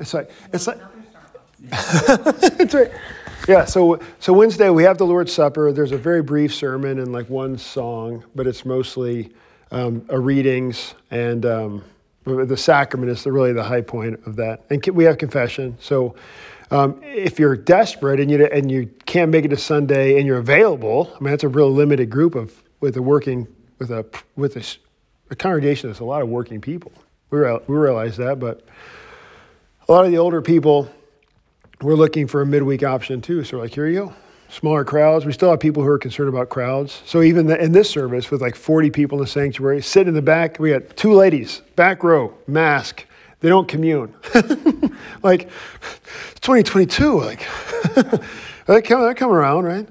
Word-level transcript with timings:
It's 0.00 0.14
like 0.14 0.30
it's 0.52 0.66
like. 2.74 2.92
Yeah. 3.48 3.64
So 3.64 3.98
so 4.18 4.32
Wednesday 4.32 4.70
we 4.70 4.82
have 4.84 4.98
the 4.98 5.06
Lord's 5.06 5.32
Supper. 5.32 5.72
There's 5.72 5.92
a 5.92 5.98
very 5.98 6.22
brief 6.22 6.54
sermon 6.54 6.98
and 6.98 7.12
like 7.12 7.28
one 7.28 7.56
song, 7.58 8.24
but 8.34 8.46
it's 8.46 8.64
mostly 8.64 9.32
um, 9.70 10.04
a 10.08 10.18
readings 10.18 10.94
and 11.10 11.46
um, 11.46 11.84
the 12.24 12.56
sacrament 12.56 13.10
is 13.10 13.26
really 13.26 13.52
the 13.52 13.62
high 13.62 13.80
point 13.80 14.20
of 14.26 14.36
that. 14.36 14.64
And 14.70 14.84
we 14.88 15.04
have 15.04 15.18
confession. 15.18 15.76
So. 15.80 16.14
Um, 16.70 17.00
if 17.02 17.38
you're 17.38 17.56
desperate 17.56 18.20
and 18.20 18.30
you 18.30 18.44
and 18.44 18.70
you 18.70 18.90
can't 19.06 19.30
make 19.30 19.46
it 19.46 19.48
to 19.48 19.56
Sunday 19.56 20.18
and 20.18 20.26
you're 20.26 20.36
available, 20.36 21.10
I 21.16 21.24
mean 21.24 21.30
that's 21.30 21.42
a 21.42 21.48
real 21.48 21.72
limited 21.72 22.10
group 22.10 22.34
of 22.34 22.62
with 22.80 22.94
a 22.98 23.00
working 23.00 23.48
with 23.78 23.90
a 23.90 24.04
with 24.36 24.54
a, 24.56 24.76
a 25.30 25.34
congregation 25.34 25.88
that's 25.88 26.00
a 26.00 26.04
lot 26.04 26.20
of 26.20 26.28
working 26.28 26.60
people. 26.60 26.92
We, 27.30 27.40
we 27.40 27.74
realize 27.74 28.18
that, 28.18 28.38
but 28.38 28.66
a 29.88 29.92
lot 29.92 30.04
of 30.04 30.10
the 30.10 30.18
older 30.18 30.42
people 30.42 30.90
we're 31.80 31.94
looking 31.94 32.26
for 32.26 32.42
a 32.42 32.46
midweek 32.46 32.82
option 32.82 33.20
too. 33.20 33.44
So 33.44 33.58
like, 33.58 33.72
here 33.72 33.86
you 33.86 34.06
go. 34.06 34.14
Smaller 34.50 34.84
crowds. 34.84 35.24
We 35.24 35.32
still 35.32 35.50
have 35.50 35.60
people 35.60 35.82
who 35.82 35.88
are 35.88 35.98
concerned 35.98 36.28
about 36.28 36.48
crowds. 36.48 37.02
So 37.06 37.22
even 37.22 37.46
the, 37.46 37.62
in 37.62 37.72
this 37.72 37.88
service, 37.88 38.30
with 38.30 38.40
like 38.40 38.56
40 38.56 38.90
people 38.90 39.18
in 39.18 39.24
the 39.24 39.30
sanctuary, 39.30 39.80
sitting 39.82 40.08
in 40.08 40.14
the 40.14 40.22
back, 40.22 40.58
we 40.58 40.70
got 40.70 40.96
two 40.96 41.12
ladies, 41.12 41.62
back 41.76 42.02
row, 42.02 42.34
mask. 42.46 43.04
They 43.40 43.48
don't 43.48 43.68
commune. 43.68 44.14
like, 45.22 45.48
2022. 46.40 47.20
Like, 47.20 47.46
they 48.66 48.82
come, 48.82 49.06
they 49.06 49.14
come 49.14 49.30
around, 49.30 49.64
right? 49.64 49.88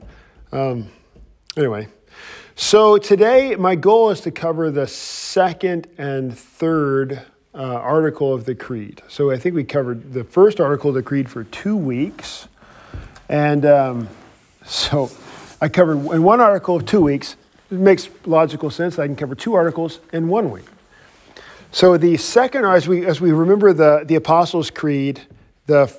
Um, 0.51 0.89
anyway, 1.55 1.87
so 2.55 2.97
today 2.97 3.55
my 3.55 3.75
goal 3.75 4.09
is 4.09 4.21
to 4.21 4.31
cover 4.31 4.69
the 4.69 4.87
second 4.87 5.87
and 5.97 6.37
third 6.37 7.21
uh, 7.57 7.61
article 7.61 8.33
of 8.33 8.45
the 8.45 8.53
Creed. 8.53 9.01
So 9.07 9.31
I 9.31 9.37
think 9.37 9.55
we 9.55 9.63
covered 9.63 10.13
the 10.13 10.23
first 10.23 10.61
article 10.61 10.89
of 10.89 10.95
the 10.95 11.01
Creed 11.01 11.27
for 11.27 11.43
two 11.45 11.75
weeks. 11.75 12.47
And 13.27 13.65
um, 13.65 14.09
so 14.63 15.09
I 15.59 15.67
covered 15.67 15.97
in 16.13 16.21
one 16.21 16.39
article 16.39 16.75
of 16.75 16.85
two 16.85 17.01
weeks. 17.01 17.35
It 17.71 17.79
makes 17.79 18.09
logical 18.25 18.69
sense. 18.69 18.95
That 18.95 19.03
I 19.03 19.07
can 19.07 19.15
cover 19.15 19.33
two 19.33 19.55
articles 19.55 19.99
in 20.13 20.27
one 20.27 20.51
week. 20.51 20.65
So 21.71 21.97
the 21.97 22.15
second, 22.17 22.65
as 22.65 22.87
we, 22.87 23.05
as 23.05 23.19
we 23.19 23.31
remember 23.31 23.73
the, 23.73 24.03
the 24.05 24.15
Apostles' 24.15 24.69
Creed, 24.69 25.21
the 25.65 25.93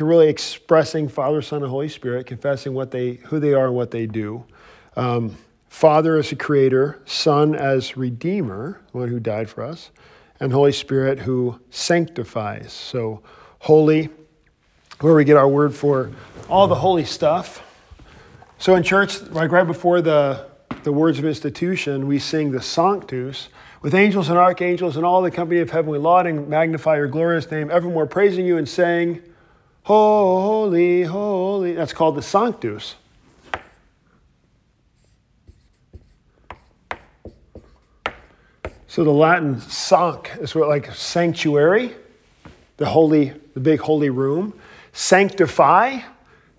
really 0.00 0.28
expressing 0.28 1.08
Father, 1.08 1.40
Son, 1.40 1.62
and 1.62 1.70
Holy 1.70 1.88
Spirit, 1.88 2.26
confessing 2.26 2.74
what 2.74 2.90
they, 2.90 3.14
who 3.14 3.38
they 3.38 3.54
are 3.54 3.66
and 3.66 3.76
what 3.76 3.92
they 3.92 4.06
do. 4.06 4.44
Um, 4.96 5.36
Father 5.68 6.16
as 6.16 6.32
a 6.32 6.36
creator, 6.36 7.00
Son 7.06 7.54
as 7.54 7.96
redeemer, 7.96 8.80
one 8.90 9.08
who 9.08 9.20
died 9.20 9.48
for 9.48 9.62
us 9.62 9.90
and 10.40 10.52
Holy 10.52 10.72
Spirit 10.72 11.20
who 11.20 11.60
sanctifies. 11.70 12.72
So, 12.72 13.22
holy, 13.60 14.08
where 15.00 15.14
we 15.14 15.24
get 15.24 15.36
our 15.36 15.48
word 15.48 15.74
for 15.74 16.10
all 16.48 16.66
the 16.66 16.76
holy 16.76 17.04
stuff. 17.04 17.62
So, 18.58 18.74
in 18.74 18.82
church, 18.82 19.20
like 19.22 19.52
right 19.52 19.66
before 19.66 20.00
the, 20.00 20.46
the 20.82 20.92
words 20.92 21.18
of 21.18 21.24
institution, 21.24 22.06
we 22.06 22.18
sing 22.18 22.50
the 22.50 22.62
Sanctus. 22.62 23.48
With 23.80 23.94
angels 23.94 24.28
and 24.28 24.36
archangels 24.36 24.96
and 24.96 25.06
all 25.06 25.22
the 25.22 25.30
company 25.30 25.60
of 25.60 25.70
heaven, 25.70 25.90
we 25.90 25.98
laud 25.98 26.26
and 26.26 26.48
magnify 26.48 26.96
your 26.96 27.06
glorious 27.06 27.48
name, 27.48 27.70
evermore 27.70 28.06
praising 28.06 28.44
you 28.44 28.56
and 28.56 28.68
saying, 28.68 29.22
Holy, 29.84 31.04
holy. 31.04 31.72
That's 31.72 31.92
called 31.92 32.16
the 32.16 32.22
Sanctus. 32.22 32.96
So 38.98 39.04
the 39.04 39.12
Latin 39.12 39.60
sanct 39.60 40.38
is 40.40 40.56
what 40.56 40.68
like 40.68 40.92
sanctuary, 40.92 41.94
the 42.78 42.86
holy, 42.86 43.32
the 43.54 43.60
big 43.60 43.78
holy 43.78 44.10
room. 44.10 44.58
Sanctify, 44.92 46.00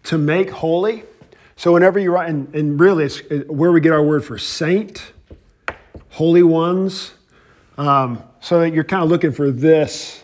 to 0.03 0.17
make 0.17 0.49
holy. 0.49 1.03
So 1.57 1.73
whenever 1.73 1.99
you 1.99 2.13
write, 2.13 2.29
and, 2.29 2.55
and 2.55 2.79
really 2.79 3.03
it's 3.03 3.19
where 3.49 3.73
we 3.73 3.81
get 3.81 3.91
our 3.91 4.01
word 4.01 4.23
for 4.23 4.37
saint, 4.37 5.11
holy 6.11 6.41
ones. 6.41 7.11
Um, 7.77 8.23
so 8.39 8.61
that 8.61 8.73
you're 8.73 8.85
kind 8.85 9.03
of 9.03 9.09
looking 9.09 9.33
for 9.33 9.51
this, 9.51 10.23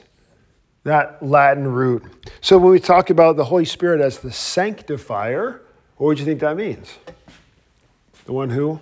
that 0.86 1.22
Latin 1.22 1.68
root. 1.68 2.02
So 2.40 2.58
when 2.58 2.72
we 2.72 2.80
talk 2.80 3.10
about 3.10 3.36
the 3.36 3.44
Holy 3.44 3.66
Spirit 3.66 4.00
as 4.00 4.20
the 4.20 4.32
sanctifier, 4.32 5.62
what 5.98 6.08
would 6.08 6.20
you 6.20 6.24
think 6.24 6.40
that 6.40 6.56
means? 6.56 6.98
The 8.24 8.32
one 8.32 8.52
who 8.52 8.80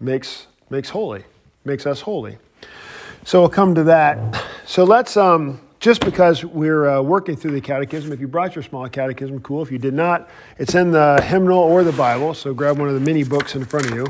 makes 0.00 0.48
makes 0.70 0.88
holy 0.88 1.22
makes 1.64 1.86
us 1.86 2.00
holy. 2.00 2.38
So 3.24 3.40
we'll 3.40 3.50
come 3.50 3.74
to 3.74 3.84
that. 3.84 4.42
So 4.64 4.84
let's, 4.84 5.16
um, 5.16 5.60
just 5.78 6.04
because 6.04 6.44
we're 6.44 6.88
uh, 6.88 7.02
working 7.02 7.36
through 7.36 7.52
the 7.52 7.60
catechism, 7.60 8.12
if 8.12 8.20
you 8.20 8.28
brought 8.28 8.54
your 8.54 8.62
small 8.62 8.88
catechism, 8.88 9.40
cool. 9.40 9.62
If 9.62 9.70
you 9.70 9.78
did 9.78 9.94
not, 9.94 10.28
it's 10.58 10.74
in 10.74 10.90
the 10.90 11.20
hymnal 11.22 11.58
or 11.58 11.84
the 11.84 11.92
Bible. 11.92 12.34
So 12.34 12.54
grab 12.54 12.78
one 12.78 12.88
of 12.88 12.94
the 12.94 13.00
mini 13.00 13.24
books 13.24 13.54
in 13.54 13.64
front 13.64 13.90
of 13.90 13.94
you. 13.94 14.06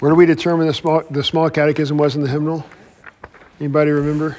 Where 0.00 0.10
do 0.10 0.14
we 0.14 0.26
determine 0.26 0.66
the 0.66 0.74
small, 0.74 1.02
the 1.10 1.24
small 1.24 1.48
catechism 1.50 1.96
was 1.96 2.16
in 2.16 2.22
the 2.22 2.28
hymnal? 2.28 2.66
Anybody 3.60 3.90
remember? 3.90 4.36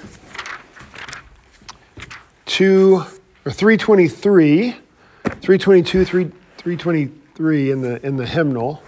Two 2.45 3.03
or 3.45 3.51
323, 3.51 4.71
322, 4.71 6.05
3, 6.05 6.23
323 6.57 7.71
in 7.71 7.81
the, 7.81 8.05
in 8.05 8.17
the 8.17 8.25
hymnal. 8.25 8.81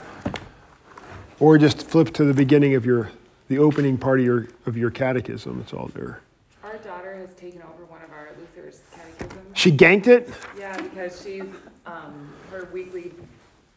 Or 1.39 1.57
just 1.57 1.87
flip 1.87 2.13
to 2.13 2.25
the 2.25 2.33
beginning 2.33 2.75
of 2.75 2.85
your, 2.85 3.11
the 3.47 3.59
opening 3.59 3.97
part 3.97 4.19
of 4.19 4.25
your, 4.25 4.47
of 4.65 4.75
your 4.75 4.89
catechism. 4.89 5.61
It's 5.61 5.73
all 5.73 5.89
there. 5.93 6.21
Our 6.63 6.77
daughter 6.77 7.15
has 7.15 7.33
taken 7.35 7.61
over 7.61 7.85
one 7.85 8.01
of 8.01 8.11
our 8.11 8.29
Luther's 8.37 8.81
catechisms. 8.93 9.57
She 9.57 9.71
ganked 9.71 10.07
it? 10.07 10.29
Yeah, 10.57 10.79
because 10.81 11.21
she's, 11.23 11.43
um, 11.85 12.33
her 12.51 12.69
weekly 12.73 13.13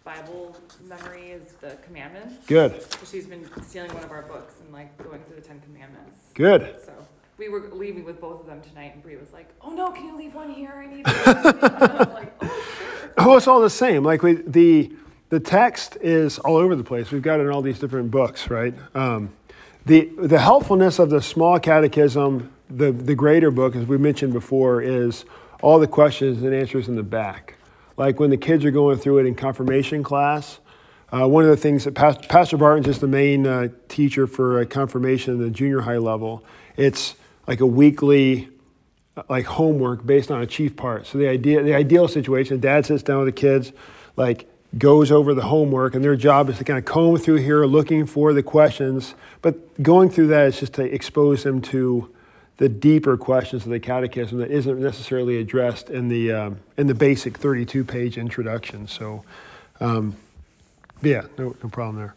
Bible 0.04 0.56
memory 0.84 1.30
is 1.30 1.52
the 1.60 1.76
commandments. 1.84 2.46
Good. 2.46 2.82
So 2.82 2.98
she's 3.10 3.26
been 3.26 3.48
stealing 3.62 3.94
one 3.94 4.02
of 4.02 4.10
our 4.10 4.22
books 4.22 4.54
and 4.60 4.72
like 4.72 4.96
going 4.98 5.22
through 5.22 5.36
the 5.36 5.42
Ten 5.42 5.60
Commandments. 5.60 6.16
Good. 6.34 6.76
So 6.84 6.92
we 7.38 7.48
were 7.48 7.68
leaving 7.72 8.04
with 8.04 8.20
both 8.20 8.40
of 8.40 8.46
them 8.46 8.60
tonight, 8.60 8.94
and 8.94 9.02
Brie 9.02 9.16
was 9.16 9.32
like, 9.32 9.48
"Oh 9.60 9.70
no, 9.70 9.90
can 9.92 10.06
you 10.06 10.16
leave 10.16 10.34
one 10.34 10.52
here? 10.52 10.72
I 10.72 10.86
need." 10.86 11.04
I 11.06 11.96
was 11.98 12.12
like, 12.12 12.32
"Oh 12.40 12.64
sure." 12.78 13.12
Oh, 13.18 13.36
it's 13.36 13.46
all 13.46 13.60
the 13.60 13.70
same. 13.70 14.02
Like 14.02 14.22
we, 14.22 14.34
the 14.34 14.92
the 15.32 15.40
text 15.40 15.96
is 16.02 16.38
all 16.40 16.56
over 16.56 16.76
the 16.76 16.84
place. 16.84 17.10
We've 17.10 17.22
got 17.22 17.40
it 17.40 17.44
in 17.44 17.48
all 17.48 17.62
these 17.62 17.78
different 17.78 18.10
books, 18.10 18.50
right? 18.50 18.74
Um, 18.94 19.30
the, 19.86 20.10
the 20.18 20.38
helpfulness 20.38 20.98
of 20.98 21.08
the 21.08 21.22
small 21.22 21.58
catechism, 21.58 22.52
the, 22.68 22.92
the 22.92 23.14
greater 23.14 23.50
book, 23.50 23.74
as 23.74 23.86
we 23.86 23.96
mentioned 23.96 24.34
before, 24.34 24.82
is 24.82 25.24
all 25.62 25.78
the 25.78 25.86
questions 25.86 26.42
and 26.42 26.54
answers 26.54 26.86
in 26.86 26.96
the 26.96 27.02
back. 27.02 27.54
Like 27.96 28.20
when 28.20 28.28
the 28.28 28.36
kids 28.36 28.62
are 28.66 28.70
going 28.70 28.98
through 28.98 29.20
it 29.20 29.26
in 29.26 29.34
confirmation 29.34 30.02
class, 30.02 30.58
uh, 31.10 31.26
one 31.26 31.44
of 31.44 31.48
the 31.48 31.56
things 31.56 31.84
that 31.84 31.94
Pastor, 31.94 32.28
Pastor 32.28 32.58
Barton's 32.58 32.84
just 32.84 33.00
the 33.00 33.08
main 33.08 33.46
uh, 33.46 33.68
teacher 33.88 34.26
for 34.26 34.60
uh, 34.60 34.66
confirmation 34.66 35.32
at 35.32 35.40
the 35.40 35.50
junior 35.50 35.80
high 35.80 35.96
level. 35.96 36.44
It's 36.76 37.14
like 37.46 37.60
a 37.60 37.66
weekly 37.66 38.50
uh, 39.16 39.22
like 39.30 39.46
homework 39.46 40.04
based 40.04 40.30
on 40.30 40.42
a 40.42 40.46
chief 40.46 40.76
part. 40.76 41.06
So 41.06 41.16
the 41.16 41.28
idea, 41.28 41.62
the 41.62 41.72
ideal 41.72 42.06
situation, 42.06 42.60
dad 42.60 42.84
sits 42.84 43.02
down 43.02 43.24
with 43.24 43.34
the 43.34 43.40
kids, 43.40 43.72
like 44.14 44.46
goes 44.78 45.10
over 45.12 45.34
the 45.34 45.42
homework, 45.42 45.94
and 45.94 46.04
their 46.04 46.16
job 46.16 46.48
is 46.48 46.58
to 46.58 46.64
kind 46.64 46.78
of 46.78 46.84
comb 46.84 47.18
through 47.18 47.36
here 47.36 47.64
looking 47.66 48.06
for 48.06 48.32
the 48.32 48.42
questions. 48.42 49.14
But 49.42 49.82
going 49.82 50.10
through 50.10 50.28
that 50.28 50.46
is 50.46 50.60
just 50.60 50.74
to 50.74 50.82
expose 50.82 51.42
them 51.42 51.60
to 51.62 52.10
the 52.56 52.68
deeper 52.68 53.16
questions 53.16 53.64
of 53.64 53.70
the 53.70 53.80
catechism 53.80 54.38
that 54.38 54.50
isn't 54.50 54.80
necessarily 54.80 55.38
addressed 55.38 55.90
in 55.90 56.08
the, 56.08 56.32
um, 56.32 56.60
in 56.76 56.86
the 56.86 56.94
basic 56.94 57.36
32 57.36 57.84
page 57.84 58.16
introduction. 58.16 58.86
So, 58.86 59.24
um, 59.80 60.16
yeah, 61.02 61.22
no, 61.36 61.56
no 61.62 61.68
problem 61.68 61.96
there. 61.96 62.14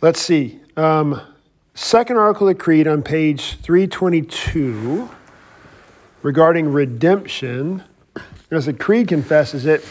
Let's 0.00 0.20
see. 0.20 0.60
Um, 0.76 1.20
second 1.74 2.16
article 2.18 2.48
of 2.48 2.56
the 2.56 2.62
Creed 2.62 2.86
on 2.86 3.02
page 3.02 3.56
322 3.60 5.08
regarding 6.22 6.72
redemption. 6.72 7.82
As 8.50 8.66
the 8.66 8.74
Creed 8.74 9.08
confesses 9.08 9.64
it, 9.64 9.84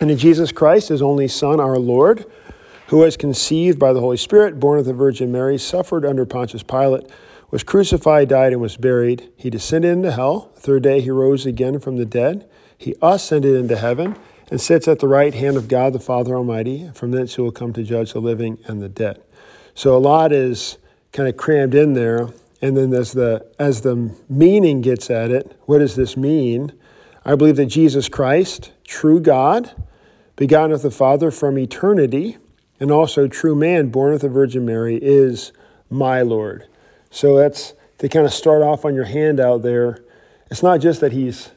and 0.00 0.10
in 0.10 0.18
Jesus 0.18 0.50
Christ, 0.50 0.88
his 0.88 1.02
only 1.02 1.28
Son, 1.28 1.60
our 1.60 1.78
Lord, 1.78 2.24
who 2.88 2.98
was 2.98 3.16
conceived 3.16 3.78
by 3.78 3.92
the 3.92 4.00
Holy 4.00 4.16
Spirit, 4.16 4.58
born 4.58 4.78
of 4.78 4.86
the 4.86 4.94
Virgin 4.94 5.30
Mary, 5.30 5.58
suffered 5.58 6.04
under 6.04 6.26
Pontius 6.26 6.62
Pilate, 6.62 7.04
was 7.50 7.62
crucified, 7.62 8.28
died, 8.28 8.52
and 8.52 8.62
was 8.62 8.76
buried. 8.76 9.30
He 9.36 9.50
descended 9.50 9.92
into 9.92 10.12
hell. 10.12 10.50
The 10.54 10.60
third 10.60 10.82
day 10.84 11.00
he 11.00 11.10
rose 11.10 11.46
again 11.46 11.80
from 11.80 11.96
the 11.96 12.06
dead. 12.06 12.48
He 12.76 12.94
ascended 13.02 13.54
into 13.54 13.76
heaven 13.76 14.16
and 14.50 14.60
sits 14.60 14.88
at 14.88 15.00
the 15.00 15.08
right 15.08 15.34
hand 15.34 15.56
of 15.56 15.68
God 15.68 15.92
the 15.92 16.00
Father 16.00 16.34
Almighty. 16.34 16.90
From 16.94 17.10
thence 17.10 17.36
he 17.36 17.42
will 17.42 17.52
come 17.52 17.72
to 17.74 17.82
judge 17.82 18.12
the 18.12 18.20
living 18.20 18.58
and 18.66 18.80
the 18.80 18.88
dead. 18.88 19.22
So 19.74 19.96
a 19.96 19.98
lot 19.98 20.32
is 20.32 20.78
kind 21.12 21.28
of 21.28 21.36
crammed 21.36 21.74
in 21.74 21.92
there. 21.94 22.28
And 22.62 22.76
then 22.76 22.92
as 22.92 23.12
the 23.12 23.46
as 23.58 23.80
the 23.82 24.14
meaning 24.28 24.80
gets 24.80 25.10
at 25.10 25.30
it, 25.30 25.58
what 25.66 25.78
does 25.78 25.96
this 25.96 26.16
mean? 26.16 26.72
I 27.24 27.34
believe 27.34 27.56
that 27.56 27.66
Jesus 27.66 28.08
Christ, 28.08 28.72
true 28.84 29.20
God, 29.20 29.74
begotten 30.40 30.72
of 30.72 30.80
the 30.80 30.90
Father 30.90 31.30
from 31.30 31.58
eternity, 31.58 32.38
and 32.80 32.90
also 32.90 33.28
true 33.28 33.54
man, 33.54 33.90
born 33.90 34.14
of 34.14 34.22
the 34.22 34.28
Virgin 34.30 34.64
Mary, 34.64 34.98
is 35.02 35.52
my 35.90 36.22
Lord. 36.22 36.66
So 37.10 37.36
that's 37.36 37.74
to 37.98 38.08
kind 38.08 38.24
of 38.24 38.32
start 38.32 38.62
off 38.62 38.86
on 38.86 38.94
your 38.94 39.04
handout 39.04 39.60
there, 39.60 40.02
it's 40.50 40.62
not 40.62 40.80
just 40.80 41.02
that 41.02 41.12
he's 41.12 41.50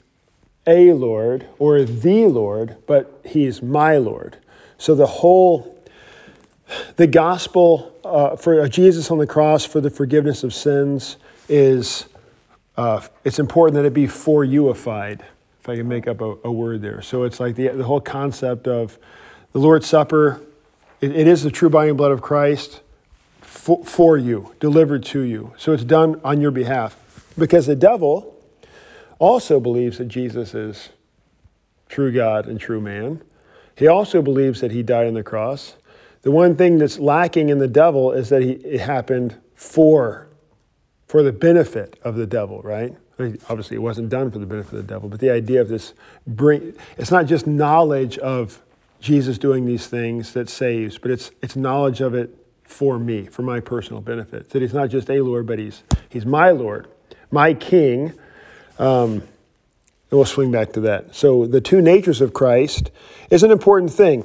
a 0.67 0.91
Lord 0.91 1.47
or 1.59 1.85
the 1.85 2.25
Lord, 2.27 2.75
but 2.85 3.21
he's 3.25 3.61
my 3.61 3.95
Lord. 3.95 4.35
So 4.77 4.95
the 4.95 5.07
whole, 5.07 5.81
the 6.97 7.07
gospel 7.07 7.95
uh, 8.03 8.35
for 8.35 8.67
Jesus 8.67 9.09
on 9.09 9.17
the 9.17 9.25
cross 9.25 9.63
for 9.63 9.79
the 9.79 9.89
forgiveness 9.89 10.43
of 10.43 10.53
sins 10.53 11.15
is, 11.47 12.07
uh, 12.75 12.99
it's 13.23 13.39
important 13.39 13.75
that 13.75 13.85
it 13.85 13.93
be 13.93 14.07
for 14.07 14.43
youified, 14.43 15.21
if 15.63 15.69
I 15.69 15.77
can 15.77 15.87
make 15.87 16.09
up 16.09 16.19
a, 16.19 16.35
a 16.43 16.51
word 16.51 16.81
there. 16.81 17.01
So 17.01 17.23
it's 17.23 17.39
like 17.39 17.55
the, 17.55 17.69
the 17.69 17.85
whole 17.85 18.01
concept 18.01 18.67
of 18.67 18.99
the 19.53 19.59
Lord's 19.59 19.87
Supper, 19.87 20.41
it, 20.99 21.15
it 21.15 21.25
is 21.25 21.43
the 21.43 21.51
true 21.51 21.69
body 21.69 21.87
and 21.87 21.97
blood 21.97 22.11
of 22.11 22.21
Christ 22.21 22.81
for, 23.39 23.81
for 23.85 24.17
you, 24.17 24.53
delivered 24.59 25.05
to 25.05 25.21
you. 25.21 25.53
So 25.55 25.71
it's 25.71 25.85
done 25.85 26.19
on 26.21 26.41
your 26.41 26.51
behalf. 26.51 26.97
Because 27.37 27.65
the 27.65 27.77
devil 27.77 28.37
also 29.19 29.61
believes 29.61 29.99
that 29.99 30.09
Jesus 30.09 30.53
is 30.53 30.89
true 31.87 32.11
God 32.11 32.45
and 32.45 32.59
true 32.59 32.81
man. 32.81 33.21
He 33.77 33.87
also 33.87 34.21
believes 34.21 34.59
that 34.59 34.71
he 34.71 34.83
died 34.83 35.07
on 35.07 35.13
the 35.13 35.23
cross. 35.23 35.77
The 36.23 36.31
one 36.31 36.57
thing 36.57 36.77
that's 36.77 36.99
lacking 36.99 37.47
in 37.47 37.59
the 37.59 37.69
devil 37.69 38.11
is 38.11 38.27
that 38.27 38.41
he, 38.41 38.51
it 38.51 38.81
happened 38.81 39.39
for, 39.55 40.27
for 41.07 41.23
the 41.23 41.31
benefit 41.31 41.97
of 42.03 42.15
the 42.15 42.27
devil, 42.27 42.61
right? 42.63 42.97
Obviously, 43.19 43.75
it 43.75 43.81
wasn't 43.81 44.09
done 44.09 44.31
for 44.31 44.39
the 44.39 44.45
benefit 44.45 44.73
of 44.73 44.87
the 44.87 44.93
devil, 44.93 45.07
but 45.07 45.19
the 45.19 45.29
idea 45.29 45.61
of 45.61 45.67
this 45.67 45.93
bring, 46.25 46.73
it's 46.97 47.11
not 47.11 47.27
just 47.27 47.45
knowledge 47.45 48.17
of 48.17 48.59
Jesus 48.99 49.37
doing 49.37 49.65
these 49.65 49.85
things 49.85 50.33
that 50.33 50.49
saves, 50.49 50.97
but 50.97 51.11
it's, 51.11 51.29
it's 51.41 51.55
knowledge 51.55 52.01
of 52.01 52.15
it 52.15 52.35
for 52.63 52.97
me, 52.97 53.25
for 53.25 53.43
my 53.43 53.59
personal 53.59 54.01
benefit. 54.01 54.49
That 54.49 54.61
he's 54.61 54.73
not 54.73 54.89
just 54.89 55.09
a 55.09 55.21
Lord, 55.21 55.45
but 55.45 55.59
he's, 55.59 55.83
he's 56.09 56.25
my 56.25 56.51
Lord, 56.51 56.87
my 57.29 57.53
King. 57.53 58.13
Um, 58.79 59.21
and 59.21 60.19
we'll 60.19 60.25
swing 60.25 60.51
back 60.51 60.73
to 60.73 60.79
that. 60.81 61.15
So, 61.15 61.45
the 61.45 61.61
two 61.61 61.81
natures 61.81 62.21
of 62.21 62.33
Christ 62.33 62.91
is 63.29 63.43
an 63.43 63.51
important 63.51 63.91
thing. 63.91 64.23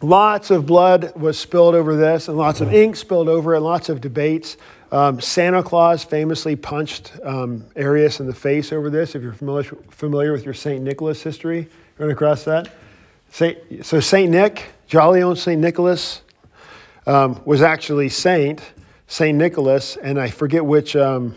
Lots 0.00 0.50
of 0.50 0.66
blood 0.66 1.14
was 1.14 1.38
spilled 1.38 1.74
over 1.74 1.94
this, 1.96 2.28
and 2.28 2.36
lots 2.36 2.60
of 2.60 2.74
ink 2.74 2.96
spilled 2.96 3.28
over 3.28 3.54
it, 3.54 3.60
lots 3.60 3.88
of 3.88 4.00
debates. 4.00 4.56
Um, 4.92 5.22
Santa 5.22 5.62
Claus 5.62 6.04
famously 6.04 6.54
punched 6.54 7.12
um, 7.24 7.64
Arius 7.76 8.20
in 8.20 8.26
the 8.26 8.34
face 8.34 8.74
over 8.74 8.90
this. 8.90 9.14
If 9.14 9.22
you're 9.22 9.32
familiar, 9.32 9.74
familiar 9.88 10.32
with 10.32 10.44
your 10.44 10.52
St. 10.52 10.82
Nicholas 10.82 11.22
history, 11.22 11.66
run 11.96 12.10
across 12.10 12.44
that. 12.44 12.70
Saint, 13.30 13.86
so, 13.86 14.00
St. 14.00 14.30
Nick, 14.30 14.66
jolly 14.86 15.22
old 15.22 15.38
St. 15.38 15.58
Nicholas, 15.58 16.20
um, 17.06 17.40
was 17.46 17.62
actually 17.62 18.10
Saint, 18.10 18.60
St. 19.06 19.36
Nicholas, 19.36 19.96
and 19.96 20.20
I 20.20 20.28
forget 20.28 20.62
which, 20.62 20.94
um, 20.94 21.36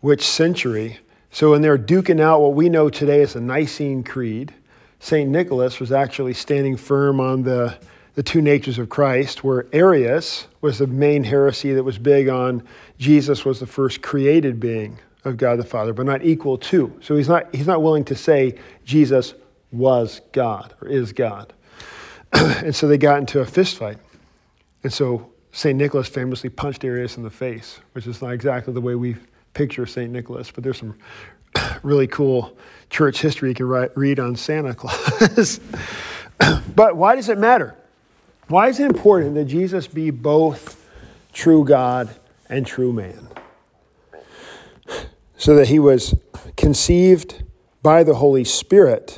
which 0.00 0.22
century. 0.22 0.98
So 1.30 1.52
when 1.52 1.62
they're 1.62 1.78
duking 1.78 2.20
out 2.20 2.42
what 2.42 2.52
we 2.52 2.68
know 2.68 2.90
today 2.90 3.22
as 3.22 3.32
the 3.32 3.40
Nicene 3.40 4.04
Creed, 4.04 4.52
St. 5.00 5.30
Nicholas 5.30 5.80
was 5.80 5.90
actually 5.90 6.34
standing 6.34 6.76
firm 6.76 7.18
on 7.18 7.44
the, 7.44 7.78
the 8.18 8.22
two 8.24 8.42
natures 8.42 8.80
of 8.80 8.88
Christ, 8.88 9.44
where 9.44 9.66
Arius 9.72 10.48
was 10.60 10.78
the 10.78 10.88
main 10.88 11.22
heresy 11.22 11.72
that 11.74 11.84
was 11.84 11.98
big 11.98 12.28
on 12.28 12.64
Jesus 12.98 13.44
was 13.44 13.60
the 13.60 13.66
first 13.68 14.02
created 14.02 14.58
being 14.58 14.98
of 15.24 15.36
God 15.36 15.60
the 15.60 15.64
Father, 15.64 15.92
but 15.92 16.04
not 16.04 16.24
equal 16.24 16.58
to. 16.58 16.92
So 17.00 17.14
he's 17.14 17.28
not, 17.28 17.54
he's 17.54 17.68
not 17.68 17.80
willing 17.80 18.02
to 18.06 18.16
say 18.16 18.58
Jesus 18.84 19.34
was 19.70 20.20
God 20.32 20.74
or 20.80 20.88
is 20.88 21.12
God. 21.12 21.52
and 22.32 22.74
so 22.74 22.88
they 22.88 22.98
got 22.98 23.20
into 23.20 23.38
a 23.38 23.46
fist 23.46 23.76
fight. 23.76 23.98
And 24.82 24.92
so 24.92 25.30
St. 25.52 25.78
Nicholas 25.78 26.08
famously 26.08 26.50
punched 26.50 26.82
Arius 26.82 27.18
in 27.18 27.22
the 27.22 27.30
face, 27.30 27.78
which 27.92 28.08
is 28.08 28.20
not 28.20 28.32
exactly 28.32 28.74
the 28.74 28.80
way 28.80 28.96
we 28.96 29.14
picture 29.54 29.86
St. 29.86 30.10
Nicholas, 30.10 30.50
but 30.50 30.64
there's 30.64 30.78
some 30.78 30.98
really 31.84 32.08
cool 32.08 32.58
church 32.90 33.20
history 33.20 33.50
you 33.50 33.54
can 33.54 33.66
write, 33.66 33.96
read 33.96 34.18
on 34.18 34.34
Santa 34.34 34.74
Claus. 34.74 35.60
but 36.74 36.96
why 36.96 37.14
does 37.14 37.28
it 37.28 37.38
matter? 37.38 37.76
Why 38.48 38.68
is 38.68 38.80
it 38.80 38.86
important 38.86 39.34
that 39.34 39.44
Jesus 39.44 39.86
be 39.86 40.10
both 40.10 40.82
true 41.34 41.64
God 41.64 42.08
and 42.48 42.66
true 42.66 42.92
man? 42.94 43.28
So 45.36 45.54
that 45.54 45.68
he 45.68 45.78
was 45.78 46.14
conceived 46.56 47.42
by 47.82 48.02
the 48.02 48.14
Holy 48.14 48.44
Spirit 48.44 49.16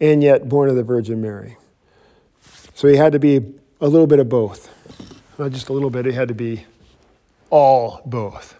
and 0.00 0.22
yet 0.22 0.48
born 0.48 0.68
of 0.68 0.74
the 0.74 0.82
Virgin 0.82 1.22
Mary. 1.22 1.56
So 2.74 2.88
he 2.88 2.96
had 2.96 3.12
to 3.12 3.20
be 3.20 3.54
a 3.80 3.88
little 3.88 4.06
bit 4.06 4.18
of 4.18 4.28
both. 4.28 4.68
Not 5.38 5.52
just 5.52 5.68
a 5.68 5.72
little 5.72 5.90
bit, 5.90 6.04
he 6.04 6.12
had 6.12 6.28
to 6.28 6.34
be 6.34 6.66
all 7.50 8.02
both. 8.04 8.58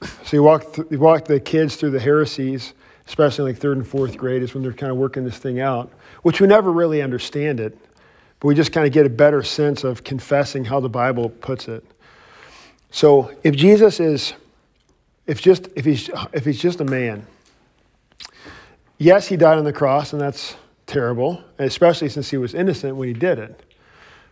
So 0.00 0.30
he 0.30 0.38
walked, 0.38 0.74
th- 0.74 0.88
he 0.88 0.96
walked 0.96 1.26
the 1.28 1.38
kids 1.38 1.76
through 1.76 1.90
the 1.90 2.00
heresies, 2.00 2.72
especially 3.06 3.52
like 3.52 3.60
third 3.60 3.76
and 3.76 3.86
fourth 3.86 4.16
grade, 4.16 4.42
is 4.42 4.54
when 4.54 4.62
they're 4.62 4.72
kind 4.72 4.90
of 4.90 4.98
working 4.98 5.24
this 5.24 5.36
thing 5.36 5.60
out, 5.60 5.92
which 6.22 6.40
we 6.40 6.46
never 6.46 6.72
really 6.72 7.02
understand 7.02 7.60
it, 7.60 7.78
but 8.42 8.48
we 8.48 8.56
just 8.56 8.72
kind 8.72 8.84
of 8.84 8.92
get 8.92 9.06
a 9.06 9.08
better 9.08 9.44
sense 9.44 9.84
of 9.84 10.02
confessing 10.02 10.64
how 10.64 10.80
the 10.80 10.88
Bible 10.88 11.28
puts 11.28 11.68
it. 11.68 11.84
So 12.90 13.30
if 13.44 13.54
Jesus 13.54 14.00
is, 14.00 14.32
if 15.28 15.40
just 15.40 15.68
if 15.76 15.84
he's 15.84 16.10
if 16.32 16.44
he's 16.44 16.58
just 16.58 16.80
a 16.80 16.84
man, 16.84 17.24
yes, 18.98 19.28
he 19.28 19.36
died 19.36 19.58
on 19.58 19.64
the 19.64 19.72
cross, 19.72 20.12
and 20.12 20.20
that's 20.20 20.56
terrible, 20.86 21.40
especially 21.60 22.08
since 22.08 22.30
he 22.30 22.36
was 22.36 22.52
innocent 22.52 22.96
when 22.96 23.06
he 23.06 23.14
did 23.14 23.38
it. 23.38 23.62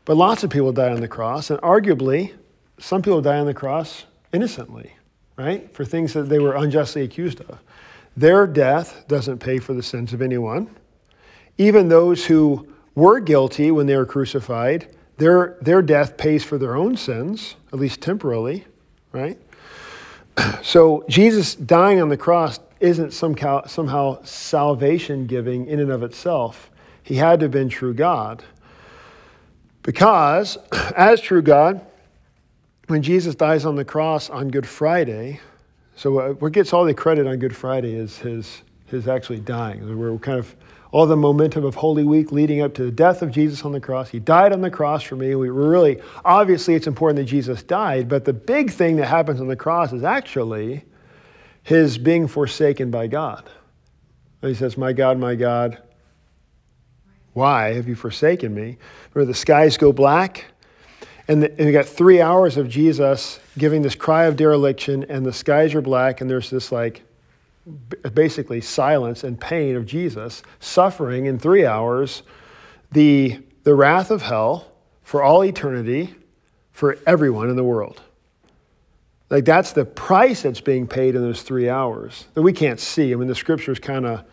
But 0.05 0.17
lots 0.17 0.43
of 0.43 0.51
people 0.51 0.73
die 0.73 0.91
on 0.91 1.01
the 1.01 1.07
cross, 1.07 1.51
and 1.51 1.61
arguably, 1.61 2.33
some 2.79 3.03
people 3.03 3.23
die 3.23 3.39
on 3.39 3.47
the 3.47 3.55
cross 3.55 4.07
innocently, 4.33 4.93
right? 5.37 5.73
For 5.73 5.85
things 5.85 6.15
that 6.15 6.25
they 6.25 6.41
were 6.41 6.57
unjustly 6.57 7.03
accused 7.03 7.43
of. 7.43 7.61
Their 8.17 8.49
death 8.49 9.05
doesn't 9.07 9.39
pay 9.39 9.61
for 9.61 9.73
the 9.73 9.85
sins 9.85 10.13
of 10.13 10.21
anyone. 10.21 10.69
Even 11.59 11.89
those 11.89 12.27
who 12.27 12.67
were 13.01 13.19
guilty 13.19 13.71
when 13.71 13.87
they 13.87 13.97
were 13.97 14.07
crucified, 14.07 14.87
their, 15.17 15.57
their 15.61 15.83
death 15.83 16.17
pays 16.17 16.45
for 16.45 16.59
their 16.59 16.77
own 16.77 16.97
sins, 16.97 17.57
at 17.73 17.79
least 17.79 18.01
temporarily, 18.01 18.65
right? 19.13 19.39
So 20.63 21.05
Jesus 21.09 21.55
dying 21.55 22.01
on 22.01 22.09
the 22.09 22.17
cross 22.17 22.61
isn't 22.79 23.13
somehow, 23.13 23.67
somehow 23.67 24.23
salvation 24.23 25.27
giving 25.27 25.67
in 25.67 25.81
and 25.81 25.91
of 25.91 26.03
itself. 26.03 26.71
He 27.03 27.17
had 27.17 27.41
to 27.41 27.45
have 27.45 27.51
been 27.51 27.69
true 27.69 27.93
God. 27.93 28.43
Because, 29.83 30.57
as 30.97 31.21
true 31.21 31.43
God, 31.43 31.85
when 32.87 33.03
Jesus 33.03 33.35
dies 33.35 33.65
on 33.65 33.77
the 33.77 33.85
cross 33.85 34.31
on 34.31 34.49
Good 34.49 34.67
Friday, 34.67 35.41
so 35.95 36.33
what 36.35 36.53
gets 36.53 36.73
all 36.73 36.85
the 36.85 36.95
credit 36.95 37.27
on 37.27 37.39
Good 37.39 37.55
Friday 37.55 37.95
is 37.95 38.19
his, 38.19 38.63
his 38.87 39.09
actually 39.09 39.41
dying. 39.41 39.99
We're 39.99 40.17
kind 40.19 40.39
of 40.39 40.55
all 40.93 41.07
the 41.07 41.17
momentum 41.17 41.65
of 41.65 41.77
Holy 41.77 42.05
Week 42.05 42.33
leading 42.33 42.61
up 42.61 42.75
to 42.75 42.85
the 42.85 42.91
death 42.91 43.23
of 43.23 43.31
Jesus 43.31 43.65
on 43.65 43.73
the 43.73 43.81
cross. 43.81 44.09
He 44.09 44.19
died 44.19 44.53
on 44.53 44.61
the 44.61 44.71
cross 44.71 45.03
for 45.03 45.17
me. 45.17 45.35
We 45.35 45.49
really, 45.49 46.01
obviously, 46.25 46.75
it's 46.75 46.87
important 46.87 47.17
that 47.19 47.31
Jesus 47.31 47.63
died, 47.63 48.09
but 48.09 48.25
the 48.25 48.33
big 48.33 48.71
thing 48.71 48.97
that 48.97 49.07
happens 49.07 49.41
on 49.41 49.47
the 49.47 49.57
cross 49.57 49.93
is 49.93 50.03
actually 50.03 50.85
his 51.63 51.99
being 51.99 52.27
forsaken 52.27 52.91
by 52.91 53.07
God. 53.07 53.49
he 54.41 54.55
says, 54.55 54.77
My 54.77 54.93
God, 54.93 55.19
my 55.19 55.35
God, 55.35 55.79
why 57.33 57.75
have 57.75 57.87
you 57.87 57.95
forsaken 57.95 58.53
me? 58.53 58.79
Where 59.13 59.25
the 59.25 59.35
skies 59.35 59.77
go 59.77 59.93
black, 59.93 60.47
and, 61.29 61.45
the, 61.45 61.51
and 61.59 61.67
we 61.67 61.73
got 61.73 61.87
three 61.87 62.21
hours 62.21 62.57
of 62.57 62.69
Jesus 62.69 63.39
giving 63.57 63.83
this 63.83 63.95
cry 63.95 64.25
of 64.25 64.35
dereliction, 64.35 65.05
and 65.09 65.25
the 65.25 65.33
skies 65.33 65.77
are 65.77 65.81
black, 65.81 66.21
and 66.21 66.29
there's 66.29 66.51
this 66.51 66.73
like 66.73 67.05
basically 68.15 68.61
silence 68.61 69.23
and 69.23 69.41
pain 69.41 69.77
of 69.77 69.87
Jesus 69.87 70.43
suffering 70.59 71.27
in 71.27 71.39
three 71.39 71.67
hours 71.67 72.23
the, 72.93 73.41
the 73.65 73.75
wrath 73.75 74.11
of 74.11 74.23
hell 74.23 74.73
for 75.03 75.23
all 75.23 75.45
eternity 75.45 76.15
for 76.73 76.99
everyone 77.07 77.51
in 77.51 77.57
the 77.57 77.65
world. 77.65 78.01
Like 79.29 79.45
that's 79.45 79.73
the 79.73 79.85
price 79.85 80.43
that's 80.43 80.61
being 80.61 80.87
paid 80.87 81.15
in 81.15 81.23
those 81.23 81.43
three 81.43 81.69
hours 81.69 82.27
that 82.35 82.43
we 82.43 82.53
can't 82.53 82.81
see. 82.81 83.13
I 83.13 83.17
mean, 83.17 83.29
the 83.29 83.35
scriptures 83.35 83.79
kind 83.79 84.07
of 84.07 84.25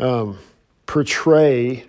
um, 0.00 0.38
portray 0.86 1.84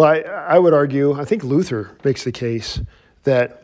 well, 0.00 0.08
I, 0.08 0.20
I 0.20 0.58
would 0.58 0.72
argue, 0.72 1.12
I 1.20 1.24
think 1.24 1.44
Luther 1.44 1.96
makes 2.04 2.24
the 2.24 2.32
case 2.32 2.80
that, 3.24 3.59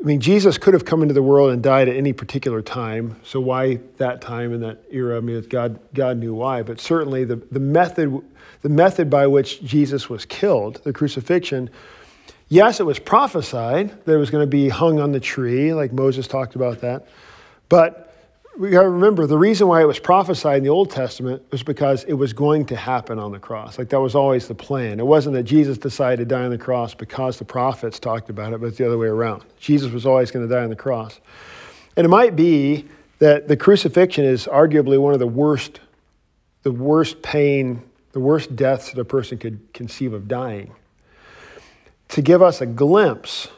I 0.00 0.06
mean, 0.06 0.20
Jesus 0.20 0.56
could 0.56 0.72
have 0.72 0.86
come 0.86 1.02
into 1.02 1.12
the 1.12 1.22
world 1.22 1.52
and 1.52 1.62
died 1.62 1.86
at 1.88 1.94
any 1.94 2.14
particular 2.14 2.62
time. 2.62 3.16
So 3.22 3.38
why 3.38 3.80
that 3.98 4.22
time 4.22 4.54
in 4.54 4.60
that 4.60 4.82
era? 4.90 5.18
I 5.18 5.20
mean, 5.20 5.42
God, 5.42 5.78
God 5.92 6.16
knew 6.16 6.32
why. 6.32 6.62
But 6.62 6.80
certainly 6.80 7.24
the, 7.24 7.36
the, 7.36 7.60
method, 7.60 8.22
the 8.62 8.70
method 8.70 9.10
by 9.10 9.26
which 9.26 9.62
Jesus 9.62 10.08
was 10.08 10.24
killed, 10.24 10.80
the 10.84 10.94
crucifixion, 10.94 11.68
yes, 12.48 12.80
it 12.80 12.86
was 12.86 12.98
prophesied 12.98 13.90
that 14.06 14.14
it 14.14 14.16
was 14.16 14.30
going 14.30 14.42
to 14.42 14.50
be 14.50 14.70
hung 14.70 15.00
on 15.00 15.12
the 15.12 15.20
tree, 15.20 15.74
like 15.74 15.92
Moses 15.92 16.26
talked 16.26 16.54
about 16.54 16.80
that. 16.80 17.06
But 17.68 18.09
we 18.60 18.68
got 18.68 18.82
to 18.82 18.90
remember 18.90 19.26
the 19.26 19.38
reason 19.38 19.68
why 19.68 19.80
it 19.80 19.86
was 19.86 19.98
prophesied 19.98 20.58
in 20.58 20.64
the 20.64 20.68
Old 20.68 20.90
Testament 20.90 21.42
was 21.50 21.62
because 21.62 22.04
it 22.04 22.12
was 22.12 22.34
going 22.34 22.66
to 22.66 22.76
happen 22.76 23.18
on 23.18 23.32
the 23.32 23.38
cross. 23.38 23.78
Like 23.78 23.88
that 23.88 24.00
was 24.00 24.14
always 24.14 24.48
the 24.48 24.54
plan. 24.54 25.00
It 25.00 25.06
wasn't 25.06 25.34
that 25.36 25.44
Jesus 25.44 25.78
decided 25.78 26.18
to 26.18 26.24
die 26.26 26.44
on 26.44 26.50
the 26.50 26.58
cross 26.58 26.94
because 26.94 27.38
the 27.38 27.44
prophets 27.46 27.98
talked 27.98 28.28
about 28.28 28.52
it, 28.52 28.60
but 28.60 28.66
it's 28.66 28.76
the 28.76 28.84
other 28.84 28.98
way 28.98 29.06
around. 29.06 29.44
Jesus 29.58 29.90
was 29.90 30.04
always 30.04 30.30
going 30.30 30.46
to 30.46 30.54
die 30.54 30.62
on 30.62 30.68
the 30.68 30.76
cross. 30.76 31.20
And 31.96 32.04
it 32.04 32.10
might 32.10 32.36
be 32.36 32.84
that 33.18 33.48
the 33.48 33.56
crucifixion 33.56 34.26
is 34.26 34.44
arguably 34.44 35.00
one 35.00 35.14
of 35.14 35.20
the 35.20 35.26
worst, 35.26 35.80
the 36.62 36.70
worst 36.70 37.22
pain, 37.22 37.82
the 38.12 38.20
worst 38.20 38.54
deaths 38.56 38.90
that 38.90 39.00
a 39.00 39.06
person 39.06 39.38
could 39.38 39.72
conceive 39.72 40.12
of 40.12 40.28
dying. 40.28 40.74
To 42.08 42.20
give 42.20 42.42
us 42.42 42.60
a 42.60 42.66
glimpse 42.66 43.48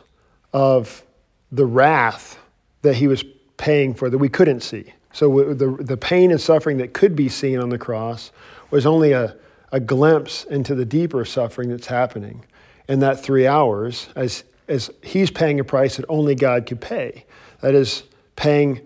of 0.52 1.02
the 1.50 1.66
wrath 1.66 2.38
that 2.82 2.94
he 2.94 3.08
was 3.08 3.24
paying 3.62 3.94
for 3.94 4.10
that 4.10 4.18
we 4.18 4.28
couldn't 4.28 4.60
see. 4.60 4.92
So 5.12 5.54
the, 5.54 5.76
the 5.78 5.96
pain 5.96 6.32
and 6.32 6.40
suffering 6.40 6.78
that 6.78 6.92
could 6.92 7.14
be 7.14 7.28
seen 7.28 7.60
on 7.60 7.68
the 7.68 7.78
cross 7.78 8.32
was 8.72 8.86
only 8.86 9.12
a, 9.12 9.36
a 9.70 9.78
glimpse 9.78 10.42
into 10.42 10.74
the 10.74 10.84
deeper 10.84 11.24
suffering 11.24 11.68
that's 11.68 11.86
happening 11.86 12.44
in 12.88 12.98
that 12.98 13.20
three 13.20 13.46
hours 13.46 14.08
as, 14.16 14.42
as 14.66 14.90
he's 15.00 15.30
paying 15.30 15.60
a 15.60 15.64
price 15.64 15.96
that 15.96 16.04
only 16.08 16.34
God 16.34 16.66
could 16.66 16.80
pay. 16.80 17.24
That 17.60 17.76
is, 17.76 18.02
paying 18.34 18.80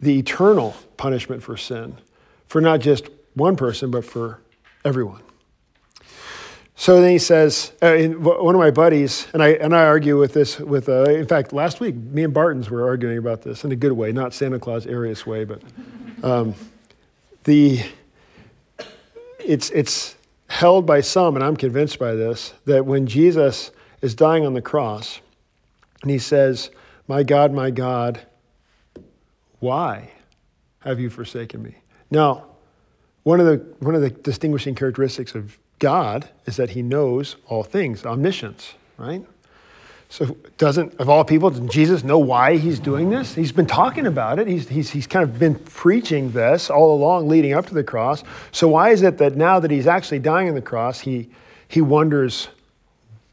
the 0.00 0.18
eternal 0.18 0.74
punishment 0.96 1.44
for 1.44 1.56
sin 1.56 1.96
for 2.48 2.60
not 2.60 2.80
just 2.80 3.08
one 3.34 3.54
person, 3.54 3.92
but 3.92 4.04
for 4.04 4.40
everyone. 4.84 5.22
So 6.80 6.98
then 7.02 7.10
he 7.10 7.18
says, 7.18 7.72
uh, 7.82 7.94
one 8.06 8.54
of 8.54 8.58
my 8.58 8.70
buddies, 8.70 9.26
and 9.34 9.42
I, 9.42 9.48
and 9.48 9.76
I 9.76 9.84
argue 9.84 10.18
with 10.18 10.32
this 10.32 10.58
with, 10.58 10.88
uh, 10.88 11.02
in 11.10 11.26
fact, 11.26 11.52
last 11.52 11.78
week, 11.78 11.94
me 11.94 12.24
and 12.24 12.32
Bartons 12.32 12.70
were 12.70 12.88
arguing 12.88 13.18
about 13.18 13.42
this 13.42 13.64
in 13.64 13.70
a 13.70 13.76
good 13.76 13.92
way, 13.92 14.12
not 14.12 14.32
Santa 14.32 14.58
Claus 14.58 14.86
Arius 14.86 15.26
way, 15.26 15.44
but 15.44 15.60
um, 16.22 16.54
the, 17.44 17.82
it's, 19.38 19.68
it's 19.72 20.16
held 20.48 20.86
by 20.86 21.02
some, 21.02 21.36
and 21.36 21.44
I'm 21.44 21.54
convinced 21.54 21.98
by 21.98 22.14
this, 22.14 22.54
that 22.64 22.86
when 22.86 23.06
Jesus 23.06 23.72
is 24.00 24.14
dying 24.14 24.46
on 24.46 24.54
the 24.54 24.62
cross, 24.62 25.20
and 26.00 26.10
he 26.10 26.18
says, 26.18 26.70
My 27.06 27.22
God, 27.22 27.52
my 27.52 27.70
God, 27.70 28.22
why 29.58 30.12
have 30.78 30.98
you 30.98 31.10
forsaken 31.10 31.62
me? 31.62 31.74
Now, 32.10 32.46
one 33.24 33.38
of 33.38 33.44
the, 33.44 33.56
one 33.80 33.94
of 33.94 34.00
the 34.00 34.08
distinguishing 34.08 34.74
characteristics 34.74 35.34
of 35.34 35.58
God 35.80 36.28
is 36.46 36.56
that 36.56 36.70
he 36.70 36.82
knows 36.82 37.36
all 37.46 37.64
things, 37.64 38.06
omniscience, 38.06 38.74
right? 38.96 39.24
So, 40.10 40.36
doesn't, 40.58 40.94
of 41.00 41.08
all 41.08 41.24
people, 41.24 41.50
Jesus 41.50 42.02
know 42.02 42.18
why 42.18 42.56
he's 42.56 42.80
doing 42.80 43.10
this? 43.10 43.34
He's 43.34 43.52
been 43.52 43.66
talking 43.66 44.06
about 44.06 44.40
it. 44.40 44.48
He's, 44.48 44.68
he's, 44.68 44.90
he's 44.90 45.06
kind 45.06 45.22
of 45.22 45.38
been 45.38 45.54
preaching 45.54 46.32
this 46.32 46.68
all 46.68 46.92
along 46.92 47.28
leading 47.28 47.52
up 47.52 47.66
to 47.66 47.74
the 47.74 47.84
cross. 47.84 48.24
So, 48.50 48.66
why 48.66 48.90
is 48.90 49.02
it 49.02 49.18
that 49.18 49.36
now 49.36 49.60
that 49.60 49.70
he's 49.70 49.86
actually 49.86 50.18
dying 50.18 50.48
on 50.48 50.56
the 50.56 50.62
cross, 50.62 51.00
he, 51.00 51.30
he 51.68 51.80
wonders 51.80 52.48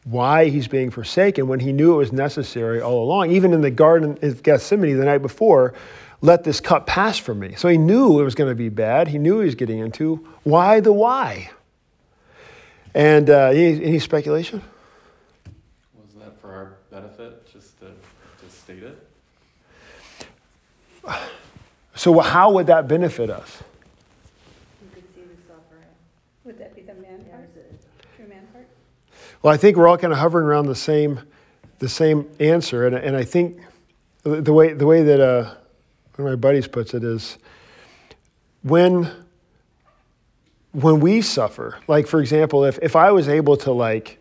why 0.04 0.50
he's 0.50 0.68
being 0.68 0.92
forsaken 0.92 1.48
when 1.48 1.60
he 1.60 1.74
knew 1.74 1.96
it 1.96 1.98
was 1.98 2.14
necessary 2.14 2.80
all 2.80 3.04
along? 3.04 3.32
Even 3.32 3.54
in 3.54 3.62
the 3.62 3.72
Garden 3.72 4.20
of 4.22 4.44
Gethsemane 4.44 4.98
the 4.98 5.06
night 5.06 5.24
before, 5.24 5.74
let 6.22 6.44
this 6.44 6.60
cup 6.60 6.86
pass 6.86 7.18
from 7.18 7.40
me. 7.40 7.56
So, 7.56 7.68
he 7.70 7.80
knew 7.80 8.20
it 8.20 8.24
was 8.24 8.36
going 8.36 8.52
to 8.52 8.56
be 8.56 8.70
bad. 8.70 9.08
He 9.08 9.18
knew 9.18 9.40
he 9.40 9.46
was 9.46 9.56
getting 9.56 9.80
into. 9.80 10.18
Why 10.44 10.80
the 10.80 10.94
why? 10.94 11.50
And 12.94 13.30
uh, 13.30 13.48
any, 13.48 13.84
any 13.84 14.00
speculation? 14.00 14.62
Was 15.96 16.14
that 16.16 16.40
for 16.42 16.52
our 16.52 16.78
benefit, 16.92 17.52
just 17.52 17.80
to, 17.80 17.86
to 17.86 18.50
state 18.50 18.84
it? 18.84 19.08
So, 21.96 22.20
how 22.20 22.52
would 22.52 22.68
that 22.68 22.88
benefit 22.88 23.32
us? 23.32 23.64
You 24.82 24.90
could 24.94 25.16
see 25.16 25.22
the 25.22 25.42
suffering. 25.48 25.90
Would 26.44 26.60
that 26.60 26.76
be 26.76 26.82
the 26.84 26.94
man 26.94 27.26
part? 27.26 27.50
True 28.16 28.28
man 28.28 28.46
part? 28.54 28.68
Well, 29.42 29.52
I 29.52 29.58
think 29.58 29.78
we're 29.78 29.88
all 29.88 29.98
kind 29.98 30.14
of 30.14 30.20
hovering 30.20 30.46
around 30.46 30.68
the 30.68 30.76
same, 30.76 31.22
the 31.80 31.90
same 31.90 32.30
answer, 32.40 32.86
and, 32.86 32.96
and 32.96 33.16
I 33.16 33.24
think 33.24 33.60
the 34.22 34.54
way 34.54 34.74
the 34.74 34.86
way 34.86 35.02
that 35.04 35.20
uh, 35.20 35.56
one 36.16 36.28
of 36.28 36.34
my 36.34 36.36
buddies 36.36 36.68
puts 36.68 36.94
it 36.94 37.04
is 37.04 37.40
when 38.62 39.10
when 40.78 41.00
we 41.00 41.22
suffer, 41.24 41.80
like 41.88 42.06
for 42.06 42.20
example, 42.20 42.64
if, 42.64 42.78
if 42.84 42.96
I 42.96 43.12
was 43.12 43.28
able 43.28 43.58
to 43.58 43.72
like, 43.72 44.20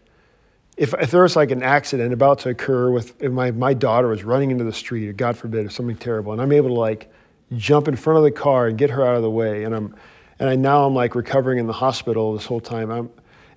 if, 0.78 0.94
if 0.94 1.10
there 1.10 1.22
was 1.22 1.36
like 1.36 1.50
an 1.50 1.62
accident 1.62 2.14
about 2.14 2.38
to 2.40 2.48
occur 2.48 2.90
with 2.90 3.22
if 3.22 3.30
my, 3.30 3.50
my 3.50 3.74
daughter 3.74 4.08
was 4.08 4.24
running 4.24 4.50
into 4.50 4.64
the 4.64 4.72
street, 4.72 5.06
or 5.06 5.12
God 5.12 5.36
forbid, 5.36 5.66
or 5.66 5.68
something 5.68 5.98
terrible, 5.98 6.32
and 6.32 6.40
I'm 6.40 6.52
able 6.52 6.70
to 6.70 6.74
like 6.74 7.12
jump 7.58 7.88
in 7.88 7.96
front 7.96 8.16
of 8.16 8.24
the 8.24 8.30
car 8.30 8.68
and 8.68 8.78
get 8.78 8.88
her 8.88 9.06
out 9.06 9.16
of 9.16 9.22
the 9.22 9.30
way, 9.30 9.64
and 9.64 9.74
I'm 9.74 9.94
and 10.38 10.48
I 10.48 10.56
now 10.56 10.86
I'm 10.86 10.94
like 10.94 11.14
recovering 11.14 11.58
in 11.58 11.66
the 11.66 11.74
hospital 11.74 12.32
this 12.32 12.46
whole 12.46 12.60
time. 12.60 12.90
I'm 12.90 13.10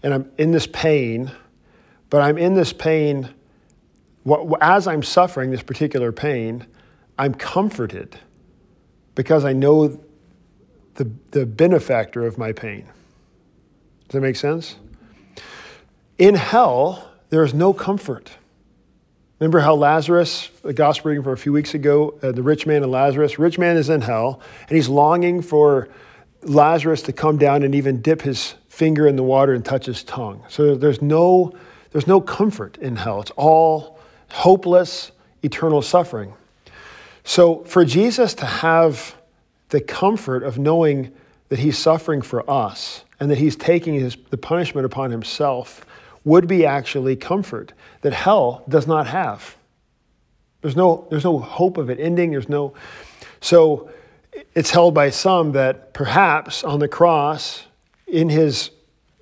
and 0.04 0.14
I'm 0.14 0.30
in 0.38 0.52
this 0.52 0.68
pain, 0.68 1.32
but 2.10 2.22
I'm 2.22 2.38
in 2.38 2.56
this 2.56 2.74
pain. 2.74 3.30
As 4.60 4.88
I'm 4.88 5.04
suffering 5.04 5.52
this 5.52 5.64
particular 5.64 6.12
pain, 6.12 6.68
I'm 7.18 7.34
comforted 7.34 8.20
because 9.16 9.46
I 9.46 9.54
know 9.54 10.02
the, 11.00 11.10
the 11.32 11.46
benefactor 11.46 12.28
of 12.28 12.38
my 12.38 12.52
pain. 12.52 12.82
Does 12.82 14.14
that 14.14 14.22
make 14.22 14.36
sense? 14.36 14.76
In 16.18 16.36
hell, 16.36 17.10
there 17.30 17.44
is 17.44 17.54
no 17.54 17.72
comfort. 17.72 18.32
Remember 19.40 19.62
how 19.62 19.76
Lazarus, 19.76 20.50
the 20.62 20.74
gospel 20.74 21.10
reading 21.10 21.24
from 21.24 21.32
a 21.32 21.38
few 21.38 21.54
weeks 21.54 21.74
ago, 21.74 22.20
uh, 22.22 22.34
the 22.34 22.44
rich 22.44 22.68
man 22.68 22.84
and 22.84 22.92
Lazarus? 22.92 23.40
Rich 23.40 23.58
man 23.58 23.78
is 23.78 23.90
in 23.90 24.02
hell, 24.02 24.42
and 24.68 24.76
he's 24.76 24.90
longing 24.90 25.42
for 25.42 25.88
Lazarus 26.44 27.02
to 27.04 27.14
come 27.14 27.38
down 27.38 27.64
and 27.64 27.74
even 27.74 28.02
dip 28.02 28.22
his 28.22 28.56
finger 28.68 29.08
in 29.08 29.16
the 29.16 29.24
water 29.24 29.54
and 29.54 29.64
touch 29.64 29.86
his 29.86 30.04
tongue. 30.04 30.44
So 30.50 30.76
there's 30.76 31.02
no, 31.02 31.54
there's 31.92 32.08
no 32.08 32.20
comfort 32.20 32.78
in 32.78 32.98
hell. 32.98 33.22
It's 33.22 33.32
all 33.38 34.00
hopeless, 34.32 35.14
eternal 35.44 35.82
suffering. 35.82 36.34
So 37.24 37.64
for 37.64 37.86
Jesus 37.86 38.34
to 38.34 38.46
have 38.46 39.16
the 39.70 39.82
comfort 39.82 40.44
of 40.44 40.58
knowing 40.58 41.12
that 41.50 41.60
he's 41.60 41.78
suffering 41.78 42.22
for 42.22 42.50
us 42.50 43.04
and 43.20 43.30
that 43.32 43.38
he's 43.38 43.56
taking 43.56 43.96
his, 43.96 44.18
the 44.30 44.38
punishment 44.38 44.86
upon 44.86 45.12
himself 45.12 45.86
would 46.24 46.48
be 46.48 46.66
actually 46.66 47.16
comfort 47.16 47.74
that 48.02 48.14
hell 48.14 48.64
does 48.68 48.88
not 48.88 49.08
have. 49.08 49.56
There's 50.62 50.76
no, 50.76 51.08
there's 51.10 51.24
no 51.24 51.40
hope 51.40 51.78
of 51.78 51.90
it 51.90 52.00
ending. 52.00 52.32
There's 52.32 52.50
no. 52.50 52.74
So 53.42 53.90
it's 54.54 54.72
held 54.72 54.94
by 54.94 55.10
some 55.10 55.54
that 55.54 55.94
perhaps 55.94 56.64
on 56.64 56.80
the 56.80 56.88
cross, 56.88 57.66
in 58.08 58.30
his, 58.30 58.72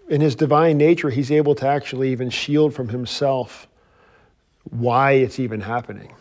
in 0.09 0.21
his 0.21 0.35
divine 0.35 0.77
nature, 0.77 1.09
he's 1.09 1.31
able 1.31 1.55
to 1.55 1.67
actually 1.67 2.11
even 2.11 2.29
shield 2.29 2.73
from 2.73 2.89
himself 2.89 3.67
why 4.63 5.13
it's 5.13 5.39
even 5.39 5.61
happening. 5.61 6.13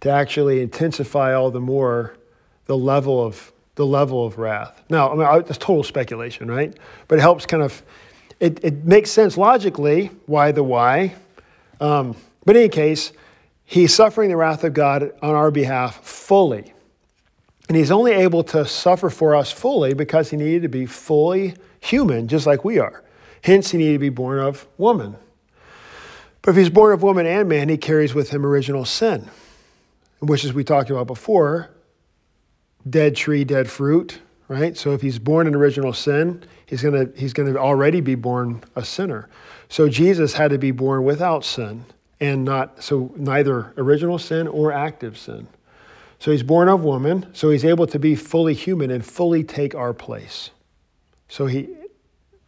To 0.00 0.10
actually 0.10 0.62
intensify 0.62 1.34
all 1.34 1.50
the 1.50 1.60
more 1.60 2.16
the 2.70 2.78
level 2.78 3.20
of 3.26 3.52
the 3.74 3.84
level 3.84 4.24
of 4.24 4.38
wrath. 4.38 4.80
Now, 4.88 5.10
I 5.10 5.16
mean, 5.16 5.44
that's 5.44 5.58
total 5.58 5.82
speculation, 5.82 6.48
right? 6.48 6.72
But 7.08 7.18
it 7.18 7.20
helps 7.20 7.44
kind 7.44 7.64
of 7.64 7.82
it, 8.38 8.64
it 8.64 8.84
makes 8.84 9.10
sense 9.10 9.36
logically 9.36 10.12
why 10.26 10.52
the 10.52 10.62
why. 10.62 11.16
Um, 11.80 12.14
but 12.44 12.54
in 12.54 12.62
any 12.62 12.68
case, 12.68 13.10
he's 13.64 13.92
suffering 13.92 14.30
the 14.30 14.36
wrath 14.36 14.62
of 14.62 14.72
God 14.72 15.10
on 15.20 15.34
our 15.34 15.50
behalf 15.50 16.04
fully. 16.06 16.72
And 17.66 17.76
he's 17.76 17.90
only 17.90 18.12
able 18.12 18.44
to 18.44 18.64
suffer 18.64 19.10
for 19.10 19.34
us 19.34 19.50
fully 19.50 19.92
because 19.92 20.30
he 20.30 20.36
needed 20.36 20.62
to 20.62 20.68
be 20.68 20.86
fully 20.86 21.54
human, 21.80 22.28
just 22.28 22.46
like 22.46 22.64
we 22.64 22.78
are. 22.78 23.02
Hence, 23.42 23.72
he 23.72 23.78
needed 23.78 23.94
to 23.94 23.98
be 23.98 24.10
born 24.10 24.38
of 24.38 24.64
woman. 24.78 25.16
But 26.42 26.52
if 26.52 26.56
he's 26.56 26.70
born 26.70 26.92
of 26.92 27.02
woman 27.02 27.26
and 27.26 27.48
man, 27.48 27.68
he 27.68 27.76
carries 27.76 28.14
with 28.14 28.30
him 28.30 28.46
original 28.46 28.84
sin, 28.84 29.28
which, 30.20 30.44
as 30.44 30.52
we 30.52 30.62
talked 30.62 30.88
about 30.88 31.08
before, 31.08 31.68
dead 32.88 33.16
tree, 33.16 33.44
dead 33.44 33.70
fruit, 33.70 34.20
right? 34.48 34.76
So 34.76 34.92
if 34.92 35.02
he's 35.02 35.18
born 35.18 35.46
in 35.46 35.54
original 35.54 35.92
sin, 35.92 36.42
he's 36.66 36.82
to 36.82 37.12
he's 37.16 37.32
to 37.32 37.56
already 37.56 38.00
be 38.00 38.14
born 38.14 38.62
a 38.74 38.84
sinner. 38.84 39.28
So 39.68 39.88
Jesus 39.88 40.34
had 40.34 40.50
to 40.50 40.58
be 40.58 40.70
born 40.70 41.04
without 41.04 41.44
sin 41.44 41.84
and 42.20 42.44
not 42.44 42.82
so 42.82 43.12
neither 43.16 43.72
original 43.76 44.18
sin 44.18 44.46
or 44.46 44.72
active 44.72 45.16
sin. 45.16 45.46
So 46.18 46.32
he's 46.32 46.42
born 46.42 46.68
of 46.68 46.84
woman, 46.84 47.26
so 47.32 47.48
he's 47.48 47.64
able 47.64 47.86
to 47.86 47.98
be 47.98 48.14
fully 48.14 48.52
human 48.52 48.90
and 48.90 49.04
fully 49.04 49.42
take 49.42 49.74
our 49.74 49.94
place. 49.94 50.50
So 51.28 51.46
he 51.46 51.68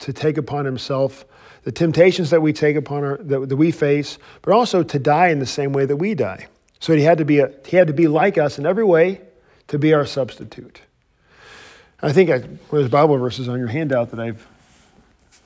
to 0.00 0.12
take 0.12 0.36
upon 0.36 0.64
himself 0.64 1.24
the 1.62 1.70
temptations 1.70 2.30
that 2.30 2.42
we 2.42 2.52
take 2.52 2.74
upon 2.74 3.04
our 3.04 3.16
that, 3.18 3.48
that 3.48 3.56
we 3.56 3.70
face, 3.70 4.18
but 4.42 4.52
also 4.52 4.82
to 4.82 4.98
die 4.98 5.28
in 5.28 5.38
the 5.38 5.46
same 5.46 5.72
way 5.72 5.86
that 5.86 5.96
we 5.96 6.14
die. 6.14 6.48
So 6.80 6.94
he 6.94 7.02
had 7.02 7.18
to 7.18 7.24
be 7.24 7.38
a, 7.38 7.52
he 7.64 7.76
had 7.76 7.86
to 7.86 7.92
be 7.92 8.08
like 8.08 8.36
us 8.36 8.58
in 8.58 8.66
every 8.66 8.84
way 8.84 9.20
to 9.69 9.78
be 9.78 9.92
our 9.92 10.07
substitute. 10.07 10.83
I 12.02 12.12
think 12.12 12.31
I, 12.31 12.38
there's 12.71 12.88
Bible 12.88 13.16
verses 13.16 13.49
on 13.49 13.59
your 13.59 13.69
handout 13.69 14.11
that 14.11 14.21
I've 14.21 14.47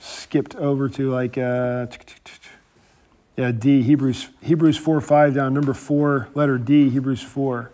skipped 0.00 0.54
over 0.56 0.88
to, 0.88 1.10
like, 1.10 1.36
uh, 1.36 1.86
yeah, 3.36 3.52
D, 3.52 3.82
Hebrews, 3.82 4.28
Hebrews 4.40 4.78
4 4.78 5.00
5 5.02 5.34
down, 5.34 5.52
number 5.52 5.74
4, 5.74 6.28
letter 6.34 6.56
D, 6.56 6.88
Hebrews 6.88 7.22
4. 7.22 7.70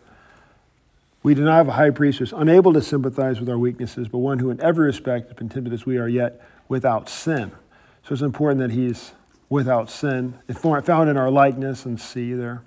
We 1.23 1.35
do 1.35 1.45
not 1.45 1.55
have 1.55 1.69
a 1.69 1.73
high 1.73 1.91
priest 1.91 2.19
who 2.19 2.25
is 2.25 2.33
unable 2.33 2.73
to 2.73 2.83
sympathize 2.83 3.39
with 3.39 3.49
our 3.49 3.59
weaknesses, 3.59 4.09
but 4.09 4.19
one 4.19 4.41
who 4.41 4.51
in 4.51 4.61
every 4.61 4.87
respect 4.87 5.29
has 5.29 5.37
been 5.37 5.49
tempted 5.49 5.73
as 5.73 5.87
we 5.87 5.97
are, 5.99 6.09
yet 6.09 6.45
without 6.67 7.09
sin. 7.09 7.53
So 8.03 8.15
it's 8.15 8.23
important 8.23 8.59
that 8.59 8.73
he's 8.73 9.13
without 9.49 9.89
sin. 9.89 10.41
Found 10.53 11.09
in 11.09 11.17
our 11.17 11.31
likeness 11.31 11.85
and 11.87 12.01
see 12.01 12.33
there. 12.33 12.63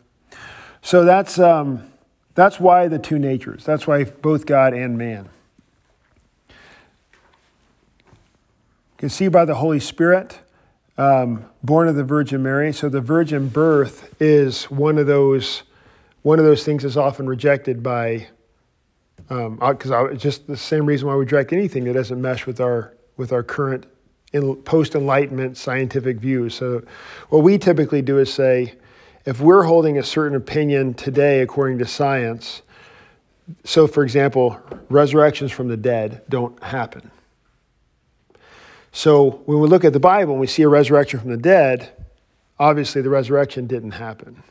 So 0.81 1.03
that's. 1.03 1.37
Um, 1.37 1.91
That's 2.35 2.59
why 2.59 2.87
the 2.89 2.99
two 2.99 3.17
natures. 3.17 3.63
That's 3.63 3.87
why 3.87 4.03
both 4.03 4.45
God 4.45 4.73
and 4.73 4.97
man. 4.97 5.29
Conceived 8.97 9.33
by 9.33 9.45
the 9.45 9.55
Holy 9.55 9.79
Spirit, 9.79 10.39
um, 10.97 11.45
born 11.63 11.87
of 11.87 11.95
the 11.95 12.03
Virgin 12.03 12.43
Mary. 12.43 12.73
So 12.73 12.89
the 12.89 13.01
virgin 13.01 13.47
birth 13.47 14.13
is 14.21 14.65
one 14.65 14.97
of 14.97 15.07
those 15.07 15.63
one 16.21 16.39
of 16.39 16.45
those 16.45 16.63
things 16.63 16.81
that's 16.81 16.97
often 16.97 17.27
rejected 17.27 17.83
by 17.83 18.27
because 19.27 19.91
um, 19.91 20.17
just 20.17 20.47
the 20.47 20.57
same 20.57 20.85
reason 20.85 21.07
why 21.07 21.13
we 21.13 21.19
reject 21.19 21.53
anything 21.53 21.83
that 21.83 21.93
doesn't 21.93 22.19
mesh 22.19 22.45
with 22.45 22.59
our 22.59 22.93
with 23.17 23.31
our 23.31 23.43
current 23.43 23.85
post 24.65 24.95
enlightenment 24.95 25.57
scientific 25.57 26.17
views. 26.17 26.55
So 26.55 26.83
what 27.29 27.43
we 27.43 27.57
typically 27.57 28.01
do 28.01 28.17
is 28.17 28.33
say 28.33 28.73
if 29.25 29.41
we're 29.41 29.63
holding 29.63 29.97
a 29.97 30.03
certain 30.03 30.37
opinion 30.37 30.93
today 30.93 31.41
according 31.41 31.79
to 31.79 31.85
science, 31.85 32.61
so 33.63 33.87
for 33.87 34.03
example, 34.03 34.59
resurrections 34.89 35.51
from 35.51 35.67
the 35.67 35.77
dead 35.77 36.21
don't 36.29 36.61
happen. 36.63 37.11
So 38.91 39.41
when 39.45 39.59
we 39.59 39.67
look 39.67 39.83
at 39.83 39.93
the 39.93 39.99
Bible 39.99 40.33
and 40.33 40.41
we 40.41 40.47
see 40.47 40.61
a 40.61 40.69
resurrection 40.69 41.19
from 41.19 41.31
the 41.31 41.37
dead, 41.37 41.91
obviously 42.57 43.01
the 43.01 43.09
resurrection 43.09 43.67
didn't 43.67 43.91
happen. 43.91 44.41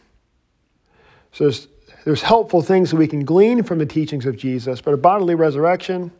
So 1.32 1.44
there's, 1.44 1.68
there's 2.04 2.22
helpful 2.22 2.60
things 2.60 2.90
that 2.90 2.96
we 2.96 3.06
can 3.06 3.24
glean 3.24 3.62
from 3.62 3.78
the 3.78 3.86
teachings 3.86 4.26
of 4.26 4.36
Jesus, 4.36 4.80
but 4.80 4.92
a 4.92 4.96
bodily 4.96 5.34
resurrection, 5.34 6.12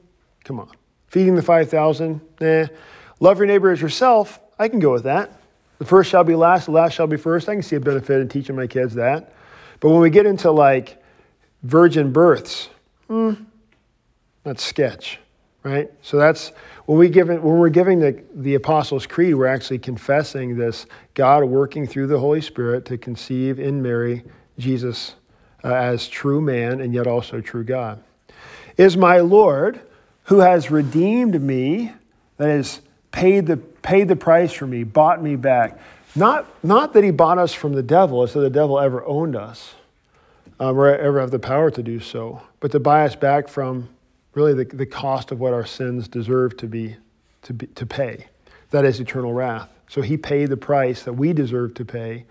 come 0.45 0.59
on. 0.59 0.71
Feeding 1.09 1.35
the 1.35 1.43
5,000, 1.43 2.21
eh. 2.41 2.67
Love 3.21 3.39
your 3.39 3.47
neighbor 3.47 3.71
as 3.71 3.81
yourself, 3.81 4.41
I 4.59 4.69
can 4.69 4.79
go 4.79 4.93
with 4.93 5.05
that. 5.05 5.31
The 5.78 5.85
first 5.85 6.11
shall 6.11 6.25
be 6.25 6.35
last, 6.35 6.66
the 6.66 6.73
last 6.73 6.95
shall 6.95 7.07
be 7.07 7.16
first. 7.16 7.49
I 7.49 7.54
can 7.54 7.62
see 7.62 7.76
a 7.76 7.81
benefit 7.81 8.21
in 8.21 8.28
teaching 8.28 8.57
my 8.57 8.66
kids 8.66 8.95
that. 8.95 9.33
But 9.81 9.90
when 9.90 10.00
we 10.00 10.11
get 10.11 10.26
into 10.26 10.50
like 10.50 11.02
virgin 11.62 12.12
births, 12.12 12.69
hmm, 13.09 13.35
that's 14.45 14.62
sketch, 14.62 15.19
right? 15.62 15.90
So 16.02 16.16
that's 16.16 16.52
when 16.87 16.99
we 16.99 17.09
give 17.09 17.28
when 17.28 17.43
we're 17.43 17.69
giving 17.71 17.99
the, 17.99 18.23
the 18.35 18.54
Apostles' 18.54 19.07
Creed, 19.07 19.35
we're 19.35 19.47
actually 19.47 19.78
confessing 19.78 20.57
this 20.57 20.87
God 21.14 21.45
working 21.45 21.87
through 21.87 22.07
the 22.07 22.19
Holy 22.19 22.40
Spirit 22.40 22.85
to 22.87 22.99
conceive 22.99 23.59
in 23.59 23.83
Mary 23.83 24.23
Jesus 24.59 25.14
uh, 25.64 25.75
as 25.75 26.09
true 26.09 26.40
man 26.40 26.81
and 26.81 26.95
yet 26.95 27.07
also 27.07 27.40
true 27.40 27.64
God. 27.64 28.02
Is 28.76 28.97
my 28.97 29.21
Lord 29.21 29.81
who 30.25 30.40
has 30.40 30.71
redeemed 30.71 31.40
me, 31.40 31.93
that 32.38 32.49
is, 32.49 32.81
paid 33.11 33.47
the, 33.47 33.61
paid 33.85 34.09
the 34.09 34.17
price 34.17 34.53
for 34.53 34.67
me, 34.67 34.83
bought 34.83 35.23
me 35.23 35.37
back. 35.37 35.79
Not, 36.17 36.47
not 36.64 36.93
that 36.95 37.05
he 37.05 37.12
bought 37.12 37.38
us 37.38 37.55
from 37.55 37.75
the 37.75 37.83
devil, 37.83 38.23
as 38.23 38.33
though 38.33 38.41
the 38.41 38.50
devil 38.50 38.81
ever 38.81 39.05
owned 39.05 39.37
us 39.37 39.75
um, 40.59 40.76
or 40.76 40.97
ever 40.97 41.21
have 41.21 41.31
the 41.31 41.38
power 41.38 41.71
to 41.71 41.83
do 41.83 42.00
so, 42.00 42.43
but 42.59 42.73
to 42.73 42.81
buy 42.81 43.05
us 43.05 43.14
back 43.14 43.47
from 43.47 43.88
really 44.33 44.55
the, 44.55 44.64
the 44.64 44.87
cost 44.87 45.31
of 45.31 45.38
what 45.38 45.53
our 45.53 45.67
sins 45.67 46.09
deserve 46.09 46.57
to 46.57 46.67
be, 46.67 46.97
to 47.43 47.53
be 47.53 47.67
to 47.69 47.87
pay. 47.87 48.26
That 48.71 48.85
is 48.85 48.99
eternal 48.99 49.33
wrath. 49.33 49.71
So 49.88 50.03
he 50.03 50.17
paid 50.17 50.49
the 50.49 50.57
price 50.57 51.03
that 51.05 51.12
we 51.12 51.33
deserve 51.33 51.75
to 51.75 51.85
pay. 51.85 52.25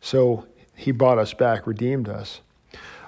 So 0.00 0.46
he 0.74 0.90
bought 0.90 1.18
us 1.18 1.32
back, 1.32 1.66
redeemed 1.66 2.08
us. 2.08 2.40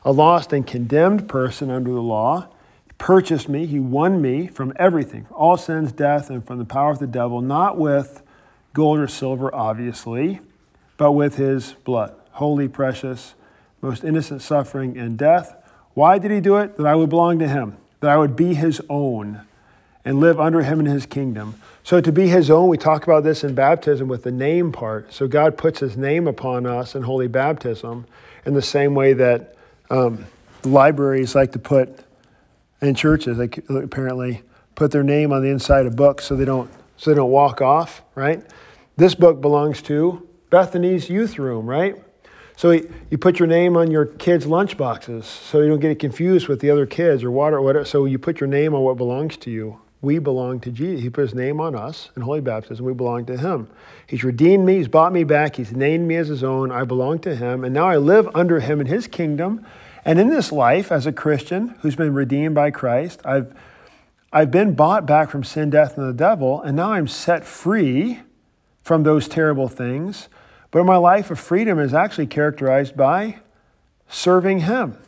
A 0.05 0.13
lost 0.13 0.53
and 0.53 0.67
condemned 0.67 1.29
person 1.29 1.71
under 1.71 1.93
the 1.93 2.01
law 2.01 2.49
purchased 2.99 3.49
me, 3.49 3.67
he 3.67 3.81
won 3.81 4.21
me 4.21 4.49
from 4.49 4.73
everything, 4.77 5.27
all 5.33 5.57
sins, 5.57 5.93
death, 5.93 6.31
and 6.31 6.45
from 6.47 6.59
the 6.59 6.65
power 6.65 6.91
of 6.91 6.99
the 6.99 7.07
devil, 7.07 7.41
not 7.41 7.79
with 7.79 8.23
gold 8.75 8.99
or 8.99 9.09
silver, 9.09 9.55
obviously, 9.55 10.41
but 10.97 11.13
with 11.13 11.37
his 11.37 11.73
blood. 11.85 12.15
Holy, 12.33 12.69
precious, 12.69 13.35
most 13.81 14.05
innocent 14.05 14.43
suffering 14.43 14.99
and 14.99 15.17
death. 15.17 15.55
Why 15.95 16.19
did 16.19 16.31
he 16.31 16.41
do 16.41 16.57
it? 16.57 16.77
That 16.77 16.87
I 16.87 16.95
would 16.95 17.09
belong 17.09 17.39
to 17.39 17.49
him, 17.49 17.77
that 18.01 18.11
I 18.11 18.17
would 18.17 18.37
be 18.37 18.55
his 18.55 18.81
own 18.89 19.43
and 20.05 20.21
live 20.21 20.41
under 20.41 20.63
him 20.63 20.81
in 20.81 20.87
his 20.87 21.07
kingdom. 21.07 21.61
So, 21.83 22.01
to 22.01 22.13
be 22.13 22.29
his 22.29 22.51
own, 22.51 22.69
we 22.69 22.79
talk 22.79 23.05
about 23.05 23.25
this 23.25 23.45
in 23.45 23.55
baptism 23.55 24.09
with 24.09 24.23
the 24.23 24.31
name 24.31 24.73
part. 24.73 25.13
So, 25.13 25.27
God 25.27 25.57
puts 25.57 25.81
his 25.81 25.97
name 25.97 26.27
upon 26.27 26.67
us 26.67 26.95
in 26.95 27.03
holy 27.03 27.29
baptism 27.29 28.07
in 28.45 28.55
the 28.55 28.63
same 28.63 28.95
way 28.95 29.13
that 29.15 29.57
um, 29.91 30.27
libraries 30.65 31.35
like 31.35 31.53
to 31.53 31.59
put 31.59 31.99
in 32.81 32.95
churches, 32.95 33.39
they 33.39 33.49
apparently 33.69 34.43
put 34.75 34.91
their 34.91 35.03
name 35.03 35.33
on 35.33 35.43
the 35.43 35.49
inside 35.49 35.87
of 35.87 35.97
books 35.97 36.25
so 36.25 36.37
they 36.37 36.45
don't, 36.45 36.71
so 36.97 37.11
they 37.11 37.17
don't 37.17 37.31
walk 37.31 37.61
off, 37.61 38.03
right? 38.15 38.45
This 38.97 39.15
book 39.15 39.41
belongs 39.41 39.83
to 39.83 40.29
Bethany's 40.51 41.09
youth 41.11 41.39
room, 41.39 41.67
right? 41.67 41.97
So 42.57 42.73
you 42.73 43.19
put 43.19 43.39
your 43.39 43.47
name 43.47 43.77
on 43.77 43.91
your 43.91 44.05
kids' 44.05 44.45
lunch 44.45 44.77
boxes 44.77 45.27
so 45.27 45.61
you 45.61 45.69
don't 45.69 45.79
get 45.79 45.97
confused 46.01 46.49
with 46.49 46.61
the 46.61 46.71
other 46.71 46.87
kids 46.87 47.23
or 47.23 47.31
water 47.31 47.59
or 47.59 47.63
whatever. 47.63 47.85
So 47.85 48.05
you 48.05 48.19
put 48.19 48.41
your 48.41 48.49
name 48.49 48.75
on 48.75 48.83
what 48.83 48.97
belongs 48.97 49.37
to 49.39 49.51
you. 49.51 49.81
We 50.01 50.19
belong 50.19 50.61
to 50.61 50.71
Jesus. 50.71 51.03
He 51.03 51.11
put 51.11 51.23
his 51.23 51.35
name 51.35 51.61
on 51.61 51.75
us 51.75 52.11
in 52.17 52.23
holy 52.23 52.41
baptism. 52.41 52.85
We 52.85 52.95
belong 52.95 53.27
to 53.27 53.37
him. 53.37 53.69
He's 54.07 54.25
redeemed 54.25 54.65
me. 54.65 54.77
He's 54.77 54.89
bought 54.89 55.13
me 55.13 55.25
back. 55.25 55.57
He's 55.57 55.73
named 55.73 56.07
me 56.07 56.17
as 56.17 56.29
his 56.29 56.45
own. 56.45 56.71
I 56.71 56.85
belong 56.85 57.19
to 57.21 57.35
him. 57.35 57.65
And 57.65 57.75
now 57.75 57.89
I 57.89 57.97
live 57.97 58.29
under 58.35 58.61
him 58.61 58.81
in 58.81 58.87
his 58.87 59.07
kingdom. 59.07 59.65
And 60.05 60.19
in 60.19 60.29
this 60.29 60.53
life, 60.53 60.91
as 60.93 61.07
a 61.07 61.13
Christian 61.13 61.75
who's 61.81 61.97
been 61.97 62.15
redeemed 62.15 62.55
by 62.55 62.71
Christ, 62.71 63.21
I've, 63.25 63.55
I've 64.33 64.51
been 64.51 64.75
bought 64.75 65.07
back 65.07 65.31
from 65.31 65.45
sin, 65.45 65.71
death, 65.71 65.99
and 65.99 66.09
the 66.09 66.13
devil. 66.13 66.61
And 66.63 66.77
now 66.77 66.93
I'm 66.93 67.09
set 67.09 67.45
free 67.45 68.21
from 68.83 69.03
those 69.03 69.29
terrible 69.29 69.69
things. 69.69 70.29
But 70.71 70.85
my 70.85 70.97
life 70.97 71.31
of 71.31 71.39
freedom 71.39 71.79
is 71.79 71.95
actually 71.95 72.27
characterized 72.27 72.97
by 72.97 73.41
serving 74.09 74.61
Him, 74.61 74.99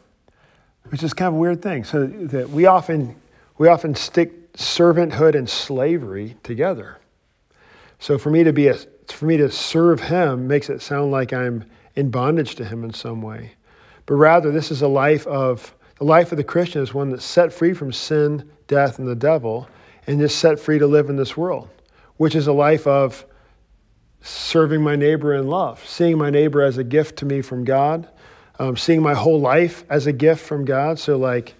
which 0.88 1.02
is 1.02 1.14
kind 1.14 1.28
of 1.28 1.34
a 1.34 1.38
weird 1.38 1.62
thing. 1.62 1.84
So 1.84 2.06
that 2.06 2.50
we 2.50 2.66
often 2.66 3.16
we 3.58 3.68
often 3.68 3.94
stick 3.94 4.52
servanthood 4.54 5.34
and 5.34 5.48
slavery 5.48 6.36
together. 6.42 6.98
So 7.98 8.18
for 8.18 8.30
me 8.30 8.44
to 8.44 8.52
be 8.52 8.68
a 8.68 8.74
for 9.08 9.26
me 9.26 9.36
to 9.36 9.50
serve 9.50 10.00
Him 10.00 10.46
makes 10.46 10.70
it 10.70 10.80
sound 10.80 11.10
like 11.10 11.32
I'm 11.32 11.64
in 11.94 12.10
bondage 12.10 12.54
to 12.56 12.64
Him 12.64 12.84
in 12.84 12.92
some 12.92 13.20
way, 13.20 13.52
but 14.10 14.16
rather 14.16 14.50
this 14.50 14.72
is 14.72 14.82
a 14.82 14.88
life 14.88 15.24
of 15.28 15.72
the 15.98 16.04
life 16.04 16.32
of 16.32 16.36
the 16.36 16.42
Christian 16.42 16.82
is 16.82 16.92
one 16.92 17.10
that's 17.10 17.24
set 17.24 17.52
free 17.52 17.72
from 17.72 17.92
sin, 17.92 18.50
death, 18.66 18.98
and 18.98 19.06
the 19.06 19.14
devil, 19.14 19.68
and 20.04 20.20
is 20.20 20.34
set 20.34 20.58
free 20.58 20.80
to 20.80 20.86
live 20.88 21.08
in 21.08 21.14
this 21.14 21.36
world, 21.36 21.68
which 22.16 22.34
is 22.34 22.48
a 22.48 22.52
life 22.52 22.88
of 22.88 23.24
serving 24.20 24.82
my 24.82 24.96
neighbor 24.96 25.32
in 25.32 25.46
love, 25.46 25.86
seeing 25.86 26.18
my 26.18 26.28
neighbor 26.28 26.60
as 26.60 26.76
a 26.76 26.82
gift 26.82 27.18
to 27.18 27.24
me 27.24 27.40
from 27.40 27.62
God, 27.62 28.08
um, 28.58 28.76
seeing 28.76 29.00
my 29.00 29.14
whole 29.14 29.40
life 29.40 29.84
as 29.88 30.08
a 30.08 30.12
gift 30.12 30.44
from 30.44 30.64
God. 30.64 30.98
So, 30.98 31.16
like 31.16 31.54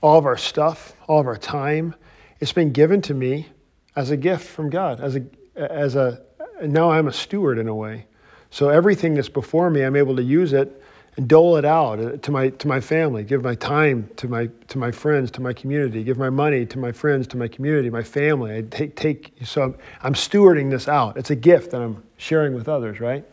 all 0.00 0.18
of 0.18 0.24
our 0.24 0.38
stuff, 0.38 0.96
all 1.06 1.20
of 1.20 1.26
our 1.26 1.36
time, 1.36 1.94
it's 2.40 2.54
been 2.54 2.72
given 2.72 3.02
to 3.02 3.12
me 3.12 3.48
as 3.94 4.10
a 4.10 4.16
gift 4.16 4.48
from 4.48 4.70
God, 4.70 5.02
as 5.02 5.16
a, 5.16 5.26
as 5.54 5.96
a, 5.96 6.22
now 6.62 6.92
I'm 6.92 7.08
a 7.08 7.12
steward 7.12 7.58
in 7.58 7.68
a 7.68 7.74
way. 7.74 8.06
So, 8.48 8.70
everything 8.70 9.12
that's 9.12 9.28
before 9.28 9.68
me, 9.68 9.82
I'm 9.82 9.96
able 9.96 10.16
to 10.16 10.22
use 10.22 10.54
it 10.54 10.80
and 11.16 11.28
dole 11.28 11.56
it 11.56 11.64
out 11.64 12.00
uh, 12.00 12.16
to 12.16 12.30
my, 12.30 12.48
to 12.48 12.66
my 12.66 12.80
family, 12.80 13.22
give 13.22 13.42
my 13.42 13.54
time 13.54 14.08
to 14.16 14.28
my, 14.28 14.48
to 14.68 14.78
my 14.78 14.90
friends, 14.90 15.30
to 15.32 15.40
my 15.40 15.52
community, 15.52 16.02
give 16.02 16.18
my 16.18 16.30
money 16.30 16.66
to 16.66 16.78
my 16.78 16.90
friends, 16.90 17.26
to 17.28 17.36
my 17.36 17.46
community, 17.46 17.88
my 17.88 18.02
family. 18.02 18.56
I 18.56 18.62
take, 18.62 18.96
take, 18.96 19.32
so 19.44 19.62
I'm, 19.62 19.74
I'm 20.02 20.14
stewarding 20.14 20.70
this 20.70 20.88
out. 20.88 21.16
It's 21.16 21.30
a 21.30 21.36
gift 21.36 21.70
that 21.70 21.80
I'm 21.80 22.02
sharing 22.16 22.54
with 22.54 22.68
others, 22.68 22.98
right? 22.98 23.24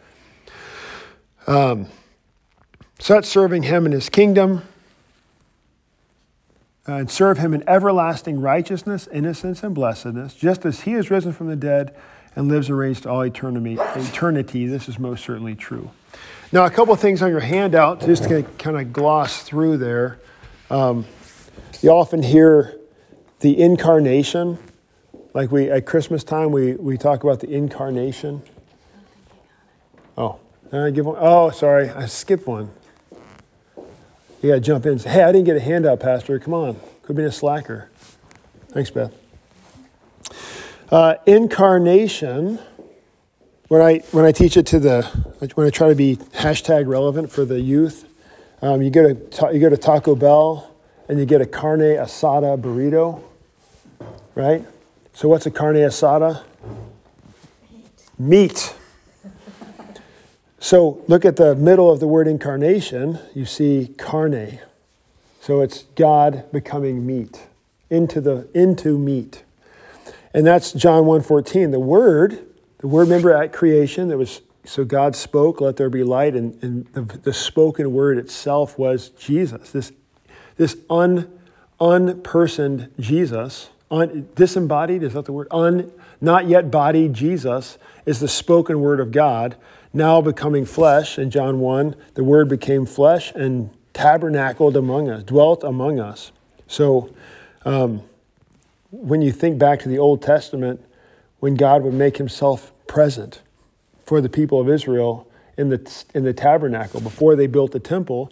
Um, 1.47 1.87
so 2.99 3.15
that's 3.15 3.27
serving 3.27 3.63
Him 3.63 3.85
in 3.85 3.91
His 3.91 4.09
kingdom. 4.09 4.63
Uh, 6.87 6.93
and 6.93 7.11
serve 7.11 7.37
Him 7.37 7.53
in 7.53 7.63
everlasting 7.69 8.41
righteousness, 8.41 9.07
innocence, 9.11 9.63
and 9.63 9.73
blessedness, 9.73 10.33
just 10.33 10.65
as 10.65 10.81
He 10.81 10.93
is 10.93 11.11
risen 11.11 11.31
from 11.31 11.47
the 11.47 11.55
dead 11.55 11.95
and 12.35 12.47
lives 12.47 12.69
and 12.69 12.77
reigns 12.77 13.01
to 13.01 13.09
all 13.09 13.21
eternity. 13.21 13.77
Eternity. 13.79 14.65
This 14.65 14.87
is 14.89 14.97
most 14.97 15.23
certainly 15.23 15.55
true. 15.55 15.91
Now, 16.53 16.65
a 16.65 16.69
couple 16.69 16.93
of 16.93 16.99
things 16.99 17.21
on 17.21 17.29
your 17.29 17.39
handout, 17.39 18.01
just 18.01 18.23
to 18.23 18.43
kind 18.57 18.75
of 18.75 18.91
gloss 18.91 19.41
through 19.41 19.77
there. 19.77 20.19
Um, 20.69 21.05
you 21.81 21.91
often 21.91 22.21
hear 22.21 22.77
the 23.39 23.57
incarnation. 23.57 24.57
Like 25.33 25.49
we 25.49 25.71
at 25.71 25.85
Christmas 25.85 26.25
time, 26.25 26.51
we, 26.51 26.73
we 26.73 26.97
talk 26.97 27.23
about 27.23 27.39
the 27.39 27.49
incarnation. 27.49 28.41
Oh, 30.17 30.39
did 30.69 30.81
I 30.81 30.89
give 30.91 31.05
one? 31.05 31.15
Oh, 31.21 31.51
sorry, 31.51 31.89
I 31.89 32.05
skipped 32.07 32.45
one. 32.45 32.69
You 34.41 34.49
got 34.49 34.55
to 34.55 34.59
jump 34.59 34.85
in. 34.85 34.99
Hey, 34.99 35.23
I 35.23 35.31
didn't 35.31 35.45
get 35.45 35.55
a 35.55 35.61
handout, 35.61 36.01
Pastor. 36.01 36.37
Come 36.37 36.53
on, 36.53 36.77
could 37.03 37.15
be 37.15 37.23
a 37.23 37.31
slacker. 37.31 37.89
Thanks, 38.71 38.89
Beth. 38.89 39.13
Uh, 40.91 41.15
incarnation 41.25 42.59
when 43.71 43.81
I 43.81 43.99
when 44.11 44.25
I 44.25 44.33
teach 44.33 44.57
it 44.57 44.65
to 44.65 44.81
the 44.81 45.03
when 45.55 45.65
I 45.65 45.69
try 45.69 45.87
to 45.87 45.95
be 45.95 46.17
hashtag 46.17 46.89
relevant 46.89 47.31
for 47.31 47.45
the 47.45 47.61
youth, 47.61 48.05
um, 48.61 48.81
you 48.81 48.89
go 48.89 49.13
to 49.13 49.53
you 49.53 49.61
go 49.61 49.69
to 49.69 49.77
Taco 49.77 50.13
Bell 50.13 50.75
and 51.07 51.17
you 51.17 51.25
get 51.25 51.39
a 51.39 51.45
carne 51.45 51.79
asada 51.79 52.59
burrito, 52.59 53.23
right? 54.35 54.65
So 55.13 55.29
what's 55.29 55.45
a 55.45 55.51
carne 55.51 55.75
asada? 55.75 56.43
Meat. 58.19 58.75
So 60.59 61.01
look 61.07 61.23
at 61.23 61.37
the 61.37 61.55
middle 61.55 61.89
of 61.89 62.01
the 62.01 62.07
word 62.07 62.27
incarnation. 62.27 63.19
You 63.33 63.45
see 63.45 63.95
carne, 63.97 64.59
So 65.39 65.61
it's 65.61 65.83
God 65.95 66.51
becoming 66.51 67.05
meat, 67.05 67.47
into 67.89 68.19
the 68.19 68.49
into 68.53 68.97
meat. 68.97 69.45
And 70.33 70.45
that's 70.45 70.73
John 70.73 71.05
1:14. 71.05 71.71
The 71.71 71.79
word, 71.79 72.50
the 72.81 72.87
word 72.87 73.03
remember 73.03 73.31
at 73.31 73.53
creation, 73.53 74.09
that 74.09 74.17
was 74.17 74.41
so 74.65 74.83
God 74.83 75.15
spoke, 75.15 75.61
let 75.61 75.77
there 75.77 75.89
be 75.89 76.03
light, 76.03 76.35
and, 76.35 76.61
and 76.63 76.85
the, 76.93 77.01
the 77.01 77.33
spoken 77.33 77.93
word 77.93 78.17
itself 78.17 78.77
was 78.77 79.09
Jesus. 79.09 79.71
This, 79.71 79.91
this 80.57 80.77
un, 80.89 81.31
unpersoned 81.79 82.89
Jesus, 82.99 83.69
un, 83.89 84.29
disembodied, 84.35 85.03
is 85.03 85.13
that 85.13 85.25
the 85.25 85.31
word? 85.31 85.47
Un, 85.51 85.91
not 86.19 86.47
yet 86.47 86.69
body 86.69 87.07
Jesus 87.07 87.77
is 88.05 88.19
the 88.19 88.27
spoken 88.27 88.81
word 88.81 88.99
of 88.99 89.11
God, 89.11 89.55
now 89.93 90.21
becoming 90.21 90.65
flesh. 90.65 91.17
In 91.17 91.31
John 91.31 91.59
1, 91.59 91.95
the 92.13 92.23
word 92.23 92.49
became 92.49 92.85
flesh 92.85 93.31
and 93.33 93.71
tabernacled 93.93 94.77
among 94.77 95.09
us, 95.09 95.23
dwelt 95.23 95.63
among 95.63 95.99
us. 95.99 96.31
So 96.67 97.13
um, 97.65 98.03
when 98.91 99.21
you 99.21 99.31
think 99.31 99.57
back 99.57 99.79
to 99.81 99.89
the 99.89 99.99
Old 99.99 100.21
Testament, 100.21 100.83
when 101.41 101.55
God 101.55 101.83
would 101.83 101.95
make 101.95 102.17
himself 102.17 102.71
present 102.87 103.41
for 104.05 104.21
the 104.21 104.29
people 104.29 104.61
of 104.61 104.69
Israel 104.69 105.27
in 105.57 105.69
the, 105.69 106.03
in 106.13 106.23
the 106.23 106.33
tabernacle 106.33 107.01
before 107.01 107.35
they 107.35 107.47
built 107.47 107.71
the 107.71 107.79
temple, 107.79 108.31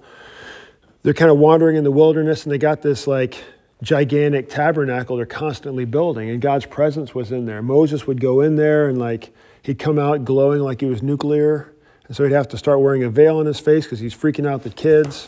they're 1.01 1.15
kind 1.15 1.31
of 1.31 1.39
wandering 1.39 1.75
in 1.75 1.83
the 1.83 1.91
wilderness 1.91 2.43
and 2.43 2.51
they 2.51 2.59
got 2.59 2.83
this 2.83 3.07
like 3.07 3.43
gigantic 3.81 4.47
tabernacle 4.47 5.17
they're 5.17 5.25
constantly 5.25 5.85
building 5.85 6.29
and 6.29 6.39
God's 6.39 6.67
presence 6.67 7.15
was 7.15 7.31
in 7.31 7.45
there. 7.45 7.63
Moses 7.63 8.05
would 8.05 8.21
go 8.21 8.41
in 8.41 8.57
there 8.57 8.87
and 8.87 8.99
like 8.99 9.33
he'd 9.63 9.79
come 9.79 9.97
out 9.97 10.23
glowing 10.23 10.59
like 10.59 10.79
he 10.79 10.87
was 10.87 11.01
nuclear. 11.01 11.73
And 12.07 12.15
so 12.15 12.23
he'd 12.23 12.33
have 12.33 12.49
to 12.49 12.57
start 12.59 12.79
wearing 12.79 13.03
a 13.03 13.09
veil 13.09 13.37
on 13.37 13.47
his 13.47 13.59
face 13.59 13.85
because 13.85 13.99
he's 13.99 14.13
freaking 14.13 14.47
out 14.47 14.61
the 14.61 14.69
kids. 14.69 15.27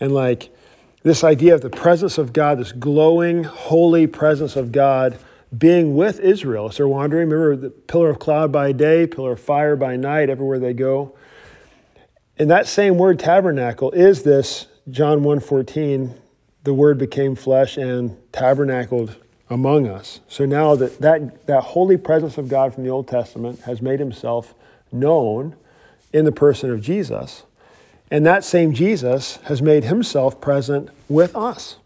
And 0.00 0.12
like 0.12 0.52
this 1.04 1.22
idea 1.22 1.54
of 1.54 1.60
the 1.60 1.70
presence 1.70 2.18
of 2.18 2.32
God, 2.32 2.58
this 2.58 2.72
glowing, 2.72 3.44
holy 3.44 4.08
presence 4.08 4.56
of 4.56 4.72
God 4.72 5.20
being 5.56 5.94
with 5.94 6.20
Israel 6.20 6.68
as 6.68 6.76
they're 6.76 6.88
wandering. 6.88 7.28
Remember 7.28 7.56
the 7.56 7.70
pillar 7.70 8.10
of 8.10 8.18
cloud 8.18 8.52
by 8.52 8.72
day, 8.72 9.06
pillar 9.06 9.32
of 9.32 9.40
fire 9.40 9.76
by 9.76 9.96
night, 9.96 10.28
everywhere 10.28 10.58
they 10.58 10.72
go. 10.72 11.16
And 12.38 12.50
that 12.50 12.66
same 12.66 12.98
word 12.98 13.18
tabernacle 13.18 13.90
is 13.92 14.22
this 14.22 14.66
John 14.90 15.22
1:14, 15.22 16.14
the 16.64 16.74
word 16.74 16.98
became 16.98 17.34
flesh 17.34 17.76
and 17.76 18.16
tabernacled 18.32 19.16
among 19.48 19.86
us. 19.86 20.20
So 20.28 20.44
now 20.44 20.74
that, 20.74 21.00
that 21.00 21.46
that 21.46 21.62
holy 21.62 21.96
presence 21.96 22.36
of 22.38 22.48
God 22.48 22.74
from 22.74 22.84
the 22.84 22.90
Old 22.90 23.08
Testament 23.08 23.60
has 23.60 23.80
made 23.80 24.00
himself 24.00 24.54
known 24.92 25.54
in 26.12 26.24
the 26.24 26.32
person 26.32 26.70
of 26.70 26.80
Jesus. 26.80 27.44
And 28.10 28.24
that 28.26 28.44
same 28.44 28.72
Jesus 28.72 29.36
has 29.44 29.60
made 29.60 29.84
himself 29.84 30.40
present 30.40 30.90
with 31.08 31.34
us. 31.34 31.76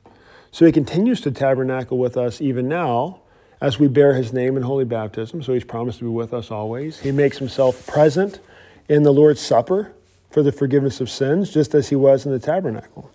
So 0.52 0.66
he 0.66 0.72
continues 0.72 1.20
to 1.22 1.30
tabernacle 1.30 1.98
with 1.98 2.16
us 2.16 2.40
even 2.40 2.68
now 2.68 3.20
as 3.60 3.78
we 3.78 3.88
bear 3.88 4.14
his 4.14 4.32
name 4.32 4.56
in 4.56 4.62
holy 4.62 4.84
baptism. 4.84 5.42
So 5.42 5.52
he's 5.52 5.64
promised 5.64 5.98
to 5.98 6.04
be 6.04 6.10
with 6.10 6.32
us 6.32 6.50
always. 6.50 7.00
He 7.00 7.12
makes 7.12 7.38
himself 7.38 7.86
present 7.86 8.40
in 8.88 9.02
the 9.02 9.12
Lord's 9.12 9.40
Supper 9.40 9.92
for 10.30 10.42
the 10.42 10.52
forgiveness 10.52 11.00
of 11.00 11.10
sins, 11.10 11.50
just 11.50 11.74
as 11.74 11.88
he 11.88 11.96
was 11.96 12.24
in 12.24 12.32
the 12.32 12.38
tabernacle. 12.38 13.10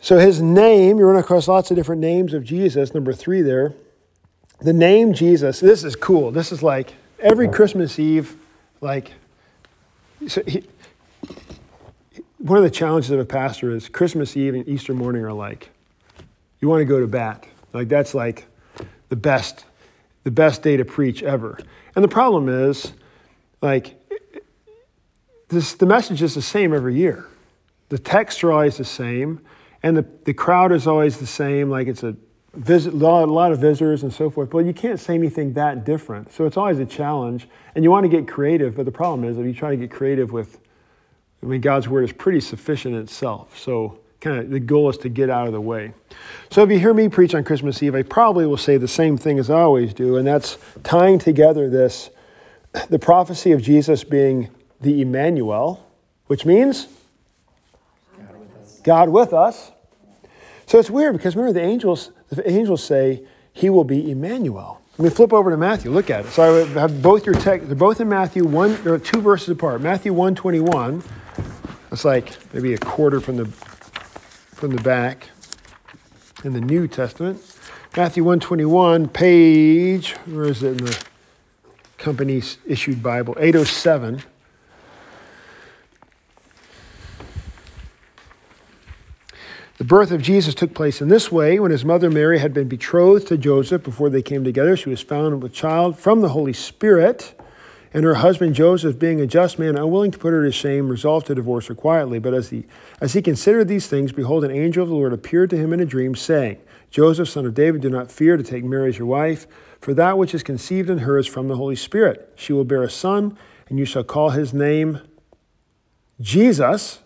So 0.00 0.18
his 0.18 0.40
name, 0.40 0.98
you 0.98 1.04
run 1.04 1.16
across 1.16 1.48
lots 1.48 1.70
of 1.70 1.76
different 1.76 2.00
names 2.00 2.34
of 2.34 2.44
Jesus, 2.44 2.94
number 2.94 3.12
three 3.12 3.42
there. 3.42 3.74
The 4.60 4.72
name 4.72 5.12
Jesus, 5.12 5.60
this 5.60 5.84
is 5.84 5.96
cool. 5.96 6.30
This 6.30 6.52
is 6.52 6.62
like 6.62 6.94
every 7.20 7.48
Christmas 7.48 7.98
Eve, 7.98 8.36
like, 8.80 9.12
so 10.26 10.42
he, 10.46 10.64
one 12.38 12.58
of 12.58 12.64
the 12.64 12.70
challenges 12.70 13.10
of 13.10 13.20
a 13.20 13.24
pastor 13.24 13.74
is 13.74 13.88
Christmas 13.88 14.36
Eve 14.36 14.54
and 14.54 14.68
Easter 14.68 14.94
morning 14.94 15.24
are 15.24 15.32
like, 15.32 15.70
you 16.60 16.68
want 16.68 16.80
to 16.80 16.84
go 16.84 17.00
to 17.00 17.06
bat. 17.06 17.46
Like 17.72 17.88
that's 17.88 18.14
like 18.14 18.46
the 19.08 19.16
best, 19.16 19.64
the 20.24 20.30
best 20.30 20.62
day 20.62 20.76
to 20.76 20.84
preach 20.84 21.22
ever. 21.22 21.58
And 21.94 22.04
the 22.04 22.08
problem 22.08 22.48
is, 22.48 22.92
like, 23.60 23.94
this, 25.48 25.74
the 25.74 25.86
message 25.86 26.22
is 26.22 26.34
the 26.34 26.42
same 26.42 26.74
every 26.74 26.94
year. 26.94 27.26
The 27.88 27.98
texts 27.98 28.44
are 28.44 28.52
always 28.52 28.76
the 28.76 28.84
same, 28.84 29.40
and 29.82 29.96
the, 29.96 30.06
the 30.24 30.34
crowd 30.34 30.72
is 30.72 30.86
always 30.86 31.18
the 31.18 31.26
same. 31.26 31.70
Like 31.70 31.86
it's 31.86 32.02
a 32.02 32.16
visit, 32.54 32.92
a 32.92 32.96
lot, 32.96 33.52
of 33.52 33.58
visitors 33.58 34.02
and 34.02 34.12
so 34.12 34.28
forth. 34.28 34.50
But 34.50 34.66
you 34.66 34.74
can't 34.74 35.00
say 35.00 35.14
anything 35.14 35.54
that 35.54 35.86
different. 35.86 36.32
So 36.32 36.44
it's 36.44 36.58
always 36.58 36.78
a 36.78 36.84
challenge, 36.84 37.48
and 37.74 37.82
you 37.82 37.90
want 37.90 38.04
to 38.04 38.10
get 38.10 38.28
creative. 38.28 38.76
But 38.76 38.84
the 38.84 38.92
problem 38.92 39.26
is, 39.26 39.38
if 39.38 39.46
you 39.46 39.54
try 39.54 39.70
to 39.70 39.76
get 39.76 39.90
creative 39.90 40.32
with 40.32 40.58
I 41.42 41.46
mean, 41.46 41.60
God's 41.60 41.88
word 41.88 42.04
is 42.04 42.12
pretty 42.12 42.40
sufficient 42.40 42.94
in 42.94 43.02
itself. 43.02 43.58
So, 43.58 44.00
kind 44.28 44.40
of 44.40 44.50
the 44.50 44.60
goal 44.60 44.90
is 44.90 44.98
to 44.98 45.08
get 45.08 45.30
out 45.30 45.46
of 45.46 45.52
the 45.52 45.60
way. 45.60 45.92
So, 46.50 46.62
if 46.62 46.70
you 46.70 46.78
hear 46.78 46.94
me 46.94 47.08
preach 47.08 47.34
on 47.34 47.44
Christmas 47.44 47.82
Eve, 47.82 47.94
I 47.94 48.02
probably 48.02 48.46
will 48.46 48.56
say 48.56 48.76
the 48.76 48.88
same 48.88 49.16
thing 49.16 49.38
as 49.38 49.50
I 49.50 49.60
always 49.60 49.94
do, 49.94 50.16
and 50.16 50.26
that's 50.26 50.58
tying 50.82 51.18
together 51.18 51.68
this 51.68 52.10
the 52.90 52.98
prophecy 52.98 53.52
of 53.52 53.62
Jesus 53.62 54.04
being 54.04 54.50
the 54.80 55.00
Emmanuel, 55.00 55.86
which 56.26 56.44
means 56.44 56.88
God 58.84 59.08
with 59.08 59.32
us. 59.32 59.72
So 60.66 60.78
it's 60.78 60.90
weird 60.90 61.16
because 61.16 61.34
remember 61.34 61.58
the 61.58 61.66
angels, 61.66 62.10
the 62.28 62.48
angels 62.48 62.84
say 62.84 63.24
he 63.52 63.70
will 63.70 63.84
be 63.84 64.10
Emmanuel. 64.10 64.80
Let 64.98 65.04
me 65.04 65.10
flip 65.10 65.32
over 65.32 65.50
to 65.50 65.56
Matthew. 65.56 65.90
Look 65.90 66.10
at 66.10 66.26
it. 66.26 66.30
So 66.30 66.62
I 66.62 66.80
have 66.80 67.00
both 67.00 67.24
your 67.24 67.34
text. 67.34 67.68
They're 67.68 67.76
both 67.76 68.00
in 68.00 68.08
Matthew 68.08 68.44
one. 68.44 68.82
They're 68.82 68.98
two 68.98 69.20
verses 69.20 69.48
apart. 69.48 69.80
Matthew 69.80 70.12
one 70.12 70.34
twenty 70.34 70.60
one. 70.60 71.02
It's 71.90 72.04
like 72.04 72.36
maybe 72.52 72.74
a 72.74 72.78
quarter 72.78 73.20
from 73.20 73.36
the 73.36 73.44
from 74.58 74.74
the 74.74 74.82
back 74.82 75.28
in 76.42 76.52
the 76.52 76.60
New 76.60 76.88
Testament. 76.88 77.40
Matthew 77.96 78.24
121, 78.24 79.08
page, 79.08 80.14
where 80.26 80.46
is 80.46 80.64
it 80.64 80.80
in 80.80 80.84
the 80.84 80.98
company's 81.96 82.58
issued 82.66 83.00
Bible? 83.00 83.36
807. 83.38 84.20
The 89.76 89.84
birth 89.84 90.10
of 90.10 90.22
Jesus 90.22 90.56
took 90.56 90.74
place 90.74 91.00
in 91.00 91.06
this 91.06 91.30
way. 91.30 91.60
When 91.60 91.70
his 91.70 91.84
mother 91.84 92.10
Mary 92.10 92.40
had 92.40 92.52
been 92.52 92.66
betrothed 92.66 93.28
to 93.28 93.38
Joseph 93.38 93.84
before 93.84 94.10
they 94.10 94.22
came 94.22 94.42
together, 94.42 94.76
she 94.76 94.90
was 94.90 95.00
found 95.00 95.40
with 95.40 95.52
child 95.52 95.96
from 95.96 96.20
the 96.20 96.30
Holy 96.30 96.52
Spirit. 96.52 97.40
And 97.94 98.04
her 98.04 98.16
husband 98.16 98.54
Joseph, 98.54 98.98
being 98.98 99.20
a 99.20 99.26
just 99.26 99.58
man, 99.58 99.76
unwilling 99.76 100.10
to 100.10 100.18
put 100.18 100.32
her 100.32 100.44
to 100.44 100.52
shame, 100.52 100.88
resolved 100.88 101.26
to 101.28 101.34
divorce 101.34 101.68
her 101.68 101.74
quietly. 101.74 102.18
But 102.18 102.34
as 102.34 102.50
he, 102.50 102.66
as 103.00 103.14
he 103.14 103.22
considered 103.22 103.68
these 103.68 103.86
things, 103.86 104.12
behold, 104.12 104.44
an 104.44 104.50
angel 104.50 104.82
of 104.82 104.90
the 104.90 104.94
Lord 104.94 105.12
appeared 105.12 105.50
to 105.50 105.56
him 105.56 105.72
in 105.72 105.80
a 105.80 105.86
dream, 105.86 106.14
saying, 106.14 106.58
Joseph, 106.90 107.28
son 107.28 107.46
of 107.46 107.54
David, 107.54 107.80
do 107.80 107.90
not 107.90 108.10
fear 108.10 108.36
to 108.36 108.42
take 108.42 108.64
Mary 108.64 108.90
as 108.90 108.98
your 108.98 109.06
wife, 109.06 109.46
for 109.80 109.94
that 109.94 110.18
which 110.18 110.34
is 110.34 110.42
conceived 110.42 110.90
in 110.90 110.98
her 110.98 111.18
is 111.18 111.26
from 111.26 111.48
the 111.48 111.56
Holy 111.56 111.76
Spirit. 111.76 112.32
She 112.36 112.52
will 112.52 112.64
bear 112.64 112.82
a 112.82 112.90
son, 112.90 113.38
and 113.68 113.78
you 113.78 113.84
shall 113.84 114.04
call 114.04 114.30
his 114.30 114.52
name 114.52 115.00
Jesus. 116.20 117.00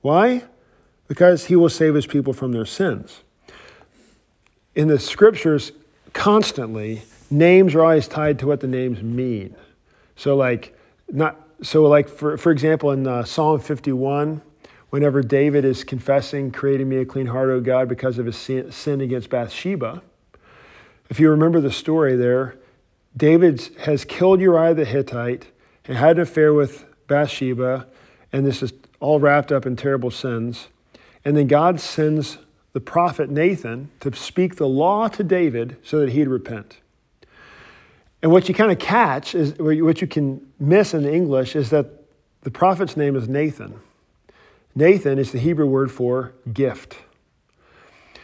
Why? 0.00 0.44
Because 1.06 1.46
he 1.46 1.56
will 1.56 1.70
save 1.70 1.94
his 1.94 2.06
people 2.06 2.32
from 2.32 2.52
their 2.52 2.66
sins. 2.66 3.22
In 4.74 4.88
the 4.88 4.98
scriptures, 4.98 5.72
constantly, 6.12 7.02
names 7.30 7.74
are 7.74 7.82
always 7.82 8.06
tied 8.06 8.38
to 8.40 8.46
what 8.46 8.60
the 8.60 8.68
names 8.68 9.02
mean. 9.02 9.56
So 10.18 10.34
like 10.34 10.76
not 11.08 11.40
so 11.62 11.84
like 11.84 12.08
for 12.08 12.36
for 12.36 12.50
example 12.50 12.90
in 12.90 13.06
uh, 13.06 13.24
Psalm 13.24 13.60
51, 13.60 14.42
whenever 14.90 15.22
David 15.22 15.64
is 15.64 15.84
confessing, 15.84 16.50
creating 16.50 16.88
me 16.88 16.96
a 16.96 17.04
clean 17.04 17.26
heart, 17.26 17.50
O 17.50 17.60
God, 17.60 17.88
because 17.88 18.18
of 18.18 18.26
his 18.26 18.36
sin, 18.36 18.72
sin 18.72 19.00
against 19.00 19.30
Bathsheba. 19.30 20.02
If 21.08 21.20
you 21.20 21.30
remember 21.30 21.60
the 21.60 21.70
story 21.70 22.16
there, 22.16 22.56
David 23.16 23.70
has 23.80 24.04
killed 24.04 24.40
Uriah 24.40 24.74
the 24.74 24.84
Hittite 24.84 25.46
and 25.84 25.96
had 25.96 26.16
an 26.16 26.22
affair 26.22 26.52
with 26.52 26.84
Bathsheba, 27.06 27.86
and 28.32 28.44
this 28.44 28.60
is 28.60 28.72
all 28.98 29.20
wrapped 29.20 29.52
up 29.52 29.64
in 29.66 29.76
terrible 29.76 30.10
sins. 30.10 30.66
And 31.24 31.36
then 31.36 31.46
God 31.46 31.80
sends 31.80 32.38
the 32.72 32.80
prophet 32.80 33.30
Nathan 33.30 33.90
to 34.00 34.12
speak 34.14 34.56
the 34.56 34.68
law 34.68 35.06
to 35.08 35.22
David 35.22 35.76
so 35.84 36.00
that 36.00 36.10
he'd 36.10 36.28
repent. 36.28 36.78
And 38.22 38.32
what 38.32 38.48
you 38.48 38.54
kind 38.54 38.72
of 38.72 38.78
catch 38.78 39.34
is 39.34 39.54
what 39.58 40.00
you 40.00 40.06
can 40.06 40.46
miss 40.58 40.94
in 40.94 41.06
English 41.06 41.54
is 41.54 41.70
that 41.70 41.86
the 42.42 42.50
prophet's 42.50 42.96
name 42.96 43.14
is 43.14 43.28
Nathan. 43.28 43.78
Nathan 44.74 45.18
is 45.18 45.32
the 45.32 45.38
Hebrew 45.38 45.66
word 45.66 45.90
for 45.90 46.34
gift. 46.52 46.96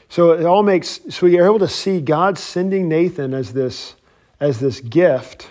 So 0.08 0.32
it 0.32 0.44
all 0.44 0.62
makes 0.62 1.00
so 1.10 1.26
you're 1.26 1.44
able 1.44 1.58
to 1.58 1.68
see 1.68 2.00
God 2.00 2.38
sending 2.38 2.88
Nathan 2.88 3.34
as 3.34 3.52
this 3.52 3.94
as 4.40 4.60
this 4.60 4.80
gift 4.80 5.50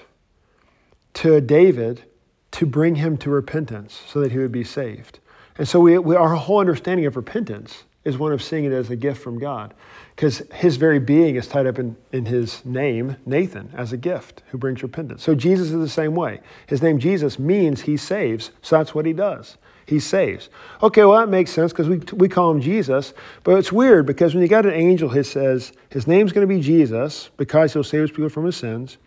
to 1.15 1.41
David 1.41 2.03
to 2.51 2.65
bring 2.65 2.95
him 2.95 3.17
to 3.17 3.29
repentance 3.29 4.03
so 4.07 4.19
that 4.21 4.31
he 4.31 4.37
would 4.37 4.51
be 4.51 4.63
saved. 4.63 5.19
And 5.57 5.67
so 5.67 5.79
we, 5.79 5.97
we, 5.97 6.15
our 6.15 6.35
whole 6.35 6.59
understanding 6.59 7.05
of 7.05 7.15
repentance 7.15 7.83
is 8.05 8.17
one 8.17 8.31
of 8.31 8.43
seeing 8.43 8.65
it 8.65 8.71
as 8.71 8.89
a 8.89 8.95
gift 8.95 9.21
from 9.21 9.39
God. 9.39 9.73
Because 10.15 10.43
his 10.53 10.75
very 10.75 10.99
being 10.99 11.35
is 11.35 11.47
tied 11.47 11.65
up 11.65 11.79
in, 11.79 11.95
in 12.11 12.25
his 12.25 12.63
name, 12.65 13.15
Nathan, 13.25 13.71
as 13.75 13.93
a 13.93 13.97
gift 13.97 14.43
who 14.47 14.57
brings 14.57 14.83
repentance. 14.83 15.23
So 15.23 15.33
Jesus 15.33 15.71
is 15.71 15.79
the 15.79 15.89
same 15.89 16.13
way. 16.13 16.41
His 16.67 16.81
name 16.81 16.99
Jesus 16.99 17.39
means 17.39 17.81
he 17.81 17.97
saves, 17.97 18.51
so 18.61 18.77
that's 18.77 18.93
what 18.93 19.05
he 19.05 19.13
does. 19.13 19.57
He 19.85 19.99
saves. 19.99 20.49
Okay, 20.81 21.03
well, 21.03 21.19
that 21.19 21.29
makes 21.29 21.51
sense 21.51 21.71
because 21.71 21.89
we, 21.89 21.97
we 22.13 22.29
call 22.29 22.51
him 22.51 22.61
Jesus, 22.61 23.13
but 23.43 23.57
it's 23.57 23.71
weird 23.71 24.05
because 24.05 24.33
when 24.33 24.41
you 24.41 24.47
got 24.47 24.65
an 24.65 24.73
angel 24.73 25.09
who 25.09 25.23
says 25.23 25.73
his 25.89 26.07
name's 26.07 26.31
going 26.31 26.47
to 26.47 26.53
be 26.53 26.61
Jesus 26.61 27.29
because 27.37 27.73
he'll 27.73 27.83
save 27.83 28.01
his 28.01 28.11
people 28.11 28.29
from 28.29 28.45
his 28.45 28.55
sins, 28.55 28.97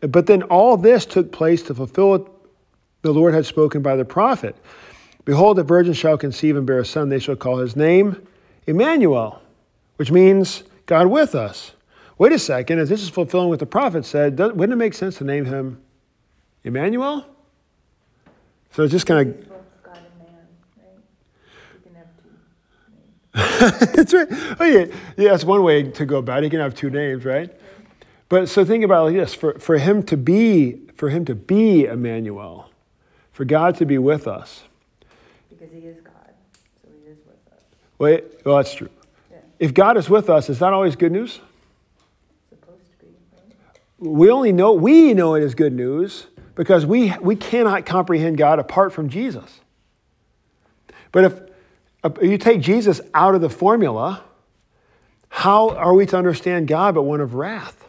but 0.00 0.26
then 0.26 0.42
all 0.44 0.76
this 0.76 1.04
took 1.04 1.32
place 1.32 1.62
to 1.64 1.74
fulfill 1.74 2.10
what 2.10 2.28
the 3.02 3.12
Lord 3.12 3.34
had 3.34 3.46
spoken 3.46 3.82
by 3.82 3.96
the 3.96 4.04
prophet. 4.04 4.56
Behold, 5.24 5.58
the 5.58 5.62
virgin 5.62 5.92
shall 5.92 6.16
conceive 6.16 6.56
and 6.56 6.66
bear 6.66 6.78
a 6.78 6.84
son. 6.84 7.08
They 7.08 7.18
shall 7.18 7.36
call 7.36 7.58
his 7.58 7.76
name 7.76 8.26
Emmanuel, 8.66 9.42
which 9.96 10.10
means 10.10 10.64
God 10.86 11.08
with 11.08 11.34
us. 11.34 11.72
Wait 12.16 12.32
a 12.32 12.38
second, 12.38 12.80
if 12.80 12.88
this 12.88 13.02
is 13.02 13.08
fulfilling 13.08 13.48
what 13.48 13.60
the 13.60 13.66
prophet 13.66 14.04
said, 14.04 14.38
wouldn't 14.38 14.72
it 14.72 14.76
make 14.76 14.94
sense 14.94 15.18
to 15.18 15.24
name 15.24 15.44
him 15.44 15.80
Emmanuel? 16.64 17.24
So 18.72 18.82
it's 18.82 18.92
just 18.92 19.06
kind 19.06 19.28
of. 19.28 19.48
God 19.84 19.98
and 19.98 20.18
man, 20.18 20.36
right? 20.76 20.94
You 21.74 21.80
can 21.84 21.94
have 21.94 23.76
two 23.80 23.96
that's 23.96 24.14
right. 24.14 24.28
Oh, 24.60 24.64
yeah. 24.64 24.86
yeah, 25.16 25.30
that's 25.30 25.44
one 25.44 25.62
way 25.62 25.84
to 25.84 26.06
go 26.06 26.18
about 26.18 26.38
it. 26.38 26.44
He 26.44 26.50
can 26.50 26.60
have 26.60 26.74
two 26.74 26.90
names, 26.90 27.24
right? 27.24 27.50
But 28.28 28.48
so 28.48 28.64
think 28.64 28.84
about 28.84 29.02
it 29.02 29.12
like 29.12 29.16
this 29.16 29.34
for, 29.34 29.58
for 29.58 29.78
him 29.78 30.02
to 30.04 30.16
be 30.16 30.80
for 30.96 31.08
him 31.10 31.24
to 31.26 31.34
be 31.34 31.84
Emmanuel, 31.84 32.70
for 33.32 33.44
God 33.44 33.76
to 33.76 33.86
be 33.86 33.98
with 33.98 34.26
us, 34.26 34.64
because 35.68 35.82
he 35.82 35.88
is 35.88 36.00
God, 36.00 36.34
so 36.82 36.88
he 36.90 37.10
is 37.10 37.18
with 37.26 37.52
us. 37.52 37.62
Wait, 37.98 38.24
well, 38.44 38.56
that's 38.56 38.74
true. 38.74 38.88
Yeah. 39.30 39.38
If 39.58 39.74
God 39.74 39.96
is 39.96 40.08
with 40.08 40.30
us, 40.30 40.48
is 40.48 40.58
that 40.58 40.72
always 40.72 40.96
good 40.96 41.12
news? 41.12 41.40
Supposed 42.48 42.90
to 43.00 43.06
be, 43.06 43.12
right? 43.66 43.80
We 43.98 44.30
only 44.30 44.52
know, 44.52 44.72
we 44.72 45.14
know 45.14 45.34
it 45.34 45.42
is 45.42 45.54
good 45.54 45.72
news 45.72 46.26
because 46.54 46.86
we, 46.86 47.14
we 47.20 47.36
cannot 47.36 47.86
comprehend 47.86 48.38
God 48.38 48.58
apart 48.58 48.92
from 48.92 49.08
Jesus. 49.08 49.60
But 51.12 51.24
if, 51.24 51.40
if 52.20 52.30
you 52.30 52.38
take 52.38 52.60
Jesus 52.60 53.00
out 53.14 53.34
of 53.34 53.40
the 53.40 53.50
formula, 53.50 54.24
how 55.28 55.70
are 55.70 55.94
we 55.94 56.06
to 56.06 56.16
understand 56.16 56.68
God 56.68 56.94
but 56.94 57.02
one 57.02 57.20
of 57.20 57.34
wrath? 57.34 57.88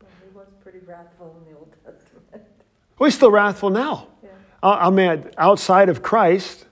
Well, 0.00 0.10
he 0.22 0.36
was 0.36 0.46
pretty 0.62 0.80
wrathful 0.86 1.36
in 1.38 1.52
the 1.52 1.58
Old 1.58 1.72
Testament. 1.84 2.44
Well, 2.98 3.08
he's 3.08 3.14
still 3.14 3.30
wrathful 3.30 3.70
now. 3.70 4.09
I 4.62 4.90
mean, 4.90 5.30
outside 5.38 5.88
of 5.88 6.02
Christ, 6.02 6.66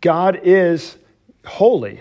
God 0.00 0.40
is 0.42 0.96
holy. 1.44 2.00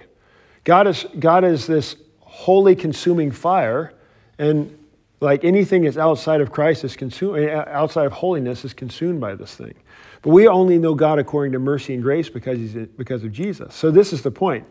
God 0.63 0.87
is, 0.87 1.05
God 1.17 1.43
is 1.43 1.65
this 1.65 1.95
holy 2.19 2.75
consuming 2.75 3.31
fire, 3.31 3.93
and 4.37 4.77
like 5.19 5.43
anything 5.43 5.83
that's 5.83 5.97
outside 5.97 6.41
of 6.41 6.51
Christ 6.51 6.83
is 6.83 6.95
consumed, 6.95 7.39
eh, 7.39 7.63
outside 7.67 8.05
of 8.05 8.11
holiness 8.11 8.63
is 8.63 8.73
consumed 8.73 9.19
by 9.19 9.33
this 9.33 9.55
thing. 9.55 9.73
But 10.21 10.29
we 10.29 10.47
only 10.47 10.77
know 10.77 10.93
God 10.93 11.19
according 11.19 11.53
to 11.53 11.59
mercy 11.59 11.93
and 11.93 12.03
grace 12.03 12.29
because, 12.29 12.57
he's, 12.57 12.73
because 12.73 13.23
of 13.23 13.31
Jesus. 13.31 13.73
So 13.73 13.89
this 13.89 14.13
is 14.13 14.21
the 14.21 14.31
point. 14.31 14.65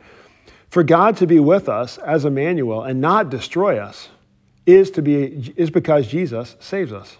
For 0.69 0.83
God 0.85 1.17
to 1.19 1.27
be 1.27 1.41
with 1.41 1.69
us 1.69 1.99
as 1.99 2.25
Emmanuel 2.25 2.83
and 2.83 3.01
not 3.01 3.31
destroy 3.31 3.79
us 3.79 4.09
is, 4.67 4.91
to 4.93 5.03
be, 5.03 5.53
is 5.57 5.71
because 5.71 6.07
Jesus 6.07 6.57
saves 6.61 6.93
us. 6.93 7.17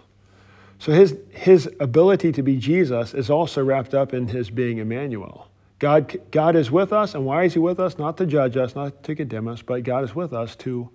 So 0.79 0.91
his, 0.91 1.17
his 1.31 1.69
ability 1.79 2.31
to 2.33 2.43
be 2.43 2.57
Jesus 2.57 3.13
is 3.13 3.29
also 3.29 3.63
wrapped 3.63 3.93
up 3.93 4.13
in 4.13 4.27
his 4.27 4.49
being 4.49 4.77
Emmanuel. 4.77 5.47
God, 5.79 6.19
God 6.31 6.55
is 6.55 6.71
with 6.71 6.91
us, 6.91 7.13
and 7.13 7.25
why 7.25 7.43
is 7.43 7.53
he 7.53 7.59
with 7.59 7.79
us? 7.79 7.97
Not 7.97 8.17
to 8.17 8.25
judge 8.25 8.57
us, 8.57 8.75
not 8.75 9.03
to 9.03 9.15
condemn 9.15 9.47
us, 9.47 9.61
but 9.61 9.83
God 9.83 10.03
is 10.03 10.15
with 10.15 10.33
us 10.33 10.55
to, 10.57 10.89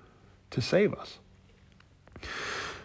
to 0.50 0.60
save 0.60 0.94
us. 0.94 1.18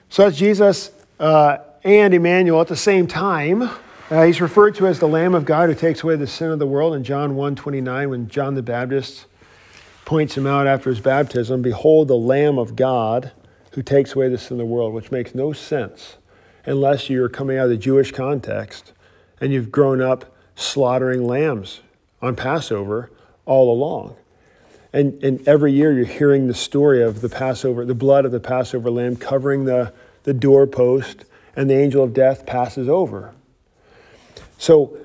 So 0.10 0.24
that's 0.24 0.38
Jesus 0.38 0.92
uh, 1.20 1.58
and 1.84 2.14
Emmanuel 2.14 2.62
at 2.62 2.68
the 2.68 2.76
same 2.76 3.08
time. 3.08 3.70
Uh, 4.10 4.24
he's 4.24 4.40
referred 4.40 4.76
to 4.76 4.88
as 4.88 5.00
the 5.00 5.08
Lamb 5.08 5.36
of 5.36 5.44
God 5.44 5.70
who 5.70 5.76
takes 5.76 6.04
away 6.04 6.16
the 6.16 6.28
sin 6.28 6.52
of 6.52 6.60
the 6.60 6.68
world 6.68 6.96
in 6.96 7.04
John 7.04 7.36
1 7.36 7.56
29, 7.56 8.10
when 8.10 8.28
John 8.30 8.56
the 8.56 8.62
Baptist 8.62 9.26
points 10.06 10.38
him 10.38 10.48
out 10.48 10.68
after 10.68 10.90
his 10.90 11.02
baptism 11.02 11.62
Behold, 11.62 12.08
the 12.08 12.16
Lamb 12.16 12.58
of 12.58 12.76
God 12.76 13.32
who 13.74 13.82
takes 13.82 14.16
away 14.16 14.30
the 14.30 14.38
sin 14.38 14.54
of 14.54 14.60
the 14.60 14.66
world, 14.66 14.94
which 14.94 15.12
makes 15.12 15.36
no 15.36 15.52
sense 15.52 16.18
unless 16.68 17.10
you're 17.10 17.30
coming 17.30 17.58
out 17.58 17.64
of 17.64 17.70
the 17.70 17.78
Jewish 17.78 18.12
context 18.12 18.92
and 19.40 19.52
you've 19.52 19.72
grown 19.72 20.02
up 20.02 20.36
slaughtering 20.56 21.26
lambs 21.26 21.80
on 22.22 22.36
Passover 22.36 23.10
all 23.46 23.72
along. 23.72 24.16
And, 24.92 25.24
and 25.24 25.48
every 25.48 25.72
year 25.72 25.94
you're 25.94 26.06
hearing 26.06 26.48
the 26.48 26.54
story 26.54 27.02
of 27.02 27.22
the 27.22 27.30
Passover, 27.30 27.86
the 27.86 27.96
blood 27.96 28.26
of 28.26 28.32
the 28.32 28.40
Passover 28.40 28.92
lamb 28.92 29.16
covering 29.16 29.66
the, 29.66 29.94
the 30.24 30.34
doorpost, 30.34 31.24
and 31.56 31.70
the 31.70 31.76
angel 31.76 32.04
of 32.04 32.14
death 32.14 32.46
passes 32.46 32.88
over. 32.88 33.34
So, 34.58 34.98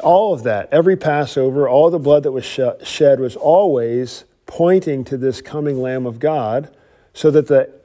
all 0.00 0.32
of 0.32 0.44
that, 0.44 0.68
every 0.70 0.96
Passover, 0.96 1.68
all 1.68 1.90
the 1.90 1.98
blood 1.98 2.22
that 2.22 2.30
was 2.30 2.44
shed 2.44 3.18
was 3.18 3.34
always 3.34 4.24
pointing 4.46 5.04
to 5.04 5.16
this 5.16 5.40
coming 5.40 5.82
Lamb 5.82 6.06
of 6.06 6.20
God 6.20 6.70
so 7.12 7.30
that 7.32 7.48
the 7.48 7.77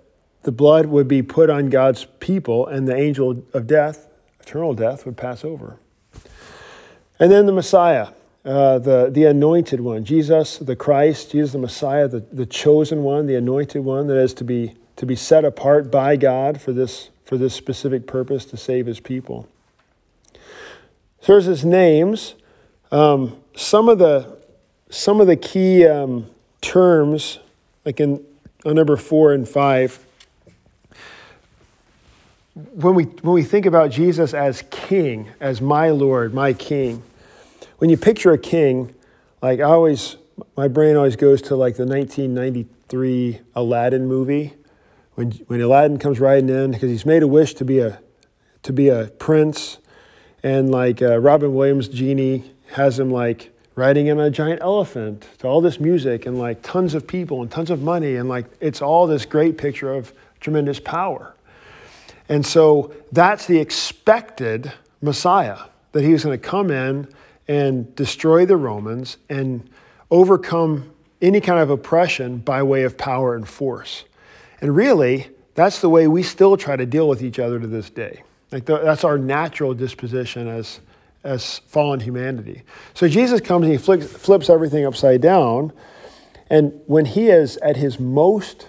the 0.44 0.52
blood 0.52 0.86
would 0.88 1.08
be 1.08 1.22
put 1.22 1.50
on 1.50 1.70
God's 1.70 2.06
people, 2.20 2.68
and 2.68 2.88
the 2.88 2.96
angel 2.96 3.44
of 3.54 3.68
death, 3.68 4.08
eternal 4.40 4.74
death, 4.74 5.06
would 5.06 5.18
pass 5.18 5.44
over. 5.44 5.78
And 7.20 7.32
then 7.32 7.46
the 7.46 7.52
Messiah, 7.52 8.10
uh, 8.46 8.80
the, 8.80 9.10
the 9.10 9.26
anointed 9.26 9.80
one, 9.80 10.04
Jesus 10.04 10.58
the 10.58 10.76
Christ, 10.76 11.32
Jesus 11.32 11.54
the 11.54 11.60
Messiah, 11.60 12.08
the, 12.08 12.20
the 12.32 12.46
chosen 12.46 13.04
one, 13.04 13.26
the 13.26 13.36
anointed 13.36 13.84
one 13.84 14.08
that 14.08 14.18
is 14.18 14.34
to 14.36 14.44
be, 14.44 14.76
to 14.98 15.06
be 15.06 15.16
set 15.16 15.46
apart 15.46 15.90
by 15.90 16.16
God 16.16 16.60
for 16.60 16.74
this, 16.74 17.10
for 17.24 17.38
this 17.38 17.54
specific 17.54 18.06
purpose 18.06 18.46
to 18.46 18.58
save 18.58 18.86
his 18.86 19.00
people. 19.00 19.48
So 21.22 21.34
there's 21.34 21.46
his 21.46 21.64
names. 21.64 22.36
Um, 22.92 23.38
some 23.56 23.88
of 23.88 23.98
the 23.98 24.44
some 24.90 25.20
of 25.20 25.26
the 25.26 25.36
key 25.36 25.88
um, 25.88 26.28
terms, 26.62 27.40
like 27.84 28.00
in 28.00 28.24
number 28.64 28.96
four 28.96 29.34
and 29.34 29.50
five, 29.50 30.06
when 32.56 32.94
we, 32.94 33.04
when 33.04 33.34
we 33.34 33.44
think 33.44 33.66
about 33.66 33.90
Jesus 33.90 34.34
as 34.34 34.64
king, 34.70 35.30
as 35.40 35.62
my 35.62 35.90
Lord, 35.90 36.34
my 36.34 36.54
king, 36.54 37.02
when 37.80 37.90
you 37.90 37.98
picture 37.98 38.32
a 38.32 38.38
king, 38.38 38.94
like 39.42 39.60
I 39.60 39.64
always, 39.64 40.18
my 40.56 40.68
brain 40.68 40.96
always 40.96 41.16
goes 41.16 41.42
to 41.44 41.56
like 41.56 41.76
the 41.76 41.86
1993 41.86 43.40
Aladdin 43.56 44.08
movie. 44.08 44.54
When, 45.16 45.32
when 45.48 45.62
Aladdin 45.62 45.98
comes 46.00 46.20
riding 46.20 46.50
in, 46.50 46.72
because 46.72 46.90
he's 46.90 47.06
made 47.06 47.24
a 47.24 47.28
wish 47.28 47.54
to 47.56 47.66
be 47.66 47.80
a, 47.80 48.00
to 48.64 48.74
be 48.74 48.90
a 48.90 49.08
prince, 49.20 49.80
and 50.44 50.72
like 50.72 51.02
uh, 51.02 51.20
Robin 51.20 51.54
Williams' 51.54 51.88
genie 51.88 52.52
has 52.74 53.00
him 53.00 53.12
like 53.12 53.52
riding 53.76 54.08
in 54.08 54.20
a 54.20 54.30
giant 54.30 54.62
elephant 54.62 55.28
to 55.40 55.48
all 55.48 55.62
this 55.62 55.80
music 55.80 56.26
and 56.26 56.38
like 56.38 56.62
tons 56.62 56.94
of 56.94 57.08
people 57.08 57.42
and 57.42 57.50
tons 57.50 57.70
of 57.70 57.82
money, 57.82 58.16
and 58.16 58.30
like 58.30 58.46
it's 58.60 58.82
all 58.82 59.08
this 59.08 59.26
great 59.26 59.58
picture 59.58 59.94
of 59.94 60.14
tremendous 60.40 60.80
power. 60.80 61.33
And 62.30 62.46
so 62.46 62.94
that's 63.12 63.48
the 63.48 63.60
expected 63.60 64.72
Messiah, 65.02 65.60
that 65.92 66.04
he 66.04 66.14
was 66.14 66.24
going 66.24 66.40
to 66.40 66.48
come 66.48 66.72
in 66.72 67.08
and 67.48 67.94
destroy 67.96 68.46
the 68.46 68.58
Romans 68.58 69.18
and 69.30 69.70
overcome 70.10 70.92
any 71.22 71.42
kind 71.42 71.60
of 71.60 71.70
oppression 71.70 72.38
by 72.38 72.64
way 72.64 72.84
of 72.84 72.98
power 72.98 73.36
and 73.36 73.48
force. 73.48 74.06
And 74.62 74.76
really, 74.76 75.30
that's 75.56 75.82
the 75.82 75.90
way 75.90 76.08
we 76.08 76.24
still 76.24 76.58
try 76.58 76.76
to 76.76 76.86
deal 76.86 77.08
with 77.08 77.22
each 77.22 77.40
other 77.40 77.60
to 77.60 77.68
this 77.68 77.90
day. 77.90 78.24
Like 78.52 78.66
the, 78.66 78.78
that's 78.78 79.04
our 79.04 79.18
natural 79.18 79.74
disposition 79.74 80.48
as, 80.48 80.80
as 81.24 81.60
fallen 81.60 82.00
humanity. 82.00 82.64
So 82.94 83.08
Jesus 83.08 83.42
comes 83.42 83.64
and 83.64 83.72
he 83.72 83.78
flips, 83.78 84.06
flips 84.06 84.50
everything 84.50 84.86
upside 84.86 85.22
down. 85.22 85.74
And 86.50 86.80
when 86.86 87.06
he 87.06 87.30
is 87.30 87.58
at 87.58 87.78
his 87.78 88.00
most, 88.00 88.68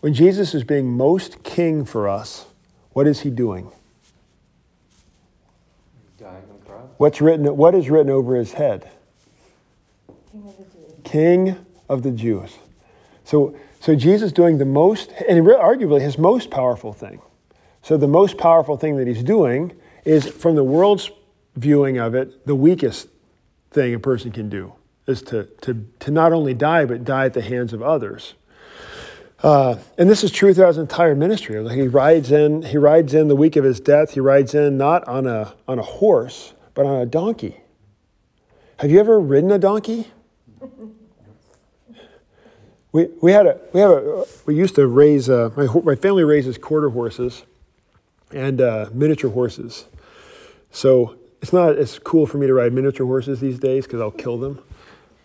when 0.00 0.14
Jesus 0.14 0.54
is 0.54 0.64
being 0.64 0.90
most 0.90 1.42
king 1.42 1.84
for 1.84 2.08
us, 2.08 2.46
what 2.92 3.06
is 3.06 3.20
he 3.20 3.30
doing? 3.30 3.70
Dying 6.18 6.42
on 6.50 6.58
the 6.58 6.66
cross. 6.66 6.88
What's 6.96 7.20
written, 7.20 7.56
what 7.56 7.74
is 7.74 7.88
written 7.90 8.10
over 8.10 8.34
his 8.34 8.52
head? 8.54 8.90
King 10.32 10.44
of 10.46 10.56
the 10.56 10.64
Jews. 10.64 10.94
King 11.04 11.66
of 11.88 12.02
the 12.02 12.10
Jews. 12.10 12.58
So, 13.24 13.56
so 13.80 13.94
Jesus 13.94 14.32
doing 14.32 14.58
the 14.58 14.64
most, 14.64 15.10
and 15.28 15.44
arguably 15.46 16.00
his 16.00 16.18
most 16.18 16.50
powerful 16.50 16.92
thing. 16.92 17.20
So 17.82 17.96
the 17.96 18.08
most 18.08 18.36
powerful 18.36 18.76
thing 18.76 18.96
that 18.96 19.06
he's 19.06 19.22
doing 19.22 19.72
is, 20.04 20.28
from 20.28 20.54
the 20.54 20.64
world's 20.64 21.10
viewing 21.56 21.98
of 21.98 22.14
it, 22.14 22.46
the 22.46 22.54
weakest 22.54 23.08
thing 23.70 23.94
a 23.94 23.98
person 23.98 24.32
can 24.32 24.48
do 24.48 24.74
is 25.06 25.22
to, 25.22 25.44
to, 25.62 25.86
to 26.00 26.10
not 26.10 26.32
only 26.32 26.54
die, 26.54 26.84
but 26.84 27.04
die 27.04 27.24
at 27.24 27.34
the 27.34 27.42
hands 27.42 27.72
of 27.72 27.82
others. 27.82 28.34
Uh, 29.42 29.78
and 29.96 30.10
this 30.10 30.22
is 30.22 30.30
true 30.30 30.52
throughout 30.52 30.68
his 30.68 30.78
entire 30.78 31.14
ministry. 31.14 31.56
He 31.74 31.88
rides 31.88 32.30
in, 32.30 32.62
he 32.62 32.76
rides 32.76 33.14
in 33.14 33.28
the 33.28 33.36
week 33.36 33.56
of 33.56 33.64
his 33.64 33.80
death. 33.80 34.12
He 34.12 34.20
rides 34.20 34.54
in 34.54 34.76
not 34.76 35.06
on 35.08 35.26
a 35.26 35.54
on 35.66 35.78
a 35.78 35.82
horse, 35.82 36.52
but 36.74 36.84
on 36.84 37.00
a 37.00 37.06
donkey. 37.06 37.60
Have 38.78 38.90
you 38.90 39.00
ever 39.00 39.18
ridden 39.18 39.50
a 39.50 39.58
donkey? 39.58 40.08
We, 42.92 43.06
we 43.22 43.30
had 43.30 43.46
a 43.46 43.56
we 43.72 43.78
have 43.78 43.90
a 43.92 44.24
we 44.46 44.56
used 44.56 44.74
to 44.74 44.88
raise 44.88 45.30
uh, 45.30 45.50
my 45.56 45.68
my 45.84 45.94
family 45.94 46.24
raises 46.24 46.58
quarter 46.58 46.88
horses 46.88 47.44
and 48.32 48.60
uh, 48.60 48.90
miniature 48.92 49.30
horses. 49.30 49.86
So 50.72 51.14
it's 51.40 51.52
not 51.52 51.76
as 51.76 52.00
cool 52.00 52.26
for 52.26 52.38
me 52.38 52.48
to 52.48 52.54
ride 52.54 52.72
miniature 52.72 53.06
horses 53.06 53.38
these 53.38 53.60
days 53.60 53.86
because 53.86 54.00
I'll 54.00 54.10
kill 54.10 54.38
them. 54.38 54.60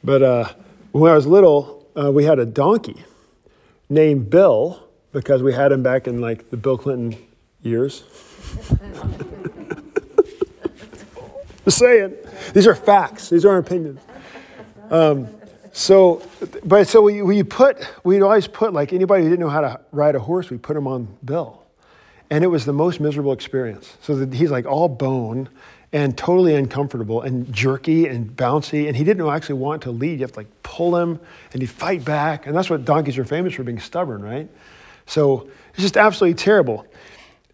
But 0.04 0.22
uh, 0.22 0.50
when 0.92 1.12
I 1.12 1.16
was 1.16 1.26
little, 1.26 1.88
uh, 2.00 2.12
we 2.12 2.26
had 2.26 2.38
a 2.38 2.46
donkey 2.46 3.04
named 3.90 4.30
Bill 4.30 4.82
because 5.12 5.42
we 5.44 5.54
had 5.54 5.72
him 5.72 5.84
back 5.84 6.08
in 6.08 6.22
like 6.22 6.50
the 6.50 6.58
Bill 6.58 6.78
Clinton 6.78 7.18
years. 7.62 8.04
Just 11.66 11.80
saying. 11.80 12.14
These 12.54 12.68
are 12.68 12.76
facts. 12.76 13.30
These 13.30 13.44
aren't 13.44 13.66
opinions. 13.66 14.00
Um, 14.92 15.28
so, 15.74 16.22
but 16.64 16.88
so 16.88 17.02
we, 17.02 17.22
we 17.22 17.44
put, 17.44 17.86
we'd 18.04 18.22
always 18.22 18.48
put, 18.48 18.72
like 18.72 18.94
anybody 18.94 19.24
who 19.24 19.30
didn't 19.30 19.42
know 19.42 19.50
how 19.50 19.62
to 19.62 19.82
ride 19.92 20.16
a 20.16 20.20
horse, 20.20 20.50
we 20.50 20.58
put 20.58 20.78
him 20.78 20.88
on 20.88 21.18
Bill. 21.26 21.64
And 22.30 22.44
it 22.44 22.48
was 22.48 22.66
the 22.66 22.74
most 22.74 23.00
miserable 23.00 23.34
experience. 23.34 23.98
So 24.02 24.16
that 24.16 24.34
he's 24.34 24.52
like 24.52 24.66
all 24.66 24.88
bone 24.88 25.50
and 25.96 26.18
totally 26.18 26.54
uncomfortable 26.54 27.22
and 27.22 27.52
jerky 27.54 28.06
and 28.06 28.36
bouncy. 28.36 28.88
And 28.88 28.98
he 28.98 29.06
didn't 29.06 29.26
actually 29.30 29.60
want 29.60 29.84
to 29.84 29.92
lead. 29.92 30.20
You 30.20 30.26
have 30.26 30.34
to 30.34 30.40
like 30.40 30.62
pull 30.62 30.94
him 30.98 31.18
and 31.54 31.62
he'd 31.62 31.70
fight 31.70 32.04
back. 32.04 32.48
And 32.48 32.56
that's 32.56 32.70
what 32.70 32.84
donkeys 32.84 33.18
are 33.18 33.24
famous 33.24 33.54
for 33.54 33.64
being 33.64 33.80
stubborn, 33.80 34.22
right? 34.22 34.50
So 35.06 35.48
it's 35.70 35.84
just 35.84 35.96
absolutely 35.96 36.36
terrible. 36.36 36.86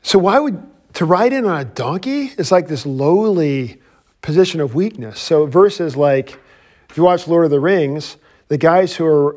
So 0.01 0.17
why 0.17 0.39
would, 0.39 0.59
to 0.95 1.05
ride 1.05 1.33
in 1.33 1.45
on 1.45 1.61
a 1.61 1.65
donkey 1.65 2.31
is 2.35 2.51
like 2.51 2.67
this 2.67 2.83
lowly 2.83 3.79
position 4.23 4.59
of 4.59 4.73
weakness. 4.73 5.19
So 5.19 5.45
verses 5.45 5.95
like, 5.95 6.39
if 6.89 6.97
you 6.97 7.03
watch 7.03 7.27
Lord 7.27 7.45
of 7.45 7.51
the 7.51 7.59
Rings, 7.59 8.17
the 8.47 8.57
guys 8.57 8.95
who 8.95 9.05
are 9.05 9.35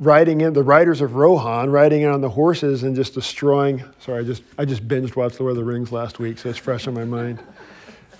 riding 0.00 0.40
in, 0.40 0.52
the 0.52 0.64
riders 0.64 1.00
of 1.00 1.14
Rohan, 1.14 1.70
riding 1.70 2.02
in 2.02 2.10
on 2.10 2.20
the 2.20 2.28
horses 2.28 2.82
and 2.82 2.96
just 2.96 3.14
destroying. 3.14 3.84
Sorry, 4.00 4.18
I 4.18 4.24
just 4.24 4.42
I 4.58 4.64
just 4.64 4.88
binged 4.88 5.14
watched 5.14 5.38
Lord 5.38 5.52
of 5.52 5.58
the 5.58 5.64
Rings 5.64 5.92
last 5.92 6.18
week, 6.18 6.38
so 6.38 6.48
it's 6.48 6.58
fresh 6.58 6.88
on 6.88 6.94
my 6.94 7.04
mind. 7.04 7.38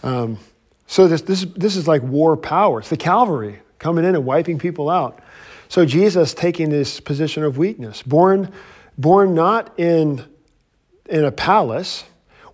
Um, 0.02 0.38
so 0.86 1.08
this 1.08 1.22
this 1.22 1.46
this 1.56 1.76
is 1.76 1.88
like 1.88 2.02
war 2.02 2.36
power. 2.36 2.80
It's 2.80 2.90
the 2.90 2.96
cavalry 2.96 3.60
coming 3.78 4.04
in 4.04 4.14
and 4.14 4.24
wiping 4.24 4.58
people 4.58 4.90
out. 4.90 5.20
So 5.68 5.86
Jesus 5.86 6.34
taking 6.34 6.70
this 6.70 7.00
position 7.00 7.44
of 7.44 7.56
weakness, 7.58 8.02
born 8.02 8.52
born 8.98 9.34
not 9.34 9.78
in 9.78 10.24
in 11.08 11.24
a 11.24 11.32
palace, 11.32 12.04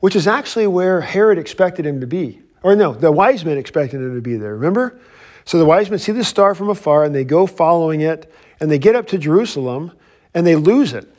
which 0.00 0.14
is 0.16 0.26
actually 0.26 0.66
where 0.66 1.00
Herod 1.00 1.38
expected 1.38 1.86
him 1.86 2.00
to 2.00 2.06
be. 2.06 2.40
Or 2.62 2.74
no, 2.74 2.92
the 2.92 3.12
wise 3.12 3.44
men 3.44 3.56
expected 3.56 4.00
him 4.00 4.14
to 4.14 4.20
be 4.20 4.36
there. 4.36 4.54
Remember? 4.54 4.98
So 5.44 5.58
the 5.58 5.64
wise 5.64 5.88
men 5.88 5.98
see 5.98 6.12
the 6.12 6.24
star 6.24 6.54
from 6.54 6.68
afar 6.68 7.04
and 7.04 7.14
they 7.14 7.24
go 7.24 7.46
following 7.46 8.00
it 8.00 8.30
and 8.60 8.70
they 8.70 8.78
get 8.78 8.94
up 8.94 9.06
to 9.08 9.18
Jerusalem 9.18 9.92
and 10.34 10.46
they 10.46 10.56
lose 10.56 10.92
it. 10.92 11.12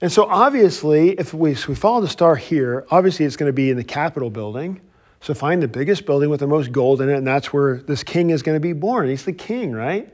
And 0.00 0.12
so 0.12 0.24
obviously, 0.24 1.10
if 1.12 1.32
we, 1.32 1.52
if 1.52 1.66
we 1.66 1.74
follow 1.74 2.02
the 2.02 2.08
star 2.08 2.36
here, 2.36 2.84
obviously 2.90 3.24
it's 3.24 3.36
going 3.36 3.48
to 3.48 3.54
be 3.54 3.70
in 3.70 3.76
the 3.76 3.84
Capitol 3.84 4.28
building. 4.28 4.80
So 5.26 5.34
find 5.34 5.60
the 5.60 5.66
biggest 5.66 6.06
building 6.06 6.30
with 6.30 6.38
the 6.38 6.46
most 6.46 6.70
gold 6.70 7.00
in 7.00 7.08
it, 7.08 7.16
and 7.16 7.26
that's 7.26 7.52
where 7.52 7.78
this 7.78 8.04
king 8.04 8.30
is 8.30 8.44
going 8.44 8.54
to 8.54 8.60
be 8.60 8.72
born. 8.72 9.08
He's 9.08 9.24
the 9.24 9.32
king, 9.32 9.72
right? 9.72 10.08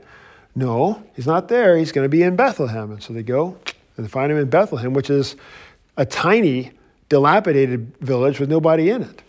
No, 0.55 1.03
he's 1.15 1.27
not 1.27 1.49
there. 1.49 1.77
He's 1.77 1.91
going 1.91 2.03
to 2.03 2.09
be 2.09 2.23
in 2.23 2.35
Bethlehem. 2.35 2.89
And 2.89 3.03
so 3.03 3.13
they 3.13 3.21
go 3.21 3.55
and 3.95 4.07
they 4.07 4.09
find 4.09 4.31
him 4.31 4.39
in 4.39 4.49
Bethlehem, 4.49 4.91
which 4.95 5.11
is 5.11 5.35
a 5.97 6.03
tiny, 6.03 6.71
dilapidated 7.09 7.95
village 7.99 8.39
with 8.39 8.49
nobody 8.49 8.89
in 8.89 9.03
it. 9.03 9.21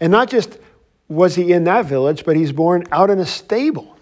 And 0.00 0.10
not 0.10 0.30
just 0.30 0.58
was 1.06 1.34
he 1.34 1.52
in 1.52 1.64
that 1.64 1.84
village, 1.84 2.24
but 2.24 2.34
he's 2.34 2.52
born 2.52 2.84
out 2.90 3.10
in 3.10 3.18
a 3.18 3.26
stable. 3.26 3.98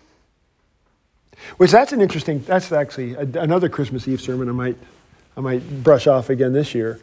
Which 1.56 1.72
that's 1.72 1.92
an 1.92 2.00
interesting, 2.00 2.44
that's 2.44 2.70
actually 2.70 3.14
a, 3.14 3.22
another 3.22 3.68
Christmas 3.68 4.06
Eve 4.06 4.20
sermon 4.20 4.48
I 4.48 4.52
might, 4.52 4.78
I 5.36 5.40
might 5.40 5.82
brush 5.82 6.06
off 6.06 6.30
again 6.30 6.52
this 6.52 6.76
year. 6.76 7.00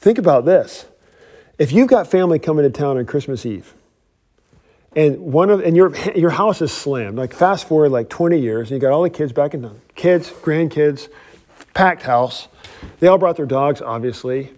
Think 0.00 0.18
about 0.18 0.44
this. 0.44 0.86
If 1.58 1.72
you've 1.72 1.88
got 1.88 2.08
family 2.08 2.38
coming 2.38 2.64
to 2.64 2.70
town 2.70 2.98
on 2.98 3.06
Christmas 3.06 3.44
Eve, 3.44 3.74
and 4.94 5.18
one 5.18 5.50
of 5.50 5.60
and 5.60 5.76
your 5.76 5.94
your 6.16 6.30
house 6.30 6.62
is 6.62 6.72
slammed, 6.72 7.18
like 7.18 7.34
fast 7.34 7.66
forward 7.66 7.90
like 7.90 8.08
20 8.08 8.38
years, 8.38 8.70
and 8.70 8.80
you 8.80 8.80
got 8.80 8.92
all 8.92 9.02
the 9.02 9.10
kids 9.10 9.32
back 9.32 9.54
in 9.54 9.62
town. 9.62 9.80
Kids, 9.94 10.30
grandkids, 10.30 11.08
packed 11.74 12.02
house. 12.02 12.48
They 13.00 13.08
all 13.08 13.18
brought 13.18 13.36
their 13.36 13.46
dogs, 13.46 13.82
obviously. 13.82 14.52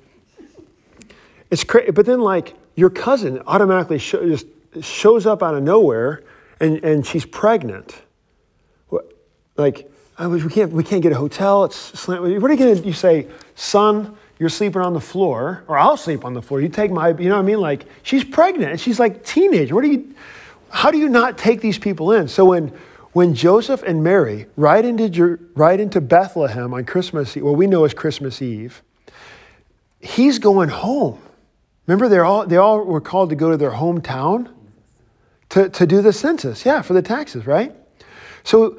It's 1.50 1.64
crazy, 1.64 1.90
but 1.90 2.06
then 2.06 2.20
like 2.20 2.54
your 2.76 2.90
cousin 2.90 3.42
automatically 3.46 3.98
just 3.98 4.46
shows 4.80 5.26
up 5.26 5.42
out 5.42 5.54
of 5.54 5.62
nowhere 5.62 6.22
and, 6.60 6.82
and 6.84 7.06
she's 7.06 7.24
pregnant. 7.24 8.02
Like, 9.56 9.90
I 10.16 10.26
was, 10.26 10.44
we 10.44 10.50
can't, 10.50 10.72
we 10.72 10.84
can't 10.84 11.02
get 11.02 11.12
a 11.12 11.16
hotel. 11.16 11.64
It's 11.64 11.76
slammed. 11.76 12.40
what 12.40 12.50
are 12.50 12.54
you 12.54 12.74
to, 12.74 12.86
you 12.86 12.92
say, 12.92 13.26
son, 13.54 14.16
you're 14.40 14.48
sleeping 14.48 14.80
on 14.80 14.94
the 14.94 15.00
floor, 15.00 15.62
or 15.68 15.76
I'll 15.76 15.98
sleep 15.98 16.24
on 16.24 16.32
the 16.32 16.40
floor. 16.40 16.62
You 16.62 16.70
take 16.70 16.90
my, 16.90 17.10
you 17.10 17.28
know 17.28 17.36
what 17.36 17.42
I 17.42 17.44
mean? 17.44 17.60
Like, 17.60 17.84
she's 18.02 18.24
pregnant 18.24 18.70
and 18.70 18.80
she's 18.80 18.98
like 18.98 19.22
teenage. 19.22 19.70
What 19.70 19.82
do 19.82 19.90
you, 19.90 20.14
how 20.70 20.90
do 20.90 20.96
you 20.96 21.10
not 21.10 21.36
take 21.36 21.60
these 21.60 21.78
people 21.78 22.10
in? 22.12 22.26
So 22.26 22.46
when, 22.46 22.72
when 23.12 23.34
Joseph 23.34 23.82
and 23.82 24.02
Mary 24.02 24.46
ride 24.56 24.86
into, 24.86 25.38
ride 25.54 25.78
into 25.78 26.00
Bethlehem 26.00 26.72
on 26.72 26.86
Christmas 26.86 27.36
Eve, 27.36 27.44
what 27.44 27.56
we 27.56 27.66
know 27.66 27.84
as 27.84 27.92
Christmas 27.92 28.40
Eve, 28.40 28.82
he's 30.00 30.38
going 30.38 30.70
home. 30.70 31.20
Remember, 31.86 32.08
they 32.08 32.18
all, 32.18 32.46
they 32.46 32.56
all 32.56 32.82
were 32.82 33.02
called 33.02 33.28
to 33.28 33.36
go 33.36 33.50
to 33.50 33.58
their 33.58 33.72
hometown 33.72 34.50
to, 35.50 35.68
to 35.68 35.86
do 35.86 36.00
the 36.00 36.14
census. 36.14 36.64
Yeah, 36.64 36.80
for 36.80 36.94
the 36.94 37.02
taxes, 37.02 37.46
right? 37.46 37.74
So, 38.44 38.78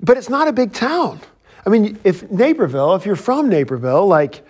but 0.00 0.16
it's 0.16 0.28
not 0.28 0.48
a 0.48 0.52
big 0.52 0.72
town. 0.72 1.20
I 1.64 1.70
mean, 1.70 2.00
if 2.02 2.28
Naperville, 2.32 2.96
if 2.96 3.06
you're 3.06 3.14
from 3.14 3.48
Naperville, 3.48 4.08
like, 4.08 4.44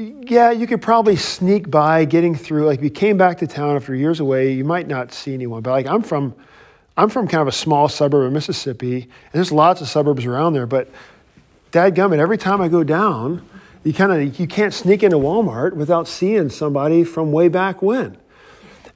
yeah, 0.00 0.50
you 0.50 0.66
could 0.66 0.80
probably 0.80 1.16
sneak 1.16 1.70
by 1.70 2.04
getting 2.04 2.34
through. 2.34 2.64
Like, 2.64 2.78
if 2.78 2.84
you 2.84 2.90
came 2.90 3.16
back 3.16 3.38
to 3.38 3.46
town 3.46 3.76
after 3.76 3.94
years 3.94 4.20
away, 4.20 4.52
you 4.52 4.64
might 4.64 4.88
not 4.88 5.12
see 5.12 5.34
anyone. 5.34 5.62
But 5.62 5.72
like, 5.72 5.86
I'm 5.86 6.02
from, 6.02 6.34
I'm 6.96 7.10
from 7.10 7.28
kind 7.28 7.42
of 7.42 7.48
a 7.48 7.52
small 7.52 7.88
suburb 7.88 8.26
of 8.26 8.32
Mississippi, 8.32 9.02
and 9.02 9.32
there's 9.32 9.52
lots 9.52 9.80
of 9.80 9.88
suburbs 9.88 10.24
around 10.24 10.54
there. 10.54 10.66
But, 10.66 10.90
dadgummit, 11.72 12.18
every 12.18 12.38
time 12.38 12.60
I 12.62 12.68
go 12.68 12.82
down, 12.82 13.46
you 13.84 13.92
kind 13.92 14.12
of 14.12 14.40
you 14.40 14.46
can't 14.46 14.72
sneak 14.72 15.02
into 15.02 15.16
Walmart 15.16 15.74
without 15.74 16.08
seeing 16.08 16.48
somebody 16.48 17.04
from 17.04 17.32
way 17.32 17.48
back 17.48 17.82
when. 17.82 18.16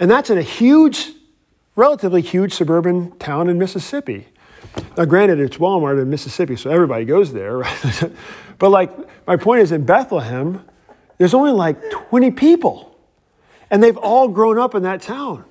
And 0.00 0.10
that's 0.10 0.30
in 0.30 0.38
a 0.38 0.42
huge, 0.42 1.12
relatively 1.76 2.22
huge 2.22 2.54
suburban 2.54 3.16
town 3.18 3.48
in 3.48 3.58
Mississippi. 3.58 4.28
Now, 4.96 5.04
granted, 5.04 5.38
it's 5.38 5.58
Walmart 5.58 6.00
in 6.00 6.08
Mississippi, 6.08 6.56
so 6.56 6.70
everybody 6.70 7.04
goes 7.04 7.32
there, 7.32 7.58
right? 7.58 8.12
but 8.58 8.70
like 8.70 8.90
my 9.26 9.36
point 9.36 9.60
is 9.60 9.72
in 9.72 9.84
Bethlehem, 9.84 10.64
there's 11.18 11.34
only 11.34 11.52
like 11.52 11.90
20 11.90 12.30
people. 12.32 12.96
And 13.70 13.82
they've 13.82 13.96
all 13.96 14.28
grown 14.28 14.58
up 14.58 14.74
in 14.74 14.82
that 14.82 15.02
town. 15.02 15.44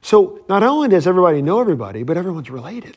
So 0.00 0.44
not 0.48 0.62
only 0.62 0.88
does 0.88 1.06
everybody 1.06 1.42
know 1.42 1.60
everybody, 1.60 2.02
but 2.02 2.16
everyone's 2.16 2.50
related. 2.50 2.96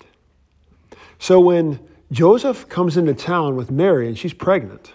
So 1.19 1.39
when 1.39 1.79
Joseph 2.11 2.67
comes 2.69 2.97
into 2.97 3.13
town 3.13 3.55
with 3.55 3.69
Mary 3.69 4.07
and 4.07 4.17
she's 4.17 4.33
pregnant, 4.33 4.93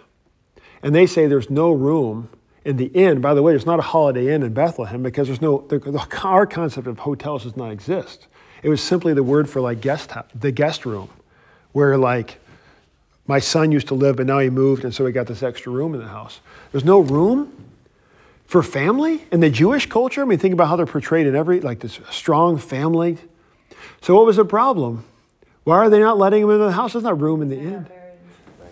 and 0.83 0.95
they 0.95 1.07
say 1.07 1.27
there's 1.27 1.51
no 1.51 1.73
room 1.73 2.31
in 2.65 2.77
the 2.77 2.87
inn. 2.87 3.21
By 3.21 3.35
the 3.35 3.43
way, 3.43 3.53
there's 3.53 3.67
not 3.67 3.79
a 3.79 3.83
Holiday 3.83 4.35
Inn 4.35 4.43
in 4.43 4.53
Bethlehem 4.53 5.03
because 5.03 5.29
there's 5.29 5.41
no, 5.41 5.67
the, 5.69 6.07
our 6.23 6.47
concept 6.47 6.87
of 6.87 6.99
hotels 6.99 7.45
does 7.45 7.57
not 7.57 7.71
exist. 7.71 8.27
It 8.63 8.69
was 8.69 8.83
simply 8.83 9.15
the 9.15 9.23
word 9.23 9.49
for 9.49 9.61
like 9.61 9.81
guest, 9.81 10.13
the 10.35 10.53
guest 10.53 10.85
room, 10.85 11.09
where 11.73 11.97
like 11.97 12.40
my 13.31 13.39
son 13.39 13.71
used 13.71 13.87
to 13.87 13.95
live, 13.95 14.17
but 14.17 14.27
now 14.27 14.41
he 14.41 14.51
moved, 14.51 14.85
and 14.85 14.93
so 14.93 15.05
we 15.05 15.13
got 15.13 15.29
this 15.29 15.41
extra 15.41 15.71
room 15.71 15.95
in 15.95 16.01
the 16.01 16.09
house. 16.09 16.41
There's 16.73 16.85
no 16.85 16.99
room 16.99 17.65
for 18.45 18.61
family 18.61 19.25
in 19.31 19.39
the 19.39 19.49
Jewish 19.49 19.87
culture. 19.87 20.23
I 20.23 20.25
mean, 20.25 20.41
think 20.41 20.53
about 20.53 20.67
how 20.67 20.75
they're 20.75 20.85
portrayed 20.85 21.29
in 21.29 21.37
every, 21.37 21.61
like 21.61 21.79
this 21.79 22.01
strong 22.11 22.59
family. 22.59 23.19
So 24.01 24.17
what 24.17 24.27
was 24.27 24.35
the 24.35 24.45
problem? 24.45 25.05
Why 25.63 25.77
are 25.77 25.89
they 25.89 26.01
not 26.01 26.19
letting 26.19 26.43
him 26.43 26.51
into 26.51 26.65
the 26.65 26.73
house? 26.73 26.95
There's 26.95 27.05
not 27.05 27.21
room 27.21 27.41
in 27.41 27.49
the 27.51 27.57
inn. 27.57 27.87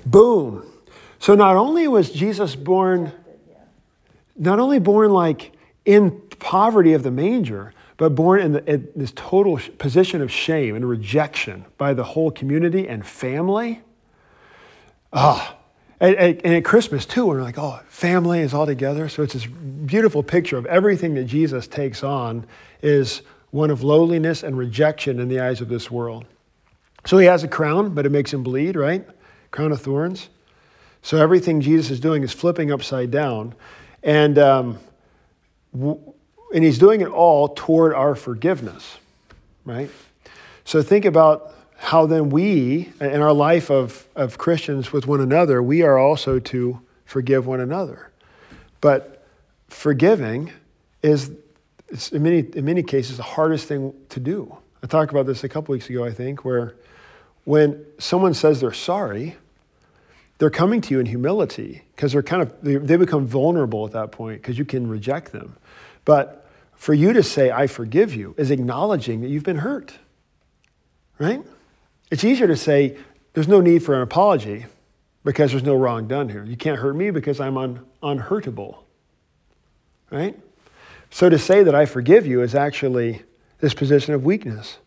Boom. 0.05 0.69
So 1.21 1.37
not 1.37 1.55
only 1.55 1.87
was 1.87 2.11
Jesus 2.11 2.57
born, 2.57 3.13
not 4.37 4.59
only 4.59 4.81
born 4.81 5.13
like 5.13 5.53
in 5.85 6.21
poverty 6.41 6.95
of 6.95 7.05
the 7.05 7.13
manger, 7.13 7.75
but 7.97 8.17
born 8.17 8.41
in, 8.41 8.53
the, 8.55 8.69
in 8.69 8.89
this 8.97 9.13
total 9.15 9.61
position 9.79 10.21
of 10.21 10.33
shame 10.33 10.75
and 10.75 10.89
rejection 10.89 11.65
by 11.77 11.95
the 11.95 12.03
whole 12.03 12.33
community 12.33 12.89
and 12.89 13.07
family. 13.07 13.83
Ah, 15.13 15.57
and, 16.01 16.15
and, 16.17 16.41
and, 16.45 16.55
at 16.55 16.65
Christmas 16.65 17.07
too, 17.07 17.27
we're 17.27 17.43
like, 17.43 17.59
oh, 17.59 17.81
family 17.89 18.41
is 18.41 18.55
all 18.55 18.67
together. 18.67 19.09
So 19.09 19.23
it's 19.23 19.33
this 19.33 19.47
beautiful 19.47 20.23
picture 20.23 20.57
of 20.57 20.67
everything 20.67 21.15
that 21.15 21.25
Jesus 21.25 21.67
takes 21.67 22.05
on 22.05 22.47
is 22.83 23.23
one 23.51 23.71
of 23.71 23.83
lowliness 23.83 24.43
and 24.43 24.57
rejection 24.57 25.19
in 25.19 25.29
the 25.29 25.41
eyes 25.41 25.61
of 25.61 25.69
this 25.69 25.91
world. 25.91 26.27
So 27.07 27.19
he 27.19 27.27
has 27.27 27.43
a 27.43 27.49
crown, 27.49 27.95
but 27.95 28.07
it 28.07 28.11
makes 28.11 28.33
him 28.33 28.43
bleed, 28.43 28.77
right? 28.77 29.07
Crown 29.51 29.73
of 29.73 29.81
thorns. 29.81 30.29
So 31.03 31.17
everything 31.17 31.61
Jesus 31.61 31.91
is 31.91 32.01
doing 32.01 32.23
is 32.23 32.33
flipping 32.33 32.71
upside 32.71 33.11
down. 33.11 33.55
And, 34.03 34.39
um, 34.39 34.79
and 35.73 36.65
he's 36.65 36.79
doing 36.79 37.01
it 37.01 37.09
all 37.09 37.49
toward 37.49 37.95
our 37.95 38.15
forgiveness, 38.15 38.99
right? 39.65 39.91
So 40.65 40.83
think 40.83 41.05
about 41.05 41.55
how 41.79 42.07
then 42.07 42.29
we, 42.29 42.93
in 43.01 43.23
our 43.23 43.33
life 43.33 43.71
of, 43.71 44.07
of 44.17 44.37
Christians 44.37 44.93
with 44.93 45.07
one 45.07 45.21
another, 45.21 45.63
we 45.63 45.83
are 45.83 45.97
also 45.97 46.41
to 46.41 46.81
forgive 47.05 47.47
one 47.47 47.61
another. 47.61 48.11
But 48.81 49.25
forgiving 49.69 50.53
is, 51.03 51.31
in, 52.13 52.23
many, 52.23 52.41
in 52.41 52.65
many 52.65 52.83
cases, 52.83 53.17
the 53.17 53.23
hardest 53.23 53.69
thing 53.69 53.95
to 54.09 54.21
do. 54.21 54.59
I 54.83 54.87
talked 54.87 55.13
about 55.13 55.27
this 55.27 55.45
a 55.45 55.49
couple 55.49 55.73
weeks 55.73 55.89
ago, 55.89 56.05
I 56.05 56.13
think, 56.13 56.45
where 56.45 56.75
when 57.45 57.87
someone 57.99 58.35
says 58.35 58.61
they're 58.61 58.73
sorry, 58.73 59.37
they're 60.39 60.51
coming 60.51 60.81
to 60.83 60.95
you 60.95 61.01
in 61.01 61.07
humility 61.07 61.83
because 61.95 62.13
they're 62.13 62.23
kind 62.25 62.43
of, 62.43 62.53
they, 62.61 62.77
they 62.77 62.97
become 62.97 63.25
vulnerable 63.25 63.87
at 63.87 63.93
that 63.93 64.11
point 64.11 64.43
because 64.43 64.59
you 64.59 64.65
can 64.65 64.89
reject 64.89 65.31
them. 65.31 65.57
But 66.05 66.45
for 66.75 66.93
you 66.93 67.13
to 67.13 67.23
say, 67.23 67.53
I 67.53 67.69
forgive 67.69 68.15
you, 68.15 68.35
is 68.37 68.51
acknowledging 68.51 69.21
that 69.21 69.29
you've 69.29 69.45
been 69.45 69.59
hurt, 69.59 69.95
right? 71.19 71.41
It's 72.11 72.25
easier 72.25 72.47
to 72.47 72.57
say, 72.57 72.97
there's 73.35 73.49
no 73.49 73.61
need 73.61 73.83
for 73.83 73.95
an 73.95 74.03
apology 74.03 74.67
because 75.25 75.51
there's 75.51 75.63
no 75.65 75.75
wrong 75.75 76.09
done 76.09 76.29
here. 76.29 76.45
You 76.45 76.57
can't 76.57 76.79
hurt 76.79 76.95
me 76.95 77.11
because 77.11 77.41
I'm 77.41 77.57
un- 77.57 77.85
unhurtable, 78.03 78.79
right? 80.11 80.39
So 81.11 81.29
to 81.29 81.39
say 81.39 81.63
that 81.63 81.75
I 81.75 81.87
forgive 81.87 82.27
you 82.27 82.43
is 82.43 82.55
actually 82.55 83.23
this 83.61 83.75
position 83.75 84.15
of 84.15 84.25
weakness. 84.25 84.79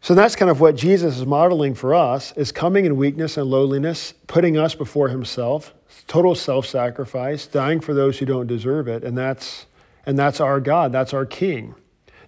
So 0.00 0.14
that's 0.14 0.36
kind 0.36 0.50
of 0.50 0.60
what 0.60 0.76
Jesus 0.76 1.16
is 1.16 1.24
modeling 1.24 1.74
for 1.74 1.94
us 1.94 2.32
is 2.36 2.52
coming 2.52 2.84
in 2.84 2.96
weakness 2.96 3.36
and 3.36 3.48
lowliness, 3.48 4.12
putting 4.26 4.58
us 4.58 4.74
before 4.74 5.08
himself, 5.08 5.72
total 6.06 6.34
self-sacrifice, 6.34 7.46
dying 7.46 7.80
for 7.80 7.94
those 7.94 8.18
who 8.18 8.26
don't 8.26 8.46
deserve 8.46 8.86
it, 8.86 9.02
and 9.02 9.16
that's 9.16 9.66
and 10.04 10.18
that's 10.18 10.40
our 10.40 10.60
God, 10.60 10.92
that's 10.92 11.14
our 11.14 11.24
king. 11.24 11.74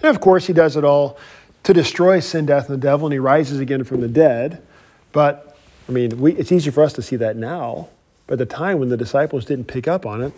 And 0.01 0.05
of 0.05 0.21
course, 0.21 0.47
he 0.47 0.55
does 0.55 0.77
it 0.77 0.85
all 0.85 1.19
to 1.67 1.73
destroy 1.73 2.21
sin, 2.21 2.47
death, 2.47 2.71
and 2.71 2.81
the 2.81 2.87
devil, 2.87 3.09
and 3.09 3.13
he 3.13 3.19
rises 3.19 3.59
again 3.59 3.83
from 3.83 4.01
the 4.01 4.07
dead. 4.07 4.63
But, 5.11 5.59
I 5.89 5.93
mean, 5.93 6.21
we, 6.21 6.33
it's 6.35 6.53
easy 6.53 6.71
for 6.71 6.85
us 6.85 6.93
to 6.93 7.03
see 7.03 7.17
that 7.17 7.37
now. 7.37 7.89
But 8.29 8.35
at 8.35 8.49
the 8.49 8.55
time 8.55 8.79
when 8.79 8.89
the 8.89 8.97
disciples 8.97 9.45
didn't 9.45 9.65
pick 9.65 9.89
up 9.89 10.07
on 10.07 10.23
it, 10.23 10.33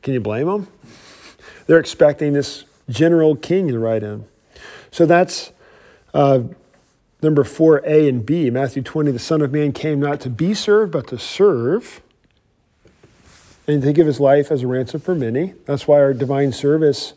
can 0.00 0.14
you 0.14 0.20
blame 0.20 0.46
them? 0.46 0.68
They're 1.66 1.80
expecting 1.80 2.34
this 2.34 2.62
general 2.88 3.34
king 3.34 3.66
to 3.66 3.80
ride 3.80 4.04
in. 4.04 4.24
So 4.92 5.06
that's 5.06 5.50
uh, 6.14 6.42
number 7.20 7.42
4a 7.42 8.08
and 8.08 8.24
b. 8.24 8.48
Matthew 8.48 8.82
20, 8.82 9.10
the 9.10 9.18
Son 9.18 9.42
of 9.42 9.50
Man 9.50 9.72
came 9.72 9.98
not 9.98 10.20
to 10.20 10.30
be 10.30 10.54
served, 10.54 10.92
but 10.92 11.08
to 11.08 11.18
serve 11.18 12.00
and 13.66 13.82
to 13.82 13.92
give 13.92 14.06
his 14.06 14.20
life 14.20 14.52
as 14.52 14.62
a 14.62 14.68
ransom 14.68 15.00
for 15.00 15.16
many. 15.16 15.54
That's 15.64 15.88
why 15.88 15.98
our 15.98 16.14
divine 16.14 16.52
service, 16.52 17.14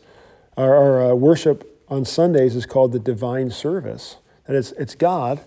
our, 0.58 0.74
our 0.74 1.12
uh, 1.12 1.14
worship 1.14 1.72
on 1.88 2.06
Sundays 2.06 2.56
is 2.56 2.66
called 2.66 2.92
the 2.92 3.00
divine 3.00 3.52
service. 3.52 4.18
That 4.46 4.56
it's, 4.56 4.72
it's 4.74 4.96
God 4.96 5.42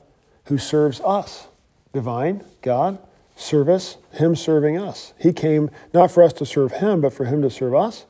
who 0.45 0.59
serves 0.59 1.01
us. 1.01 1.49
Divine, 1.93 2.45
God, 2.63 2.99
service, 3.37 3.97
Him 4.13 4.37
serving 4.37 4.79
us. 4.79 5.15
He 5.19 5.33
came 5.33 5.71
not 5.95 6.11
for 6.11 6.23
us 6.23 6.33
to 6.35 6.47
serve 6.47 6.73
Him, 6.73 7.01
but 7.01 7.13
for 7.13 7.25
Him 7.25 7.43
to 7.43 7.51
serve 7.51 7.75
us. 7.75 8.07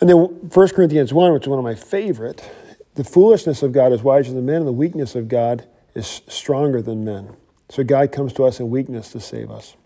And 0.00 0.08
then 0.08 0.16
1 0.16 0.68
Corinthians 0.68 1.12
1, 1.12 1.32
which 1.32 1.44
is 1.44 1.48
one 1.48 1.58
of 1.58 1.64
my 1.64 1.74
favorite, 1.74 2.48
the 2.94 3.04
foolishness 3.04 3.62
of 3.62 3.72
God 3.72 3.92
is 3.92 4.02
wiser 4.02 4.32
than 4.32 4.46
men, 4.46 4.56
and 4.56 4.66
the 4.66 4.72
weakness 4.72 5.14
of 5.14 5.28
God 5.28 5.66
is 5.94 6.22
stronger 6.28 6.80
than 6.80 7.04
men. 7.04 7.36
So 7.68 7.84
God 7.84 8.12
comes 8.12 8.32
to 8.34 8.44
us 8.44 8.60
in 8.60 8.70
weakness 8.70 9.12
to 9.12 9.20
save 9.20 9.50
us. 9.50 9.76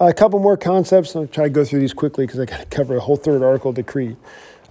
Uh, 0.00 0.06
a 0.06 0.14
couple 0.14 0.38
more 0.38 0.56
concepts. 0.56 1.16
I'll 1.16 1.26
try 1.26 1.44
to 1.44 1.50
go 1.50 1.64
through 1.64 1.80
these 1.80 1.92
quickly 1.92 2.26
because 2.26 2.40
I 2.40 2.44
got 2.44 2.60
to 2.60 2.66
cover 2.66 2.96
a 2.96 3.00
whole 3.00 3.16
third 3.16 3.42
article 3.42 3.70
of 3.70 3.76
the 3.76 3.82
Creed. 3.82 4.16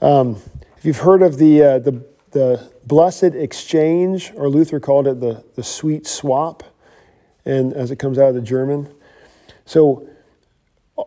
Um, 0.02 0.38
you've 0.86 1.00
heard 1.00 1.22
of 1.22 1.38
the, 1.38 1.64
uh, 1.64 1.80
the, 1.80 2.06
the 2.32 2.72
blessed 2.86 3.24
exchange, 3.24 4.32
or 4.36 4.50
Luther 4.50 4.80
called 4.80 5.08
it 5.08 5.20
the, 5.20 5.44
the 5.56 5.64
sweet 5.64 6.06
swap, 6.06 6.64
and 7.46 7.74
as 7.74 7.92
it 7.92 7.98
comes 7.98 8.18
out 8.18 8.30
of 8.30 8.36
the 8.36 8.42
German. 8.42 8.94
So 9.66 10.08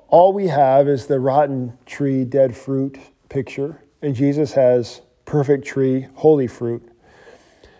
all 0.08 0.32
we 0.32 0.48
have 0.48 0.88
is 0.88 1.06
the 1.06 1.20
rotten 1.20 1.78
tree, 1.86 2.24
dead 2.24 2.56
fruit 2.56 2.98
picture, 3.28 3.82
and 4.02 4.14
Jesus 4.14 4.52
has 4.52 5.00
perfect 5.24 5.66
tree, 5.66 6.08
holy 6.14 6.46
fruit. 6.46 6.82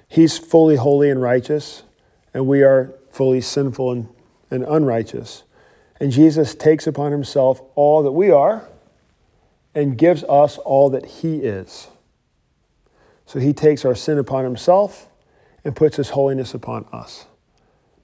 He's 0.09 0.38
fully 0.38 0.76
holy 0.76 1.11
and 1.11 1.20
righteous, 1.20 1.82
and 2.32 2.46
we 2.46 2.62
are 2.62 2.94
fully 3.11 3.40
sinful 3.40 3.92
and, 3.92 4.09
and 4.51 4.64
unrighteous. 4.64 5.44
And 6.01 6.12
Jesus 6.12 6.55
takes 6.55 6.86
upon 6.86 7.12
himself 7.12 7.61
all 7.74 8.03
that 8.03 8.12
we 8.12 8.30
are 8.30 8.68
and 9.75 9.97
gives 9.97 10.25
us 10.25 10.59
all 10.59 10.91
that 10.91 11.07
He 11.07 11.37
is. 11.37 11.89
So 13.27 13.39
He 13.39 13.53
takes 13.53 13.85
our 13.85 13.95
sin 13.95 14.19
upon 14.19 14.45
Himself 14.45 15.09
and 15.64 15.77
puts 15.77 15.97
His 15.97 16.11
holiness 16.11 16.55
upon 16.55 16.87
us. 16.93 17.27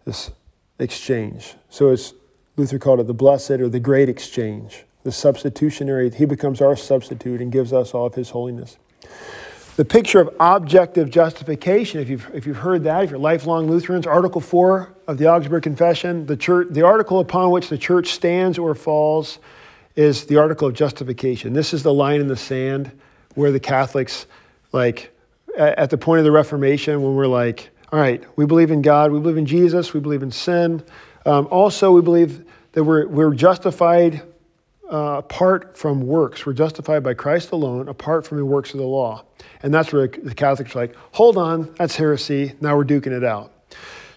This 0.04 0.30
exchange. 0.78 1.54
So 1.70 1.90
it's 1.90 2.14
Luther 2.56 2.78
called 2.78 3.00
it 3.00 3.06
the 3.06 3.14
blessed 3.14 3.52
or 3.52 3.68
the 3.68 3.80
great 3.80 4.08
exchange. 4.08 4.84
The 5.02 5.12
substitutionary, 5.12 6.10
He 6.10 6.24
becomes 6.24 6.60
our 6.60 6.76
substitute 6.76 7.40
and 7.40 7.50
gives 7.50 7.72
us 7.72 7.94
all 7.94 8.06
of 8.06 8.14
His 8.14 8.30
holiness. 8.30 8.76
The 9.76 9.84
picture 9.84 10.20
of 10.20 10.32
objective 10.38 11.10
justification, 11.10 12.00
if 12.00 12.08
you've, 12.08 12.30
if 12.32 12.46
you've 12.46 12.58
heard 12.58 12.84
that, 12.84 13.02
if 13.02 13.10
you're 13.10 13.18
lifelong 13.18 13.68
Lutherans, 13.68 14.06
Article 14.06 14.40
4 14.40 14.94
of 15.08 15.18
the 15.18 15.28
Augsburg 15.28 15.64
Confession, 15.64 16.26
the, 16.26 16.36
church, 16.36 16.68
the 16.70 16.82
article 16.82 17.18
upon 17.18 17.50
which 17.50 17.68
the 17.68 17.76
church 17.76 18.12
stands 18.12 18.56
or 18.56 18.76
falls 18.76 19.40
is 19.96 20.26
the 20.26 20.36
article 20.36 20.68
of 20.68 20.74
justification. 20.74 21.52
This 21.52 21.72
is 21.72 21.82
the 21.82 21.94
line 21.94 22.20
in 22.20 22.28
the 22.28 22.36
sand 22.36 22.90
where 23.34 23.52
the 23.52 23.60
Catholics, 23.60 24.26
like, 24.72 25.10
at 25.56 25.90
the 25.90 25.98
point 25.98 26.18
of 26.18 26.24
the 26.24 26.32
Reformation, 26.32 27.02
when 27.02 27.14
we're 27.14 27.26
like, 27.26 27.70
all 27.92 28.00
right, 28.00 28.24
we 28.36 28.44
believe 28.44 28.70
in 28.70 28.82
God, 28.82 29.12
we 29.12 29.20
believe 29.20 29.36
in 29.36 29.46
Jesus, 29.46 29.94
we 29.94 30.00
believe 30.00 30.22
in 30.22 30.32
sin. 30.32 30.82
Um, 31.26 31.46
also, 31.50 31.92
we 31.92 32.02
believe 32.02 32.44
that 32.72 32.82
we're, 32.82 33.06
we're 33.06 33.34
justified 33.34 34.22
uh, 34.92 35.18
apart 35.18 35.78
from 35.78 36.06
works. 36.06 36.44
We're 36.44 36.54
justified 36.54 37.02
by 37.02 37.14
Christ 37.14 37.52
alone, 37.52 37.88
apart 37.88 38.26
from 38.26 38.38
the 38.38 38.44
works 38.44 38.72
of 38.72 38.78
the 38.78 38.86
law. 38.86 39.24
And 39.62 39.72
that's 39.72 39.92
where 39.92 40.08
the 40.08 40.34
Catholics 40.34 40.74
are 40.74 40.80
like, 40.80 40.96
hold 41.12 41.38
on, 41.38 41.72
that's 41.78 41.96
heresy. 41.96 42.54
Now 42.60 42.76
we're 42.76 42.84
duking 42.84 43.12
it 43.12 43.24
out. 43.24 43.52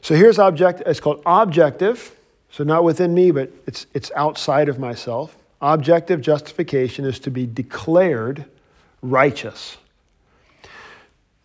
So 0.01 0.15
here's 0.15 0.39
object. 0.39 0.82
It's 0.86 0.99
called 0.99 1.21
objective. 1.25 2.15
So 2.49 2.63
not 2.63 2.84
within 2.84 3.13
me, 3.13 3.32
but 3.32 3.51
it's 3.65 3.86
it's 3.93 4.11
outside 4.15 4.69
of 4.69 4.80
myself. 4.80 5.36
Objective 5.62 6.22
justification 6.22 7.05
is 7.05 7.20
to 7.20 7.32
be 7.32 7.45
declared 7.45 8.45
righteous. 9.01 9.78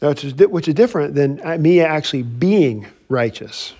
which 0.00 0.24
is, 0.24 0.34
which 0.34 0.68
is 0.68 0.74
different 0.74 1.14
than 1.14 1.40
uh, 1.44 1.56
me 1.56 1.80
actually 1.80 2.22
being 2.22 2.86
righteous. 3.08 3.74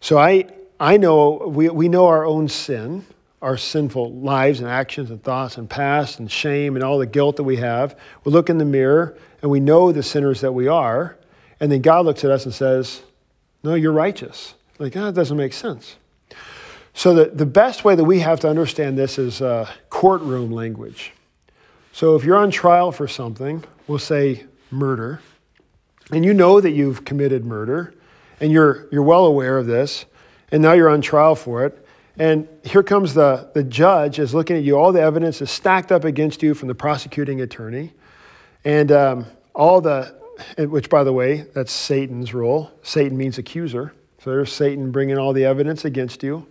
So 0.00 0.18
I, 0.18 0.46
I 0.78 0.96
know, 0.96 1.32
we, 1.46 1.68
we 1.68 1.88
know 1.88 2.06
our 2.06 2.24
own 2.24 2.48
sin, 2.48 3.04
our 3.42 3.56
sinful 3.56 4.12
lives 4.14 4.60
and 4.60 4.68
actions 4.68 5.10
and 5.10 5.22
thoughts 5.22 5.58
and 5.58 5.68
past 5.68 6.18
and 6.18 6.30
shame 6.30 6.74
and 6.76 6.84
all 6.84 6.98
the 6.98 7.06
guilt 7.06 7.36
that 7.36 7.44
we 7.44 7.56
have. 7.56 7.98
We 8.24 8.32
look 8.32 8.48
in 8.48 8.58
the 8.58 8.64
mirror 8.64 9.16
and 9.42 9.50
we 9.50 9.60
know 9.60 9.92
the 9.92 10.02
sinners 10.02 10.40
that 10.40 10.52
we 10.52 10.68
are. 10.68 11.16
And 11.58 11.70
then 11.70 11.82
God 11.82 12.06
looks 12.06 12.24
at 12.24 12.30
us 12.30 12.46
and 12.46 12.54
says, 12.54 13.02
No, 13.62 13.74
you're 13.74 13.92
righteous. 13.92 14.54
Like, 14.78 14.96
oh, 14.96 15.06
that 15.06 15.14
doesn't 15.14 15.36
make 15.36 15.52
sense. 15.52 15.96
So, 16.94 17.14
the, 17.14 17.26
the 17.26 17.46
best 17.46 17.84
way 17.84 17.94
that 17.94 18.04
we 18.04 18.20
have 18.20 18.40
to 18.40 18.48
understand 18.48 18.98
this 18.98 19.18
is 19.18 19.40
uh, 19.40 19.70
courtroom 19.88 20.50
language. 20.50 21.12
So, 21.92 22.16
if 22.16 22.24
you're 22.24 22.36
on 22.36 22.50
trial 22.50 22.92
for 22.92 23.06
something, 23.06 23.64
we'll 23.86 23.98
say 23.98 24.44
murder, 24.70 25.20
and 26.10 26.24
you 26.24 26.34
know 26.34 26.60
that 26.60 26.72
you've 26.72 27.04
committed 27.04 27.44
murder, 27.44 27.94
and 28.40 28.50
you're, 28.50 28.88
you're 28.90 29.02
well 29.02 29.26
aware 29.26 29.56
of 29.58 29.66
this, 29.66 30.04
and 30.50 30.62
now 30.62 30.72
you're 30.72 30.88
on 30.88 31.00
trial 31.00 31.34
for 31.36 31.64
it, 31.64 31.86
and 32.18 32.48
here 32.64 32.82
comes 32.82 33.14
the, 33.14 33.50
the 33.54 33.62
judge 33.62 34.18
is 34.18 34.34
looking 34.34 34.56
at 34.56 34.62
you, 34.62 34.76
all 34.76 34.92
the 34.92 35.00
evidence 35.00 35.40
is 35.40 35.50
stacked 35.50 35.92
up 35.92 36.04
against 36.04 36.42
you 36.42 36.54
from 36.54 36.68
the 36.68 36.74
prosecuting 36.74 37.40
attorney, 37.40 37.92
and 38.64 38.90
um, 38.90 39.26
all 39.54 39.80
the, 39.80 40.14
which 40.58 40.90
by 40.90 41.04
the 41.04 41.12
way, 41.12 41.46
that's 41.54 41.72
Satan's 41.72 42.34
role. 42.34 42.70
Satan 42.82 43.16
means 43.16 43.38
accuser. 43.38 43.94
So 44.22 44.30
there's 44.30 44.52
Satan 44.52 44.90
bringing 44.90 45.16
all 45.16 45.32
the 45.32 45.44
evidence 45.44 45.84
against 45.84 46.22
you 46.22 46.46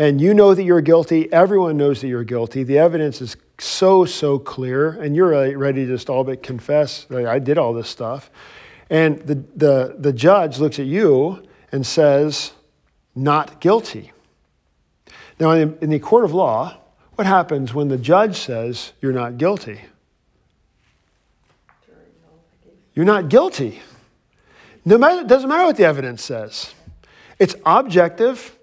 and 0.00 0.18
you 0.18 0.32
know 0.32 0.54
that 0.54 0.62
you're 0.62 0.80
guilty, 0.80 1.30
everyone 1.30 1.76
knows 1.76 2.00
that 2.00 2.08
you're 2.08 2.24
guilty. 2.24 2.62
The 2.62 2.78
evidence 2.78 3.20
is 3.20 3.36
so, 3.58 4.06
so 4.06 4.38
clear, 4.38 4.92
and 4.92 5.14
you're 5.14 5.56
ready 5.58 5.84
to 5.84 5.92
just 5.92 6.08
all 6.08 6.24
but 6.24 6.42
confess, 6.42 7.06
I 7.10 7.38
did 7.38 7.58
all 7.58 7.74
this 7.74 7.90
stuff. 7.90 8.30
And 8.88 9.18
the, 9.18 9.34
the, 9.54 9.96
the 9.98 10.12
judge 10.14 10.58
looks 10.58 10.78
at 10.78 10.86
you 10.86 11.46
and 11.70 11.86
says, 11.86 12.52
not 13.14 13.60
guilty. 13.60 14.12
Now, 15.38 15.50
in, 15.50 15.76
in 15.82 15.90
the 15.90 15.98
court 15.98 16.24
of 16.24 16.32
law, 16.32 16.78
what 17.16 17.26
happens 17.26 17.74
when 17.74 17.88
the 17.88 17.98
judge 17.98 18.36
says 18.36 18.94
you're 19.02 19.12
not 19.12 19.36
guilty? 19.36 19.82
You're 22.94 23.04
not 23.04 23.28
guilty. 23.28 23.82
No 24.82 24.96
matter, 24.96 25.20
it 25.20 25.26
doesn't 25.26 25.48
matter 25.48 25.66
what 25.66 25.76
the 25.76 25.84
evidence 25.84 26.22
says. 26.24 26.72
It's 27.38 27.54
objective, 27.66 28.56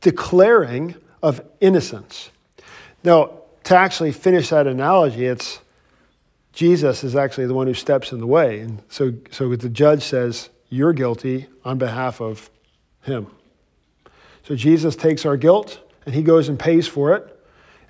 declaring 0.00 0.94
of 1.22 1.40
innocence. 1.60 2.30
Now, 3.02 3.42
to 3.64 3.76
actually 3.76 4.12
finish 4.12 4.50
that 4.50 4.66
analogy, 4.66 5.26
it's 5.26 5.60
Jesus 6.52 7.04
is 7.04 7.14
actually 7.14 7.46
the 7.46 7.54
one 7.54 7.66
who 7.66 7.74
steps 7.74 8.12
in 8.12 8.20
the 8.20 8.26
way. 8.26 8.60
And 8.60 8.82
so, 8.88 9.12
so 9.30 9.54
the 9.54 9.68
judge 9.68 10.02
says, 10.02 10.48
you're 10.68 10.92
guilty 10.92 11.46
on 11.64 11.78
behalf 11.78 12.20
of 12.20 12.50
him. 13.02 13.26
So 14.42 14.54
Jesus 14.54 14.96
takes 14.96 15.26
our 15.26 15.36
guilt 15.36 15.80
and 16.06 16.14
he 16.14 16.22
goes 16.22 16.48
and 16.48 16.58
pays 16.58 16.86
for 16.86 17.14
it, 17.14 17.38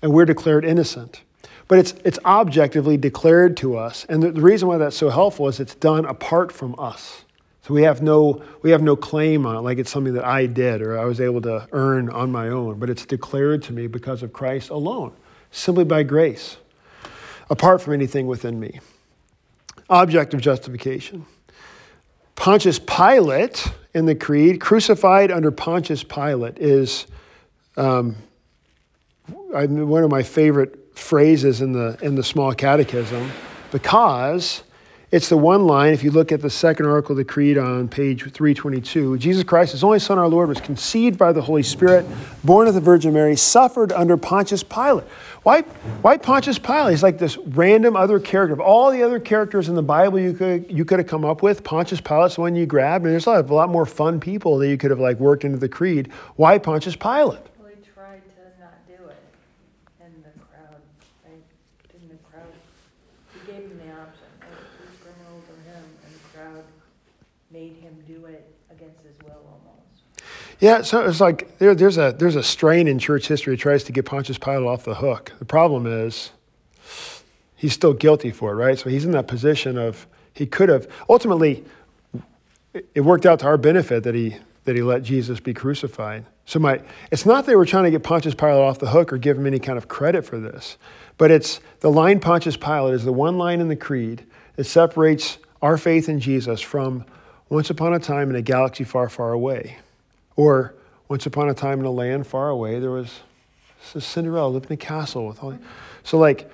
and 0.01 0.13
we're 0.13 0.25
declared 0.25 0.65
innocent. 0.65 1.23
But 1.69 1.79
it's, 1.79 1.95
it's 2.05 2.19
objectively 2.25 2.97
declared 2.97 3.57
to 3.59 3.77
us. 3.77 4.07
And 4.09 4.23
the, 4.23 4.33
the 4.33 4.41
reason 4.41 4.69
why 4.69 4.79
that's 4.79 4.97
so 4.97 5.11
helpful 5.11 5.49
is 5.49 5.61
it's 5.61 5.75
done 5.75 6.05
apart 6.07 6.51
from 6.51 6.75
us. 6.79 7.25
So 7.67 7.75
we 7.75 7.83
have 7.83 8.01
no 8.01 8.43
we 8.63 8.71
have 8.71 8.83
no 8.83 8.95
claim 8.95 9.45
on 9.45 9.57
it, 9.57 9.61
like 9.61 9.79
it's 9.79 9.91
something 9.91 10.15
that 10.15 10.25
I 10.25 10.47
did 10.47 10.83
or 10.83 10.97
I 10.97 11.05
was 11.05 11.21
able 11.21 11.41
to 11.43 11.67
earn 11.73 12.09
on 12.11 12.31
my 12.31 12.49
own, 12.49 12.79
but 12.79 12.89
it's 12.89 13.05
declared 13.05 13.65
to 13.65 13.73
me 13.73 13.89
because 13.89 14.23
of 14.23 14.33
Christ 14.33 14.71
alone, 14.71 15.13
simply 15.51 15.83
by 15.83 16.05
grace, 16.05 16.59
apart 17.51 17.83
from 17.83 17.95
anything 17.95 18.29
within 18.29 18.61
me. 18.61 18.79
Object 19.91 20.33
of 20.33 20.41
justification. 20.41 21.27
Pontius 22.37 22.79
Pilate 22.79 23.67
in 23.95 24.07
the 24.07 24.15
Creed, 24.15 24.61
crucified 24.61 25.33
under 25.33 25.51
Pontius 25.51 26.05
Pilate, 26.05 26.59
is 26.59 27.09
um, 27.77 28.15
one 29.27 30.05
of 30.05 30.11
my 30.11 30.23
favorite 30.23 30.97
phrases 30.97 31.61
in 31.61 31.73
the 31.73 31.99
in 32.01 32.15
the 32.15 32.23
small 32.23 32.55
catechism 32.55 33.29
because 33.73 34.63
it's 35.13 35.29
the 35.29 35.37
one 35.37 35.67
line, 35.69 35.93
if 35.93 36.03
you 36.03 36.11
look 36.11 36.33
at 36.33 36.43
the 36.43 36.51
second 36.51 36.87
article 36.87 37.13
of 37.13 37.19
the 37.19 37.25
Creed 37.25 37.57
on 37.57 37.87
page 37.87 38.23
322 38.23 39.19
Jesus 39.19 39.45
Christ, 39.45 39.73
his 39.73 39.85
only 39.85 40.01
Son, 40.01 40.19
our 40.19 40.27
Lord, 40.27 40.49
was 40.49 40.61
conceived 40.61 41.17
by 41.17 41.33
the 41.33 41.43
Holy 41.43 41.63
Spirit, 41.63 42.05
born 42.43 42.67
of 42.67 42.75
the 42.75 42.81
Virgin 42.81 43.15
Mary, 43.15 43.37
suffered 43.37 43.93
under 43.93 44.17
Pontius 44.17 44.65
Pilate. 44.65 45.05
Why, 45.45 45.63
why 46.03 46.17
Pontius 46.17 46.59
Pilate? 46.59 46.91
He's 46.91 47.05
like 47.05 47.19
this 47.19 47.37
random 47.39 47.95
other 47.95 48.19
character. 48.19 48.53
Of 48.53 48.61
all 48.61 48.91
the 48.91 49.05
other 49.05 49.21
characters 49.21 49.69
in 49.69 49.77
the 49.77 49.83
Bible 49.83 50.19
you 50.19 50.33
could, 50.33 50.67
you 50.69 50.85
could 50.85 50.99
have 50.99 51.07
come 51.07 51.25
up 51.25 51.41
with, 51.41 51.63
Pontius 51.63 52.01
Pilate's 52.01 52.35
the 52.35 52.41
one 52.41 52.57
you 52.57 52.67
grabbed, 52.67 53.05
and 53.05 53.13
there's 53.13 53.27
a 53.27 53.31
lot, 53.31 53.49
a 53.49 53.55
lot 53.55 53.71
more 53.71 53.87
fun 53.87 54.19
people 54.19 54.59
that 54.59 54.69
you 54.69 54.77
could 54.77 54.91
have 54.91 54.99
like 54.99 55.21
worked 55.21 55.45
into 55.45 55.59
the 55.59 55.69
Creed. 55.69 56.11
Why 56.35 56.59
Pontius 56.59 56.97
Pilate? 56.97 57.39
Yeah, 70.59 70.83
so 70.83 71.05
it's 71.07 71.21
like 71.21 71.59
there, 71.59 71.75
there's 71.75 71.99
a 71.99 72.15
there's 72.17 72.37
a 72.37 72.43
strain 72.43 72.89
in 72.89 72.99
church 72.99 73.29
history 73.29 73.55
that 73.55 73.61
tries 73.61 73.85
to 73.85 73.93
get 73.93 74.07
Pontius 74.07 74.39
Pilate 74.39 74.67
off 74.67 74.85
the 74.85 74.95
hook. 74.95 75.33
The 75.39 75.45
problem 75.45 75.87
is 75.87 76.31
he's 77.57 77.75
still 77.75 77.93
guilty 77.93 78.31
for 78.31 78.53
it, 78.53 78.55
right? 78.55 78.79
So 78.79 78.89
he's 78.89 79.05
in 79.05 79.13
that 79.13 79.29
position 79.29 79.77
of 79.77 80.07
he 80.33 80.47
could 80.47 80.69
have 80.69 80.89
ultimately 81.09 81.65
it 82.95 83.03
worked 83.03 83.27
out 83.27 83.41
to 83.41 83.47
our 83.47 83.59
benefit 83.59 84.05
that 84.05 84.15
he 84.15 84.37
that 84.65 84.77
he 84.77 84.83
let 84.83 85.03
Jesus 85.03 85.41
be 85.41 85.53
crucified. 85.53 86.25
So 86.47 86.59
my 86.59 86.81
it's 87.11 87.27
not 87.27 87.45
that 87.45 87.51
they 87.51 87.57
were 87.57 87.67
trying 87.67 87.85
to 87.85 87.91
get 87.91 88.03
Pontius 88.03 88.35
Pilate 88.35 88.63
off 88.63 88.79
the 88.79 88.89
hook 88.89 89.13
or 89.13 89.19
give 89.19 89.37
him 89.37 89.47
any 89.47 89.59
kind 89.59 89.77
of 89.77 89.89
credit 89.89 90.25
for 90.25 90.39
this, 90.39 90.79
but 91.19 91.31
it's 91.31 91.61
the 91.81 91.91
line 91.91 92.19
Pontius 92.19 92.57
Pilate 92.57 92.95
is 92.95 93.05
the 93.05 93.13
one 93.13 93.37
line 93.37 93.61
in 93.61 93.69
the 93.69 93.77
creed 93.77 94.25
that 94.57 94.65
separates 94.65 95.37
our 95.61 95.77
faith 95.77 96.09
in 96.09 96.19
Jesus 96.19 96.63
from 96.63 97.05
once 97.51 97.69
upon 97.69 97.93
a 97.93 97.99
time 97.99 98.31
in 98.31 98.37
a 98.37 98.43
galaxy 98.43 98.85
far, 98.85 99.09
far 99.09 99.33
away. 99.33 99.79
Or 100.37 100.75
once 101.09 101.27
upon 101.27 101.49
a 101.49 101.55
time 101.55 101.81
in 101.81 101.87
a 101.87 101.91
land 101.91 102.27
far 102.27 102.51
away, 102.51 102.79
there 102.79 102.91
was 102.91 103.21
Cinderella 103.83 104.49
lived 104.49 104.67
in 104.67 104.73
a 104.73 104.77
castle 104.77 105.27
with 105.27 105.43
all. 105.43 105.57
So 106.03 106.19
like 106.19 106.51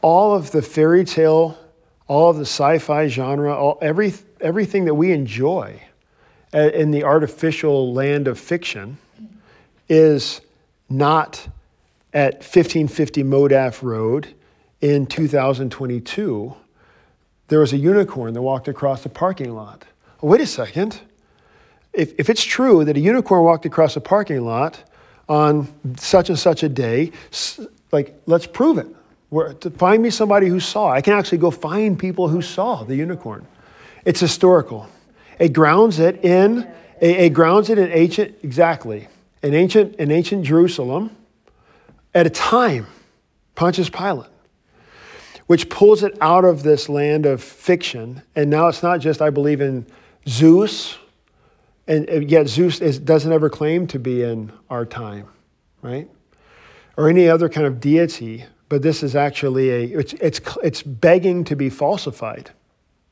all 0.00 0.34
of 0.34 0.50
the 0.50 0.62
fairy 0.62 1.04
tale, 1.04 1.58
all 2.08 2.30
of 2.30 2.36
the 2.36 2.42
sci-fi 2.42 3.08
genre, 3.08 3.54
all 3.54 3.78
every 3.80 4.12
everything 4.40 4.84
that 4.86 4.94
we 4.94 5.12
enjoy 5.12 5.80
uh, 6.52 6.70
in 6.74 6.90
the 6.90 7.04
artificial 7.04 7.92
land 7.92 8.28
of 8.28 8.38
fiction 8.38 8.98
is 9.88 10.40
not 10.90 11.48
at 12.12 12.34
1550 12.34 13.24
Modaf 13.24 13.82
Road 13.82 14.34
in 14.80 15.06
2022. 15.06 16.54
There 17.48 17.60
was 17.60 17.72
a 17.72 17.76
unicorn 17.76 18.34
that 18.34 18.42
walked 18.42 18.68
across 18.68 19.02
the 19.02 19.08
parking 19.08 19.54
lot. 19.54 19.84
Oh, 20.22 20.28
wait 20.28 20.40
a 20.40 20.46
second 20.46 21.00
if, 21.92 22.14
if 22.18 22.30
it's 22.30 22.42
true 22.42 22.84
that 22.84 22.96
a 22.96 23.00
unicorn 23.00 23.44
walked 23.44 23.66
across 23.66 23.96
a 23.96 24.00
parking 24.00 24.44
lot 24.44 24.82
on 25.28 25.68
such 25.96 26.28
and 26.28 26.38
such 26.38 26.62
a 26.62 26.68
day, 26.68 27.12
like, 27.90 28.20
let's 28.26 28.46
prove 28.46 28.78
it. 28.78 28.86
Where, 29.28 29.54
to 29.54 29.70
find 29.70 30.02
me 30.02 30.10
somebody 30.10 30.48
who 30.48 30.60
saw. 30.60 30.90
I 30.90 31.00
can 31.00 31.14
actually 31.14 31.38
go 31.38 31.50
find 31.50 31.98
people 31.98 32.28
who 32.28 32.42
saw 32.42 32.84
the 32.84 32.96
unicorn. 32.96 33.46
It's 34.04 34.20
historical. 34.20 34.88
It 35.38 35.52
grounds 35.52 35.98
it 35.98 36.22
in, 36.24 36.68
it, 37.00 37.20
it 37.20 37.34
grounds 37.34 37.70
it 37.70 37.78
in 37.78 37.90
ancient, 37.90 38.36
exactly, 38.42 39.08
in 39.42 39.54
ancient, 39.54 39.96
in 39.96 40.10
ancient 40.10 40.44
Jerusalem 40.44 41.16
at 42.14 42.26
a 42.26 42.30
time, 42.30 42.86
Pontius 43.54 43.88
Pilate, 43.88 44.28
which 45.46 45.70
pulls 45.70 46.02
it 46.02 46.16
out 46.20 46.44
of 46.44 46.62
this 46.62 46.88
land 46.88 47.24
of 47.24 47.42
fiction. 47.42 48.22
And 48.36 48.50
now 48.50 48.68
it's 48.68 48.82
not 48.82 49.00
just, 49.00 49.22
I 49.22 49.30
believe 49.30 49.60
in 49.60 49.86
Zeus 50.28 50.98
and 51.86 52.30
yet 52.30 52.48
Zeus 52.48 52.80
is, 52.80 52.98
doesn't 52.98 53.32
ever 53.32 53.50
claim 53.50 53.86
to 53.88 53.98
be 53.98 54.22
in 54.22 54.52
our 54.70 54.84
time, 54.84 55.26
right? 55.82 56.08
Or 56.96 57.08
any 57.08 57.28
other 57.28 57.48
kind 57.48 57.66
of 57.66 57.80
deity, 57.80 58.44
but 58.68 58.82
this 58.82 59.02
is 59.02 59.16
actually 59.16 59.70
a, 59.70 59.98
it's, 59.98 60.12
it's, 60.14 60.40
it's 60.62 60.82
begging 60.82 61.44
to 61.44 61.56
be 61.56 61.68
falsified. 61.68 62.50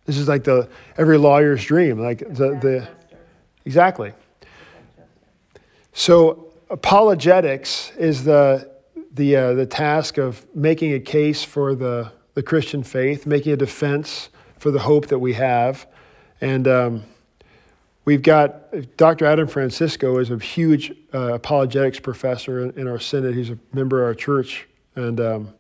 This 0.06 0.18
is 0.18 0.28
like 0.28 0.44
the 0.44 0.68
every 0.96 1.18
lawyer's 1.18 1.64
dream, 1.64 2.00
like 2.00 2.18
the, 2.18 2.58
the 2.60 2.88
exactly. 3.64 4.12
So 5.92 6.52
apologetics 6.68 7.92
is 7.96 8.24
the 8.24 8.70
the 9.12 9.36
uh, 9.36 9.52
the 9.54 9.66
task 9.66 10.18
of 10.18 10.46
making 10.54 10.94
a 10.94 11.00
case 11.00 11.44
for 11.44 11.74
the 11.74 12.10
the 12.34 12.42
Christian 12.42 12.82
faith, 12.82 13.26
making 13.26 13.52
a 13.52 13.56
defense 13.56 14.30
for 14.58 14.70
the 14.70 14.80
hope 14.80 15.08
that 15.08 15.18
we 15.18 15.34
have, 15.34 15.86
and 16.40 16.66
um, 16.66 17.04
We've 18.10 18.20
got 18.20 18.96
Dr. 18.96 19.24
Adam 19.24 19.46
Francisco 19.46 20.18
is 20.18 20.32
a 20.32 20.38
huge 20.38 20.92
uh, 21.14 21.34
apologetics 21.34 22.00
professor 22.00 22.64
in, 22.64 22.76
in, 22.76 22.88
our 22.88 22.98
synod. 22.98 23.36
He's 23.36 23.50
a 23.50 23.58
member 23.72 24.02
of 24.02 24.08
our 24.08 24.14
church, 24.16 24.66
and 24.96 25.20
um, 25.20 25.54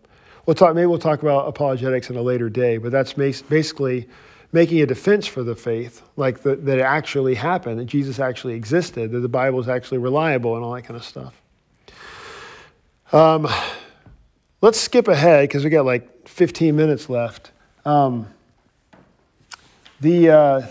we'll 0.46 0.56
talk. 0.56 0.74
Maybe 0.74 0.86
we'll 0.86 0.98
talk 0.98 1.22
about 1.22 1.46
apologetics 1.46 2.10
in 2.10 2.16
a 2.16 2.22
later 2.22 2.50
day. 2.50 2.78
But 2.78 2.90
that's 2.90 3.12
basically 3.12 4.08
making 4.50 4.80
a 4.80 4.86
defense 4.86 5.28
for 5.28 5.44
the 5.44 5.54
faith, 5.54 6.02
like 6.16 6.42
the, 6.42 6.56
that 6.56 6.78
it 6.78 6.82
actually 6.82 7.36
happened, 7.36 7.78
that 7.78 7.84
Jesus 7.84 8.18
actually 8.18 8.54
existed, 8.54 9.12
that 9.12 9.20
the 9.20 9.28
Bible 9.28 9.60
is 9.60 9.68
actually 9.68 9.98
reliable, 9.98 10.56
and 10.56 10.64
all 10.64 10.74
that 10.74 10.82
kind 10.82 10.96
of 10.96 11.04
stuff. 11.04 11.40
Um, 13.12 13.46
let's 14.60 14.80
skip 14.80 15.06
ahead 15.06 15.44
because 15.44 15.62
we 15.62 15.70
got 15.70 15.84
like 15.86 16.26
15 16.26 16.74
minutes 16.74 17.08
left. 17.08 17.52
Um, 17.84 18.26
the 20.00 20.30
uh, 20.30 20.66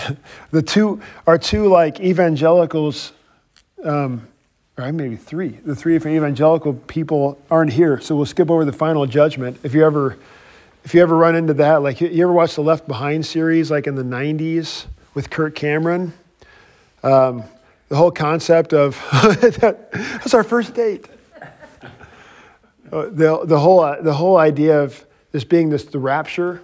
the 0.50 0.62
two 0.62 1.00
are 1.26 1.38
two 1.38 1.68
like 1.68 2.00
evangelicals, 2.00 3.12
um, 3.84 4.26
or 4.78 4.92
maybe 4.92 5.16
three. 5.16 5.58
The 5.64 5.74
three 5.74 5.96
evangelical 5.96 6.74
people 6.74 7.40
aren't 7.50 7.72
here, 7.72 8.00
so 8.00 8.16
we'll 8.16 8.26
skip 8.26 8.50
over 8.50 8.64
the 8.64 8.72
final 8.72 9.06
judgment. 9.06 9.58
If 9.62 9.74
you 9.74 9.84
ever, 9.84 10.18
if 10.84 10.94
you 10.94 11.02
ever 11.02 11.16
run 11.16 11.34
into 11.34 11.54
that, 11.54 11.82
like 11.82 12.00
you 12.00 12.22
ever 12.22 12.32
watch 12.32 12.54
the 12.54 12.62
Left 12.62 12.86
Behind 12.86 13.24
series, 13.24 13.70
like 13.70 13.86
in 13.86 13.94
the 13.94 14.04
'90s 14.04 14.86
with 15.14 15.30
Kirk 15.30 15.54
Cameron, 15.54 16.12
um, 17.02 17.44
the 17.88 17.96
whole 17.96 18.10
concept 18.10 18.72
of 18.72 18.96
that, 19.12 19.88
that's 19.92 20.34
our 20.34 20.44
first 20.44 20.74
date. 20.74 21.06
Uh, 22.92 23.06
the, 23.10 23.44
the, 23.44 23.58
whole, 23.58 23.80
uh, 23.80 24.00
the 24.00 24.14
whole 24.14 24.36
idea 24.36 24.80
of 24.80 25.04
this 25.32 25.42
being 25.42 25.70
this 25.70 25.84
the 25.84 25.98
rapture 25.98 26.62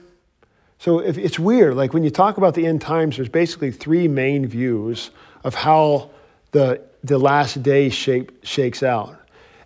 so 0.83 0.99
if, 0.99 1.17
it's 1.17 1.39
weird. 1.39 1.77
Like 1.77 1.95
when 1.95 2.03
you 2.03 2.11
talk 2.11 2.39
about 2.39 2.55
the 2.55 2.67
end 2.67 2.81
times, 2.81 3.15
there's 3.15 3.29
basically 3.29 3.71
three 3.71 4.09
main 4.09 4.49
views 4.49 5.13
of 5.45 5.55
how 5.55 6.11
the, 6.51 6.83
the 7.05 7.19
last 7.19 7.63
day 7.63 7.89
shape, 7.89 8.45
shakes 8.45 8.83
out. 8.83 9.17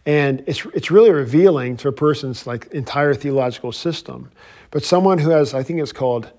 And 0.05 0.45
it's, 0.47 0.67
it's 0.75 0.91
really 0.91 1.11
revealing 1.11 1.79
to 1.79 1.89
a 1.89 1.93
person's 1.93 2.47
like 2.47 2.67
entire 2.67 3.15
theological 3.15 3.73
system. 3.73 4.31
But 4.71 4.85
someone 4.85 5.17
who 5.17 5.31
has, 5.31 5.55
I 5.55 5.63
think 5.63 5.81
it's 5.81 5.91
called 5.91 6.31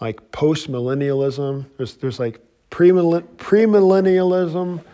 like 0.00 0.30
post-millennialism, 0.30 1.64
there's, 1.76 1.96
there's 1.96 2.20
like 2.20 2.38
premillennialism, 2.70 4.84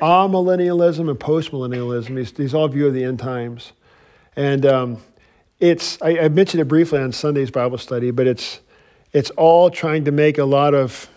amillennialism, 0.00 1.10
and 1.10 1.20
post-millennialism. 1.20 2.16
These, 2.16 2.32
these 2.32 2.54
all 2.54 2.68
view 2.68 2.86
of 2.86 2.94
the 2.94 3.04
end 3.04 3.18
times. 3.18 3.72
And 4.34 4.64
um, 4.64 4.96
it's, 5.60 6.00
I, 6.00 6.20
I 6.20 6.28
mentioned 6.30 6.62
it 6.62 6.68
briefly 6.68 7.00
on 7.00 7.12
Sunday's 7.12 7.50
Bible 7.50 7.76
study, 7.76 8.12
but 8.12 8.26
it's, 8.26 8.60
it's 9.12 9.30
all 9.30 9.70
trying 9.70 10.04
to 10.04 10.12
make 10.12 10.38
a 10.38 10.44
lot 10.44 10.74
of, 10.74 11.08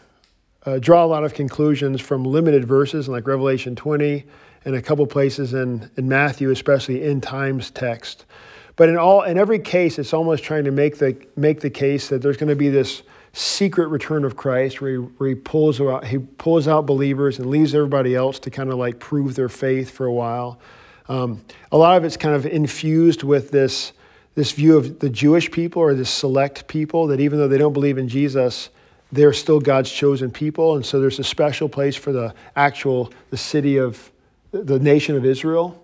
uh, 0.66 0.80
draw 0.80 1.04
a 1.04 1.08
lot 1.08 1.24
of 1.24 1.34
conclusions 1.34 2.02
from 2.02 2.24
limited 2.24 2.66
verses 2.66 3.10
like 3.10 3.28
Revelation 3.28 3.76
20 3.76 4.24
and 4.66 4.76
a 4.76 4.82
couple 4.82 5.06
places 5.08 5.54
in, 5.54 5.89
in 5.98 6.08
Matthew, 6.08 6.52
especially 6.52 7.04
in 7.04 7.20
times 7.20 7.72
text. 7.72 8.26
But 8.76 8.89
in 8.89 8.98
all, 8.98 9.24
in 9.24 9.38
every 9.38 9.60
case, 9.60 10.00
it's 10.00 10.14
almost 10.14 10.44
trying 10.44 10.64
to 10.64 10.72
make 10.72 10.98
the, 10.98 11.16
make 11.36 11.62
the 11.62 11.70
case 11.70 12.10
that 12.10 12.22
there's 12.22 12.38
going 12.38 12.50
to 12.50 12.56
be 12.56 12.70
this 12.70 13.04
secret 13.34 13.88
return 13.88 14.24
of 14.24 14.36
Christ, 14.36 14.82
where 14.82 14.92
he, 14.92 14.98
where 14.98 15.30
he 15.30 15.36
pulls 15.36 15.80
out 15.80 16.06
he 16.06 16.18
pulls 16.18 16.68
out 16.68 16.86
believers 16.86 17.39
and 17.39 17.50
leaves 17.50 17.74
everybody 17.74 18.16
else 18.16 18.39
to 18.39 18.50
kind 18.50 18.70
of 18.70 18.78
like 18.78 19.00
prove 19.00 19.36
their 19.36 19.50
faith 19.50 19.89
for 19.89 20.06
a 20.06 20.14
while. 20.14 20.60
Um, 21.08 21.44
a 21.72 21.78
lot 21.78 21.98
of 21.98 22.04
it's 22.04 22.18
kind 22.18 22.36
of 22.36 22.46
infused 22.46 23.24
with 23.24 23.52
this 23.52 23.94
this 24.36 24.52
view 24.52 24.78
of 24.78 25.00
the 25.00 25.10
Jewish 25.10 25.52
people 25.52 25.82
or 25.82 25.94
this 25.94 26.10
select 26.10 26.68
people 26.68 27.08
that 27.08 27.20
even 27.20 27.38
though 27.40 27.48
they 27.48 27.58
don't 27.58 27.74
believe 27.74 27.98
in 27.98 28.08
Jesus, 28.08 28.70
they're 29.12 29.34
still 29.34 29.60
God's 29.60 29.92
chosen 29.92 30.32
people, 30.32 30.76
and 30.76 30.86
so 30.86 31.02
there's 31.02 31.20
a 31.20 31.24
special 31.24 31.68
place 31.68 31.96
for 31.96 32.14
the 32.14 32.34
actual 32.56 33.12
the 33.30 33.38
city 33.38 33.78
of 33.78 34.12
the 34.52 34.80
nation 34.80 35.16
of 35.16 35.26
Israel. 35.26 35.78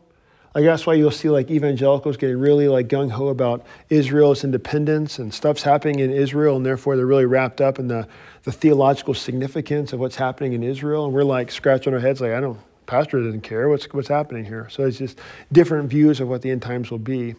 Like 0.56 0.64
that's 0.64 0.88
why 0.88 0.96
you'll 0.96 1.12
see 1.12 1.30
like 1.30 1.52
evangelicals 1.52 2.18
getting 2.18 2.40
really 2.40 2.68
like 2.68 2.88
gung 2.88 3.12
ho 3.12 3.28
about 3.28 3.66
Israel's 3.90 4.44
independence 4.44 5.20
and 5.20 5.32
stuff's 5.34 5.62
happening 5.62 6.00
in 6.00 6.10
Israel, 6.10 6.56
and 6.56 6.66
therefore 6.66 6.96
they're 6.96 7.06
really 7.06 7.26
wrapped 7.26 7.62
up 7.62 7.80
in 7.80 7.90
the, 7.90 8.08
the 8.44 8.52
theological 8.52 9.14
significance 9.14 9.94
of 9.94 10.00
what's 10.00 10.16
happening 10.16 10.54
in 10.54 10.64
Israel. 10.64 11.06
And 11.06 11.14
we're 11.14 11.24
like 11.24 11.52
scratching 11.52 11.94
our 11.94 12.00
heads 12.00 12.22
like, 12.22 12.32
I 12.32 12.40
don't, 12.40 12.60
pastor 12.88 13.22
doesn't 13.22 13.42
care 13.42 13.70
what's 13.70 13.86
what's 13.94 14.08
happening 14.08 14.46
here. 14.46 14.68
So 14.72 14.86
it's 14.86 14.98
just 14.98 15.20
different 15.52 15.90
views 15.90 16.22
of 16.22 16.28
what 16.28 16.42
the 16.42 16.50
end 16.50 16.62
times 16.62 16.90
will 16.90 16.98
be. 16.98 17.36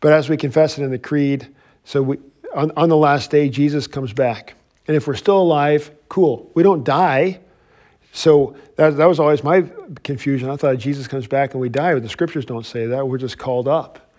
But 0.00 0.12
as 0.12 0.28
we 0.28 0.36
confess 0.36 0.78
it 0.78 0.84
in 0.84 0.90
the 0.90 0.98
creed, 0.98 1.48
so 1.84 2.02
we, 2.02 2.18
on, 2.54 2.72
on 2.76 2.88
the 2.88 2.96
last 2.96 3.30
day, 3.30 3.48
Jesus 3.48 3.86
comes 3.86 4.12
back. 4.12 4.54
And 4.86 4.96
if 4.96 5.06
we're 5.06 5.16
still 5.16 5.40
alive, 5.40 5.90
cool. 6.08 6.50
We 6.54 6.62
don't 6.62 6.84
die. 6.84 7.40
So 8.12 8.56
that, 8.76 8.96
that 8.96 9.06
was 9.06 9.20
always 9.20 9.44
my 9.44 9.64
confusion. 10.02 10.50
I 10.50 10.56
thought 10.56 10.78
Jesus 10.78 11.06
comes 11.06 11.26
back 11.26 11.52
and 11.52 11.60
we 11.60 11.68
die, 11.68 11.94
but 11.94 12.02
the 12.02 12.08
scriptures 12.08 12.44
don't 12.44 12.64
say 12.64 12.86
that. 12.86 13.06
We're 13.06 13.18
just 13.18 13.38
called 13.38 13.68
up. 13.68 14.10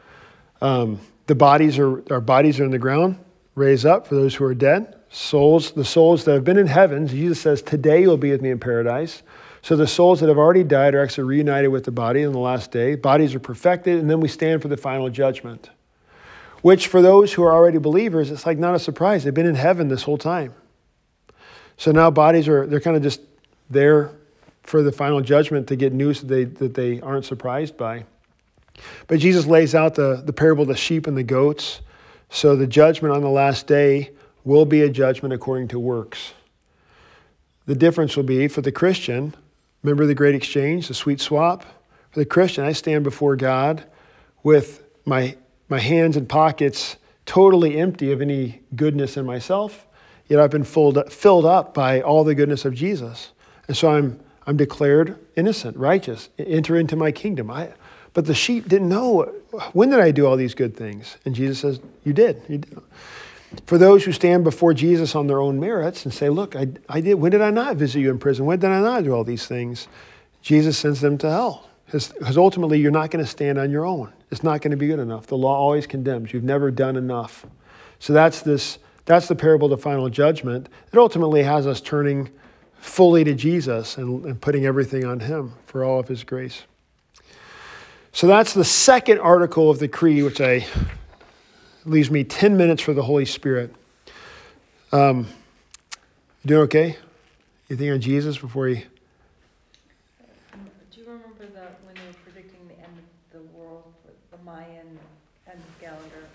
Um, 0.61 0.99
the 1.27 1.35
bodies 1.35 1.79
are, 1.79 2.03
our 2.11 2.21
bodies 2.21 2.59
are 2.59 2.65
in 2.65 2.71
the 2.71 2.79
ground, 2.79 3.17
raise 3.55 3.85
up 3.85 4.07
for 4.07 4.15
those 4.15 4.35
who 4.35 4.45
are 4.45 4.53
dead. 4.53 4.95
Souls, 5.09 5.71
the 5.71 5.85
souls 5.85 6.25
that 6.25 6.33
have 6.33 6.43
been 6.43 6.57
in 6.57 6.67
heaven, 6.67 7.07
Jesus 7.07 7.41
says, 7.41 7.61
Today 7.61 8.01
you'll 8.01 8.17
be 8.17 8.31
with 8.31 8.41
me 8.41 8.51
in 8.51 8.59
paradise. 8.59 9.23
So 9.61 9.75
the 9.75 9.87
souls 9.87 10.19
that 10.21 10.29
have 10.29 10.37
already 10.37 10.63
died 10.63 10.95
are 10.95 11.03
actually 11.03 11.25
reunited 11.25 11.71
with 11.71 11.83
the 11.83 11.91
body 11.91 12.21
in 12.21 12.31
the 12.31 12.39
last 12.39 12.71
day. 12.71 12.95
Bodies 12.95 13.35
are 13.35 13.39
perfected, 13.39 13.99
and 13.99 14.09
then 14.09 14.19
we 14.19 14.27
stand 14.27 14.61
for 14.61 14.67
the 14.67 14.77
final 14.77 15.09
judgment. 15.09 15.69
Which, 16.61 16.87
for 16.87 17.01
those 17.01 17.33
who 17.33 17.43
are 17.43 17.53
already 17.53 17.77
believers, 17.77 18.31
it's 18.31 18.45
like 18.45 18.57
not 18.57 18.75
a 18.75 18.79
surprise. 18.79 19.23
They've 19.23 19.33
been 19.33 19.45
in 19.45 19.55
heaven 19.55 19.87
this 19.87 20.03
whole 20.03 20.17
time. 20.17 20.53
So 21.77 21.91
now 21.91 22.11
bodies 22.11 22.47
are, 22.47 22.65
they're 22.67 22.81
kind 22.81 22.97
of 22.97 23.03
just 23.03 23.21
there 23.69 24.11
for 24.63 24.83
the 24.83 24.91
final 24.91 25.21
judgment 25.21 25.67
to 25.67 25.75
get 25.75 25.93
news 25.93 26.19
that 26.21 26.27
they, 26.27 26.43
that 26.43 26.73
they 26.73 26.99
aren't 27.01 27.25
surprised 27.25 27.77
by. 27.77 28.05
But 29.07 29.19
Jesus 29.19 29.45
lays 29.45 29.75
out 29.75 29.95
the, 29.95 30.21
the 30.23 30.33
parable 30.33 30.63
of 30.63 30.67
the 30.67 30.75
sheep 30.75 31.07
and 31.07 31.17
the 31.17 31.23
goats. 31.23 31.81
So 32.29 32.55
the 32.55 32.67
judgment 32.67 33.13
on 33.13 33.21
the 33.21 33.29
last 33.29 33.67
day 33.67 34.11
will 34.43 34.65
be 34.65 34.81
a 34.81 34.89
judgment 34.89 35.33
according 35.33 35.69
to 35.69 35.79
works. 35.79 36.33
The 37.65 37.75
difference 37.75 38.15
will 38.15 38.23
be 38.23 38.47
for 38.47 38.61
the 38.61 38.71
Christian, 38.71 39.35
Remember 39.83 40.05
the 40.05 40.15
great 40.15 40.35
exchange, 40.35 40.87
the 40.87 40.93
sweet 40.93 41.21
swap? 41.21 41.63
For 42.11 42.19
the 42.19 42.25
Christian, 42.25 42.65
I 42.65 42.73
stand 42.73 43.03
before 43.03 43.35
God 43.35 43.83
with 44.43 44.83
my, 45.05 45.35
my 45.69 45.79
hands 45.79 46.17
and 46.17 46.27
pockets 46.27 46.97
totally 47.25 47.77
empty 47.77 48.11
of 48.11 48.21
any 48.21 48.61
goodness 48.75 49.15
in 49.15 49.25
myself, 49.25 49.85
yet 50.27 50.39
I've 50.39 50.49
been 50.49 50.63
filled, 50.63 51.11
filled 51.13 51.45
up 51.45 51.73
by 51.73 52.01
all 52.01 52.23
the 52.23 52.33
goodness 52.33 52.65
of 52.65 52.73
Jesus. 52.73 53.31
And 53.67 53.77
so 53.77 53.91
I'm, 53.91 54.19
I'm 54.47 54.57
declared 54.57 55.15
innocent, 55.35 55.77
righteous, 55.77 56.29
enter 56.39 56.75
into 56.75 56.95
my 56.95 57.11
kingdom. 57.11 57.51
I, 57.51 57.73
but 58.13 58.25
the 58.25 58.33
sheep 58.33 58.67
didn't 58.67 58.89
know 58.89 59.31
when 59.73 59.91
did 59.91 59.99
I 59.99 60.11
do 60.11 60.25
all 60.25 60.35
these 60.35 60.55
good 60.55 60.75
things? 60.75 61.17
And 61.25 61.35
Jesus 61.35 61.59
says, 61.59 61.79
You 62.03 62.13
did. 62.13 62.41
You 62.47 62.57
did. 62.57 62.77
For 63.65 63.77
those 63.77 64.05
who 64.05 64.11
stand 64.11 64.43
before 64.43 64.73
Jesus 64.73 65.15
on 65.15 65.27
their 65.27 65.41
own 65.41 65.59
merits 65.59 66.05
and 66.05 66.13
say, 66.13 66.29
Look, 66.29 66.55
I, 66.55 66.67
I 66.87 67.01
did, 67.01 67.15
when 67.15 67.31
did 67.31 67.41
I 67.41 67.49
not 67.49 67.77
visit 67.77 67.99
you 67.99 68.11
in 68.11 68.19
prison? 68.19 68.45
When 68.45 68.59
did 68.59 68.69
I 68.69 68.79
not 68.79 69.03
do 69.03 69.13
all 69.13 69.23
these 69.23 69.47
things? 69.47 69.87
Jesus 70.41 70.77
sends 70.77 71.01
them 71.01 71.17
to 71.19 71.29
hell. 71.29 71.69
Because 71.85 72.37
ultimately, 72.37 72.79
you're 72.79 72.91
not 72.91 73.09
going 73.09 73.23
to 73.25 73.29
stand 73.29 73.57
on 73.57 73.71
your 73.71 73.83
own. 73.83 74.13
It's 74.29 74.43
not 74.43 74.61
going 74.61 74.71
to 74.71 74.77
be 74.77 74.85
good 74.85 74.99
enough. 74.99 75.25
The 75.25 75.37
law 75.37 75.55
always 75.55 75.87
condemns. 75.87 76.31
You've 76.31 76.43
never 76.43 76.69
done 76.69 76.95
enough. 76.95 77.47
So 77.97 78.13
that's 78.13 78.41
this. 78.41 78.77
That's 79.05 79.27
the 79.27 79.35
parable 79.35 79.73
of 79.73 79.79
the 79.79 79.81
final 79.81 80.07
judgment. 80.07 80.69
It 80.93 80.99
ultimately 80.99 81.41
has 81.41 81.65
us 81.65 81.81
turning 81.81 82.29
fully 82.79 83.23
to 83.23 83.33
Jesus 83.33 83.97
and, 83.97 84.23
and 84.23 84.39
putting 84.39 84.67
everything 84.67 85.03
on 85.03 85.19
Him 85.19 85.53
for 85.65 85.83
all 85.83 85.99
of 85.99 86.07
His 86.07 86.23
grace. 86.23 86.63
So 88.11 88.27
that's 88.27 88.53
the 88.53 88.63
second 88.63 89.19
article 89.19 89.71
of 89.71 89.79
the 89.79 89.87
creed, 89.87 90.23
which 90.23 90.41
I 90.41 90.67
leaves 91.85 92.11
me 92.11 92.23
10 92.23 92.57
minutes 92.57 92.81
for 92.81 92.93
the 92.93 93.03
Holy 93.03 93.25
Spirit. 93.25 93.73
Um, 94.91 95.27
you 96.43 96.47
doing 96.47 96.61
okay? 96.63 96.97
You 97.67 97.75
think 97.75 97.91
on 97.91 98.01
Jesus 98.01 98.37
before 98.37 98.69
you? 98.69 98.83
Do 100.91 100.99
you 100.99 101.05
remember 101.05 101.45
that 101.53 101.79
when 101.85 101.95
they 101.95 102.01
were 102.07 102.17
predicting 102.23 102.67
the 102.67 102.75
end 102.75 102.97
of 102.97 103.39
the 103.39 103.57
world, 103.57 103.83
with 104.05 104.15
the 104.31 104.43
Mayan 104.43 104.97
end 105.47 105.59
of 105.59 105.81
calendar? 105.81 106.27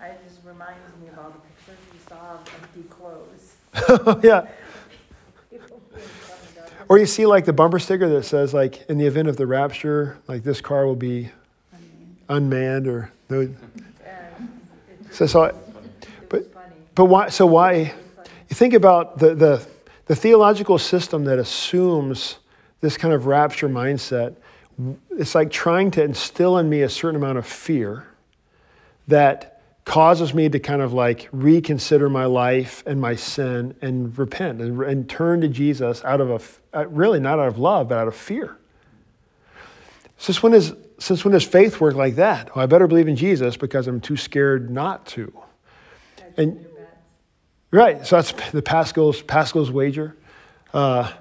It 0.00 0.20
just 0.28 0.44
reminds 0.44 0.80
me 1.00 1.08
of 1.08 1.18
all 1.18 1.30
the 1.30 1.38
pictures 1.38 1.78
we 1.92 1.98
saw 2.08 2.34
of 2.34 2.48
empty 2.60 2.82
clothes. 2.88 4.22
yeah. 4.24 4.48
Or 6.88 6.98
you 6.98 7.06
see 7.06 7.26
like 7.26 7.44
the 7.44 7.52
bumper 7.52 7.78
sticker 7.78 8.08
that 8.08 8.24
says 8.24 8.52
like 8.52 8.84
in 8.90 8.98
the 8.98 9.06
event 9.06 9.28
of 9.28 9.36
the 9.36 9.46
rapture, 9.46 10.18
like 10.28 10.42
this 10.42 10.60
car 10.60 10.86
will 10.86 10.96
be 10.96 11.30
unmanned 12.28 12.86
or 12.86 13.12
no. 13.30 13.48
So, 15.12 15.26
so 15.26 15.54
but, 16.30 16.94
but 16.94 17.04
why, 17.04 17.28
so 17.28 17.44
why, 17.44 17.94
you 18.48 18.54
think 18.54 18.72
about 18.72 19.18
the, 19.18 19.34
the, 19.34 19.66
the 20.06 20.16
theological 20.16 20.78
system 20.78 21.24
that 21.24 21.38
assumes 21.38 22.38
this 22.80 22.96
kind 22.96 23.12
of 23.12 23.26
rapture 23.26 23.68
mindset. 23.68 24.36
It's 25.10 25.34
like 25.34 25.50
trying 25.50 25.90
to 25.92 26.02
instill 26.02 26.56
in 26.58 26.68
me 26.68 26.80
a 26.80 26.88
certain 26.88 27.16
amount 27.16 27.38
of 27.38 27.46
fear 27.46 28.06
that 29.08 29.60
causes 29.84 30.32
me 30.32 30.48
to 30.48 30.58
kind 30.58 30.80
of 30.80 30.92
like 30.92 31.28
reconsider 31.32 32.08
my 32.08 32.24
life 32.24 32.82
and 32.86 33.00
my 33.00 33.14
sin 33.14 33.74
and 33.82 34.16
repent 34.16 34.60
and, 34.60 34.80
and 34.82 35.08
turn 35.08 35.40
to 35.42 35.48
Jesus 35.48 36.02
out 36.04 36.20
of 36.20 36.30
a, 36.30 36.78
uh, 36.78 36.86
really 36.88 37.20
not 37.20 37.38
out 37.38 37.48
of 37.48 37.58
love, 37.58 37.88
but 37.88 37.98
out 37.98 38.08
of 38.08 38.16
fear. 38.16 38.56
Since 40.16 40.42
when 40.42 40.54
is 40.54 40.74
since 41.02 41.24
when 41.24 41.32
does 41.32 41.44
faith 41.44 41.80
work 41.80 41.94
like 41.94 42.14
that? 42.16 42.54
Well, 42.54 42.62
I 42.62 42.66
better 42.66 42.86
believe 42.86 43.08
in 43.08 43.16
Jesus 43.16 43.56
because 43.56 43.88
I'm 43.88 44.00
too 44.00 44.16
scared 44.16 44.70
not 44.70 45.04
to. 45.08 45.32
And 46.36 46.64
right, 47.72 48.06
so 48.06 48.16
that's 48.16 48.32
the 48.52 48.62
Pascal's 48.62 49.20
Pascal's 49.22 49.70
wager, 49.70 50.16
uh, 50.72 51.12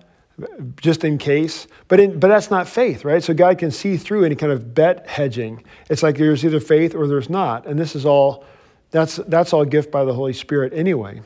just 0.77 1.03
in 1.03 1.17
case. 1.17 1.67
But 1.87 1.99
in, 1.99 2.19
but 2.19 2.27
that's 2.27 2.51
not 2.51 2.67
faith, 2.67 3.03
right? 3.03 3.23
So 3.23 3.33
God 3.33 3.57
can 3.57 3.71
see 3.71 3.97
through 3.97 4.23
any 4.23 4.35
kind 4.35 4.51
of 4.51 4.75
bet 4.75 5.07
hedging. 5.07 5.63
It's 5.89 6.03
like 6.03 6.15
there's 6.15 6.45
either 6.45 6.59
faith 6.59 6.93
or 6.93 7.07
there's 7.07 7.29
not, 7.29 7.65
and 7.65 7.79
this 7.79 7.95
is 7.95 8.05
all 8.05 8.45
that's 8.91 9.15
that's 9.27 9.51
all 9.51 9.65
gift 9.65 9.91
by 9.91 10.05
the 10.05 10.13
Holy 10.13 10.33
Spirit 10.33 10.73
anyway. 10.75 11.21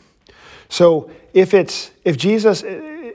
So 0.69 1.11
if 1.33 1.53
it's 1.53 1.91
if 2.05 2.15
Jesus 2.15 2.63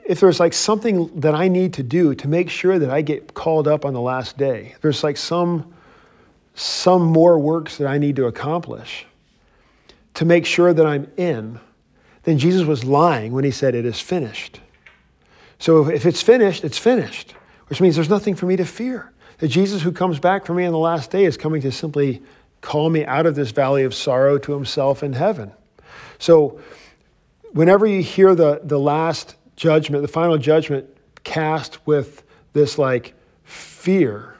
if 0.05 0.19
there's 0.19 0.39
like 0.39 0.53
something 0.53 1.19
that 1.19 1.35
I 1.35 1.47
need 1.47 1.73
to 1.75 1.83
do 1.83 2.15
to 2.15 2.27
make 2.27 2.49
sure 2.49 2.79
that 2.79 2.89
I 2.89 3.01
get 3.01 3.33
called 3.33 3.67
up 3.67 3.85
on 3.85 3.93
the 3.93 4.01
last 4.01 4.37
day, 4.37 4.75
there's 4.81 5.03
like 5.03 5.17
some 5.17 5.73
some 6.53 7.03
more 7.03 7.39
works 7.39 7.77
that 7.77 7.87
I 7.87 7.97
need 7.97 8.17
to 8.17 8.25
accomplish 8.25 9.05
to 10.15 10.25
make 10.25 10.45
sure 10.45 10.73
that 10.73 10.85
I'm 10.85 11.09
in, 11.17 11.59
then 12.23 12.37
Jesus 12.37 12.63
was 12.63 12.83
lying 12.83 13.31
when 13.31 13.43
he 13.43 13.51
said 13.51 13.75
it 13.75 13.85
is 13.85 13.99
finished. 13.99 14.59
So 15.59 15.89
if 15.89 16.05
it's 16.05 16.21
finished, 16.21 16.63
it's 16.63 16.77
finished, 16.77 17.33
which 17.67 17.79
means 17.79 17.95
there's 17.95 18.09
nothing 18.09 18.35
for 18.35 18.45
me 18.45 18.55
to 18.57 18.65
fear. 18.65 19.11
That 19.37 19.47
Jesus 19.47 19.81
who 19.81 19.91
comes 19.91 20.19
back 20.19 20.45
for 20.45 20.53
me 20.53 20.65
on 20.65 20.71
the 20.71 20.77
last 20.77 21.09
day 21.09 21.25
is 21.25 21.37
coming 21.37 21.61
to 21.61 21.71
simply 21.71 22.21
call 22.61 22.89
me 22.89 23.05
out 23.05 23.25
of 23.25 23.35
this 23.35 23.51
valley 23.51 23.83
of 23.83 23.93
sorrow 23.93 24.37
to 24.37 24.53
himself 24.53 25.01
in 25.01 25.13
heaven. 25.13 25.51
So 26.19 26.59
whenever 27.51 27.87
you 27.87 28.03
hear 28.03 28.35
the, 28.35 28.61
the 28.63 28.79
last 28.79 29.35
judgment, 29.61 30.01
the 30.01 30.07
final 30.07 30.39
judgment 30.39 30.87
cast 31.23 31.85
with 31.85 32.23
this 32.53 32.79
like 32.79 33.13
fear. 33.43 34.35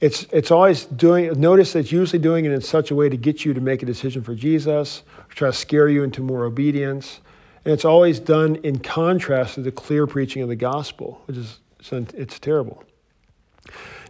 It's, 0.00 0.28
it's 0.30 0.52
always 0.52 0.84
doing, 0.84 1.40
notice 1.40 1.74
it's 1.74 1.90
usually 1.90 2.20
doing 2.20 2.44
it 2.44 2.52
in 2.52 2.60
such 2.60 2.92
a 2.92 2.94
way 2.94 3.08
to 3.08 3.16
get 3.16 3.44
you 3.44 3.52
to 3.52 3.60
make 3.60 3.82
a 3.82 3.86
decision 3.86 4.22
for 4.22 4.32
Jesus, 4.36 5.02
try 5.30 5.48
to 5.48 5.52
scare 5.52 5.88
you 5.88 6.04
into 6.04 6.20
more 6.20 6.44
obedience. 6.44 7.18
And 7.64 7.74
it's 7.74 7.84
always 7.84 8.20
done 8.20 8.54
in 8.56 8.78
contrast 8.78 9.54
to 9.54 9.62
the 9.62 9.72
clear 9.72 10.06
preaching 10.06 10.40
of 10.40 10.48
the 10.48 10.56
gospel, 10.56 11.20
which 11.24 11.36
is, 11.36 11.58
it's 11.90 12.38
terrible. 12.38 12.84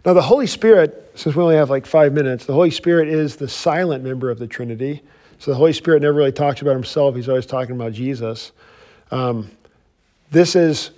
Now, 0.05 0.13
the 0.13 0.21
Holy 0.21 0.45
Spirit, 0.45 1.11
since 1.15 1.35
we 1.35 1.41
only 1.41 1.55
have 1.55 1.71
like 1.71 1.87
five 1.87 2.13
minutes, 2.13 2.45
the 2.45 2.53
Holy 2.53 2.69
Spirit 2.69 3.07
is 3.07 3.37
the 3.37 3.49
silent 3.49 4.03
member 4.03 4.29
of 4.29 4.37
the 4.37 4.45
Trinity. 4.45 5.01
So 5.39 5.49
the 5.49 5.57
Holy 5.57 5.73
Spirit 5.73 6.03
never 6.03 6.13
really 6.13 6.31
talks 6.31 6.61
about 6.61 6.73
himself, 6.73 7.15
he's 7.15 7.29
always 7.29 7.47
talking 7.47 7.75
about 7.75 7.93
Jesus. 7.93 8.51
Um, 9.09 9.49
this 10.31 10.55
is 10.55 10.91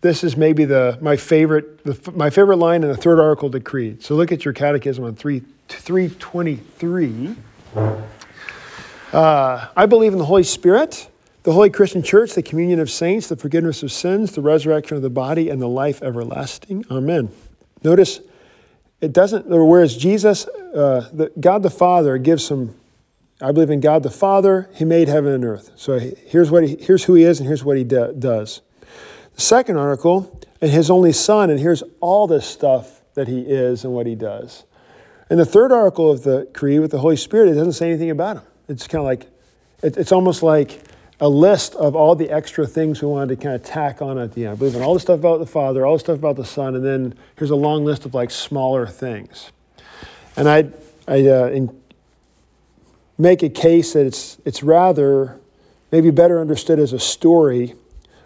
this 0.00 0.22
is 0.22 0.36
maybe 0.36 0.64
the 0.64 0.98
my 1.00 1.16
favorite 1.16 1.82
the, 1.84 2.12
my 2.14 2.30
favorite 2.30 2.56
line 2.56 2.82
in 2.82 2.88
the 2.88 2.96
third 2.96 3.20
article 3.20 3.46
of 3.46 3.52
the 3.52 3.60
creed. 3.60 4.02
So 4.02 4.14
look 4.14 4.32
at 4.32 4.44
your 4.44 4.54
catechism 4.54 5.04
on 5.04 5.14
3 5.16 5.42
323. 5.68 7.36
Uh, 9.12 9.68
I 9.76 9.86
believe 9.86 10.12
in 10.12 10.18
the 10.18 10.24
Holy 10.24 10.42
Spirit, 10.42 11.08
the 11.44 11.52
Holy 11.52 11.70
Christian 11.70 12.02
Church, 12.02 12.34
the 12.34 12.42
communion 12.42 12.80
of 12.80 12.90
saints, 12.90 13.28
the 13.28 13.36
forgiveness 13.36 13.82
of 13.82 13.92
sins, 13.92 14.32
the 14.32 14.40
resurrection 14.40 14.96
of 14.96 15.02
the 15.02 15.10
body, 15.10 15.50
and 15.50 15.62
the 15.62 15.68
life 15.68 16.02
everlasting. 16.02 16.84
Amen. 16.90 17.30
Notice 17.82 18.20
it 19.00 19.12
doesn't, 19.12 19.46
whereas 19.46 19.96
Jesus, 19.96 20.46
uh, 20.46 21.08
the, 21.12 21.30
God 21.38 21.62
the 21.62 21.70
Father 21.70 22.18
gives 22.18 22.44
some, 22.44 22.74
I 23.44 23.52
believe 23.52 23.70
in 23.70 23.80
God 23.80 24.02
the 24.02 24.10
Father, 24.10 24.70
He 24.74 24.84
made 24.84 25.08
heaven 25.08 25.32
and 25.32 25.44
earth. 25.44 25.72
So 25.76 25.98
here's, 25.98 26.50
what 26.50 26.64
he, 26.64 26.76
here's 26.80 27.04
who 27.04 27.14
He 27.14 27.24
is 27.24 27.40
and 27.40 27.46
here's 27.46 27.62
what 27.62 27.76
He 27.76 27.84
do, 27.84 28.14
does. 28.18 28.62
The 29.34 29.40
second 29.40 29.76
article, 29.76 30.40
and 30.60 30.70
His 30.70 30.90
only 30.90 31.12
Son, 31.12 31.50
and 31.50 31.60
here's 31.60 31.82
all 32.00 32.26
this 32.26 32.46
stuff 32.46 33.02
that 33.14 33.28
He 33.28 33.40
is 33.40 33.84
and 33.84 33.92
what 33.92 34.06
He 34.06 34.14
does. 34.14 34.64
And 35.28 35.38
the 35.38 35.44
third 35.44 35.72
article 35.72 36.10
of 36.10 36.22
the 36.22 36.48
Creed 36.54 36.80
with 36.80 36.90
the 36.90 36.98
Holy 36.98 37.16
Spirit, 37.16 37.50
it 37.50 37.54
doesn't 37.54 37.74
say 37.74 37.88
anything 37.88 38.10
about 38.10 38.38
Him. 38.38 38.44
It's 38.68 38.86
kind 38.86 39.00
of 39.00 39.06
like, 39.06 39.26
it, 39.82 39.96
it's 39.96 40.12
almost 40.12 40.42
like, 40.42 40.80
a 41.20 41.28
list 41.28 41.74
of 41.76 41.94
all 41.94 42.16
the 42.16 42.28
extra 42.28 42.66
things 42.66 43.00
we 43.00 43.08
wanted 43.08 43.28
to 43.28 43.42
kind 43.42 43.54
of 43.54 43.62
tack 43.62 44.02
on 44.02 44.18
at 44.18 44.34
the 44.34 44.44
end. 44.46 44.52
I 44.52 44.56
believe 44.56 44.74
in 44.74 44.82
all 44.82 44.94
the 44.94 45.00
stuff 45.00 45.20
about 45.20 45.38
the 45.38 45.46
Father, 45.46 45.86
all 45.86 45.94
the 45.94 46.00
stuff 46.00 46.18
about 46.18 46.36
the 46.36 46.44
Son, 46.44 46.74
and 46.74 46.84
then 46.84 47.14
here's 47.38 47.50
a 47.50 47.56
long 47.56 47.84
list 47.84 48.04
of 48.04 48.14
like 48.14 48.30
smaller 48.30 48.86
things. 48.86 49.52
And 50.36 50.48
I, 50.48 50.70
I 51.06 51.26
uh, 51.26 51.46
make 53.18 53.42
a 53.42 53.48
case 53.48 53.92
that 53.92 54.06
it's, 54.06 54.38
it's 54.44 54.62
rather 54.62 55.38
maybe 55.92 56.10
better 56.10 56.40
understood 56.40 56.78
as 56.78 56.92
a 56.92 56.98
story 56.98 57.74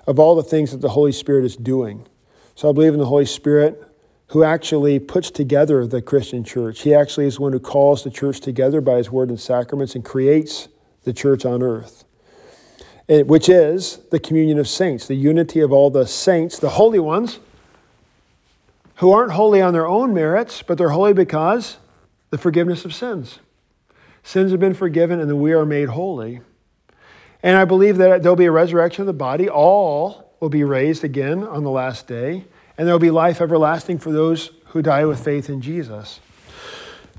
of 0.07 0.19
all 0.19 0.35
the 0.35 0.43
things 0.43 0.73
that 0.73 0.81
the 0.81 0.91
Holy 0.91 1.13
Spirit 1.13 1.45
is 1.45 1.57
doing. 1.57 2.07
So 2.55 2.71
I 2.71 2.73
believe 2.73 2.93
in 2.93 2.99
the 2.99 3.07
Holy 3.07 3.27
Spirit 3.27 3.85
who 4.29 4.45
actually 4.45 4.99
puts 4.99 5.31
together 5.31 5.87
the 5.87 6.03
Christian 6.03 6.45
church. 6.45 6.83
He 6.83 6.95
actually 6.95 7.27
is 7.27 7.41
one 7.41 7.53
who 7.53 7.61
calls 7.61 8.05
the 8.05 8.11
church 8.11 8.41
together 8.41 8.81
by 8.81 8.97
his 8.97 9.11
word 9.11 9.31
and 9.31 9.41
sacraments 9.41 9.95
and 9.95 10.05
creates 10.05 10.69
the 11.05 11.13
church 11.13 11.45
on 11.47 11.63
earth 11.63 12.05
eh, 13.09 13.23
which 13.23 13.49
is 13.49 14.01
the 14.11 14.21
communion 14.21 14.59
of 14.59 14.69
saints, 14.69 15.07
the 15.07 15.15
unity 15.15 15.61
of 15.61 15.73
all 15.73 15.91
the 15.91 16.07
saints, 16.07 16.59
the 16.59 16.71
holy 16.71 16.99
ones, 16.99 17.39
who 18.97 19.13
aren't 19.13 19.33
holy 19.33 19.63
on 19.63 19.73
their 19.73 19.87
own 19.87 20.13
merits, 20.13 20.63
but 20.63 20.77
they're 20.77 20.91
holy 20.91 21.13
because 21.13 21.79
the 22.31 22.39
forgiveness 22.39 22.85
of 22.85 22.93
sins. 22.93 23.39
Sins 24.29 24.51
have 24.51 24.61
been 24.61 24.75
forgiven 24.75 25.21
and 25.21 25.31
that 25.31 25.37
we 25.37 25.55
are 25.55 25.65
made 25.65 25.89
holy. 25.89 26.43
And 27.43 27.57
I 27.57 27.65
believe 27.65 27.97
that 27.97 28.23
there'll 28.23 28.37
be 28.37 28.45
a 28.45 28.51
resurrection 28.51 29.01
of 29.01 29.07
the 29.07 29.15
body. 29.15 29.49
All 29.49 30.35
will 30.39 30.51
be 30.51 30.65
raised 30.65 31.03
again 31.03 31.43
on 31.43 31.65
the 31.65 31.71
last 31.71 32.07
day, 32.07 32.45
and 32.77 32.87
there'll 32.87 32.99
be 32.99 33.11
life 33.11 33.41
everlasting 33.41 34.01
for 34.01 34.13
those 34.13 34.51
who 34.67 34.83
die 34.83 35.07
with 35.07 35.25
faith 35.25 35.49
in 35.49 35.63
Jesus. 35.63 36.21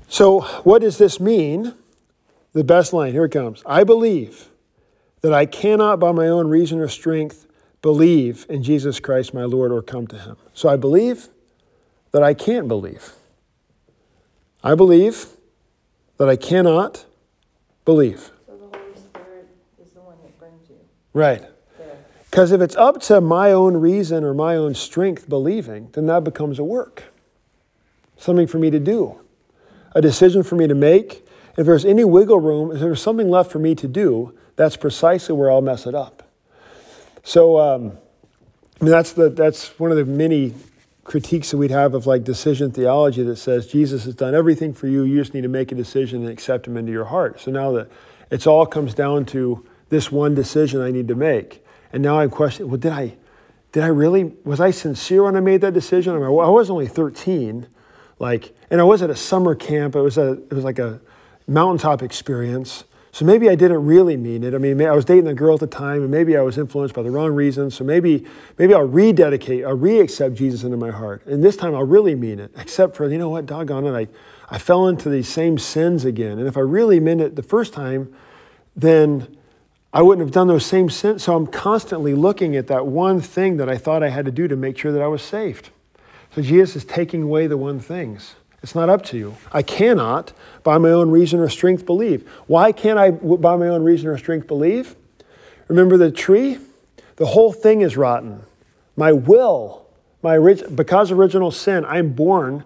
So, 0.06 0.42
what 0.62 0.82
does 0.82 0.98
this 0.98 1.18
mean? 1.18 1.74
The 2.52 2.62
best 2.62 2.92
line, 2.92 3.10
here 3.10 3.24
it 3.24 3.32
comes. 3.32 3.64
I 3.66 3.82
believe 3.82 4.46
that 5.22 5.34
I 5.34 5.46
cannot 5.46 5.98
by 5.98 6.12
my 6.12 6.28
own 6.28 6.46
reason 6.46 6.78
or 6.78 6.86
strength 6.86 7.44
believe 7.82 8.46
in 8.48 8.62
Jesus 8.62 9.00
Christ 9.00 9.34
my 9.34 9.42
Lord 9.42 9.72
or 9.72 9.82
come 9.82 10.06
to 10.06 10.16
him. 10.16 10.36
So 10.54 10.68
I 10.68 10.76
believe 10.76 11.26
that 12.12 12.22
I 12.22 12.34
can't 12.34 12.68
believe. 12.68 13.14
I 14.62 14.76
believe 14.76 15.26
that 16.20 16.28
I 16.28 16.36
cannot 16.36 17.06
believe. 17.86 18.30
So 18.46 18.54
the 18.54 18.78
Holy 18.78 18.94
Spirit 18.94 19.48
is 19.82 19.88
the 19.92 20.02
one 20.02 20.16
that 20.22 20.38
brings 20.38 20.68
you. 20.68 20.76
Right. 21.14 21.42
Because 22.30 22.52
if 22.52 22.60
it's 22.60 22.76
up 22.76 23.00
to 23.04 23.22
my 23.22 23.52
own 23.52 23.78
reason 23.78 24.22
or 24.22 24.34
my 24.34 24.54
own 24.54 24.74
strength 24.74 25.30
believing, 25.30 25.88
then 25.92 26.04
that 26.08 26.22
becomes 26.22 26.58
a 26.58 26.62
work. 26.62 27.04
Something 28.18 28.46
for 28.46 28.58
me 28.58 28.68
to 28.68 28.78
do, 28.78 29.18
a 29.94 30.02
decision 30.02 30.42
for 30.42 30.56
me 30.56 30.66
to 30.66 30.74
make. 30.74 31.26
If 31.56 31.64
there's 31.64 31.86
any 31.86 32.04
wiggle 32.04 32.38
room, 32.38 32.70
if 32.70 32.80
there's 32.80 33.00
something 33.00 33.30
left 33.30 33.50
for 33.50 33.58
me 33.58 33.74
to 33.76 33.88
do, 33.88 34.34
that's 34.56 34.76
precisely 34.76 35.34
where 35.34 35.50
I'll 35.50 35.62
mess 35.62 35.86
it 35.86 35.94
up. 35.94 36.28
So, 37.22 37.58
um, 37.58 37.92
I 38.78 38.84
mean, 38.84 38.90
that's, 38.90 39.14
the, 39.14 39.30
that's 39.30 39.78
one 39.80 39.90
of 39.90 39.96
the 39.96 40.04
many 40.04 40.52
critiques 41.10 41.50
that 41.50 41.56
we'd 41.56 41.72
have 41.72 41.92
of 41.92 42.06
like 42.06 42.22
decision 42.22 42.70
theology 42.70 43.20
that 43.24 43.34
says 43.34 43.66
Jesus 43.66 44.04
has 44.04 44.14
done 44.14 44.32
everything 44.32 44.72
for 44.72 44.86
you. 44.86 45.02
You 45.02 45.18
just 45.18 45.34
need 45.34 45.40
to 45.40 45.48
make 45.48 45.72
a 45.72 45.74
decision 45.74 46.20
and 46.20 46.30
accept 46.30 46.68
him 46.68 46.76
into 46.76 46.92
your 46.92 47.06
heart. 47.06 47.40
So 47.40 47.50
now 47.50 47.72
that 47.72 47.90
it's 48.30 48.46
all 48.46 48.64
comes 48.64 48.94
down 48.94 49.24
to 49.26 49.66
this 49.88 50.12
one 50.12 50.36
decision 50.36 50.80
I 50.80 50.92
need 50.92 51.08
to 51.08 51.16
make. 51.16 51.66
And 51.92 52.00
now 52.00 52.20
I'm 52.20 52.30
questioning, 52.30 52.70
well, 52.70 52.78
did 52.78 52.92
I, 52.92 53.16
did 53.72 53.82
I 53.82 53.88
really, 53.88 54.36
was 54.44 54.60
I 54.60 54.70
sincere 54.70 55.24
when 55.24 55.34
I 55.34 55.40
made 55.40 55.62
that 55.62 55.74
decision? 55.74 56.14
I, 56.14 56.18
mean, 56.18 56.26
I 56.26 56.48
was 56.48 56.70
only 56.70 56.86
13, 56.86 57.66
like, 58.20 58.54
and 58.70 58.80
I 58.80 58.84
was 58.84 59.02
at 59.02 59.10
a 59.10 59.16
summer 59.16 59.56
camp. 59.56 59.96
It 59.96 60.02
was 60.02 60.16
a, 60.16 60.34
it 60.34 60.52
was 60.52 60.62
like 60.62 60.78
a 60.78 61.00
mountaintop 61.48 62.04
experience. 62.04 62.84
So 63.12 63.24
maybe 63.24 63.48
I 63.48 63.56
didn't 63.56 63.84
really 63.84 64.16
mean 64.16 64.44
it. 64.44 64.54
I 64.54 64.58
mean, 64.58 64.80
I 64.82 64.92
was 64.92 65.04
dating 65.04 65.26
a 65.26 65.34
girl 65.34 65.54
at 65.54 65.60
the 65.60 65.66
time, 65.66 66.02
and 66.02 66.10
maybe 66.10 66.36
I 66.36 66.42
was 66.42 66.56
influenced 66.56 66.94
by 66.94 67.02
the 67.02 67.10
wrong 67.10 67.32
reasons. 67.32 67.74
So 67.74 67.82
maybe, 67.82 68.24
maybe 68.56 68.72
I'll 68.72 68.86
rededicate, 68.86 69.64
I'll 69.64 69.76
re-accept 69.76 70.36
Jesus 70.36 70.62
into 70.62 70.76
my 70.76 70.90
heart. 70.90 71.26
And 71.26 71.42
this 71.42 71.56
time 71.56 71.74
I'll 71.74 71.82
really 71.82 72.14
mean 72.14 72.38
it, 72.38 72.52
except 72.56 72.94
for, 72.94 73.10
you 73.10 73.18
know 73.18 73.28
what, 73.28 73.46
doggone 73.46 73.86
it, 73.86 73.92
I, 73.92 74.06
I 74.54 74.58
fell 74.58 74.86
into 74.86 75.08
these 75.08 75.28
same 75.28 75.58
sins 75.58 76.04
again. 76.04 76.38
And 76.38 76.46
if 76.46 76.56
I 76.56 76.60
really 76.60 77.00
meant 77.00 77.20
it 77.20 77.34
the 77.34 77.42
first 77.42 77.72
time, 77.72 78.14
then 78.76 79.36
I 79.92 80.02
wouldn't 80.02 80.24
have 80.24 80.32
done 80.32 80.46
those 80.46 80.64
same 80.64 80.88
sins. 80.88 81.24
So 81.24 81.34
I'm 81.34 81.48
constantly 81.48 82.14
looking 82.14 82.54
at 82.54 82.68
that 82.68 82.86
one 82.86 83.20
thing 83.20 83.56
that 83.56 83.68
I 83.68 83.76
thought 83.76 84.04
I 84.04 84.10
had 84.10 84.24
to 84.26 84.30
do 84.30 84.46
to 84.46 84.54
make 84.54 84.78
sure 84.78 84.92
that 84.92 85.02
I 85.02 85.08
was 85.08 85.20
saved. 85.20 85.70
So 86.32 86.42
Jesus 86.42 86.76
is 86.76 86.84
taking 86.84 87.24
away 87.24 87.48
the 87.48 87.56
one 87.56 87.80
things. 87.80 88.36
It's 88.62 88.74
not 88.74 88.90
up 88.90 89.02
to 89.06 89.16
you. 89.16 89.36
I 89.52 89.62
cannot, 89.62 90.32
by 90.62 90.76
my 90.78 90.90
own 90.90 91.10
reason 91.10 91.40
or 91.40 91.48
strength, 91.48 91.86
believe. 91.86 92.28
Why 92.46 92.72
can't 92.72 92.98
I, 92.98 93.10
by 93.10 93.56
my 93.56 93.68
own 93.68 93.82
reason 93.82 94.08
or 94.08 94.18
strength, 94.18 94.46
believe? 94.46 94.96
Remember 95.68 95.96
the 95.96 96.10
tree? 96.10 96.58
The 97.16 97.26
whole 97.26 97.52
thing 97.52 97.80
is 97.80 97.96
rotten. 97.96 98.42
My 98.96 99.12
will, 99.12 99.86
my 100.22 100.38
because 100.38 101.10
of 101.10 101.18
original 101.18 101.50
sin, 101.50 101.84
I'm 101.86 102.12
born 102.12 102.64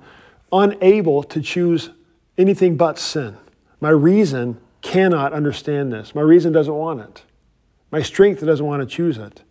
unable 0.53 1.23
to 1.25 1.41
choose 1.41 1.91
anything 2.37 2.77
but 2.77 2.99
sin. 2.99 3.37
My 3.81 3.91
reason 3.91 4.59
cannot 4.83 5.33
understand 5.33 5.93
this. 5.93 6.15
My 6.15 6.23
reason 6.23 6.53
doesn't 6.53 6.75
want 6.75 7.01
it. 7.01 7.23
My 7.91 8.03
strength 8.03 8.45
doesn't 8.45 8.65
want 8.65 8.83
to 8.83 8.87
choose 8.87 9.19
it. 9.19 9.43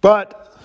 But, 0.00 0.56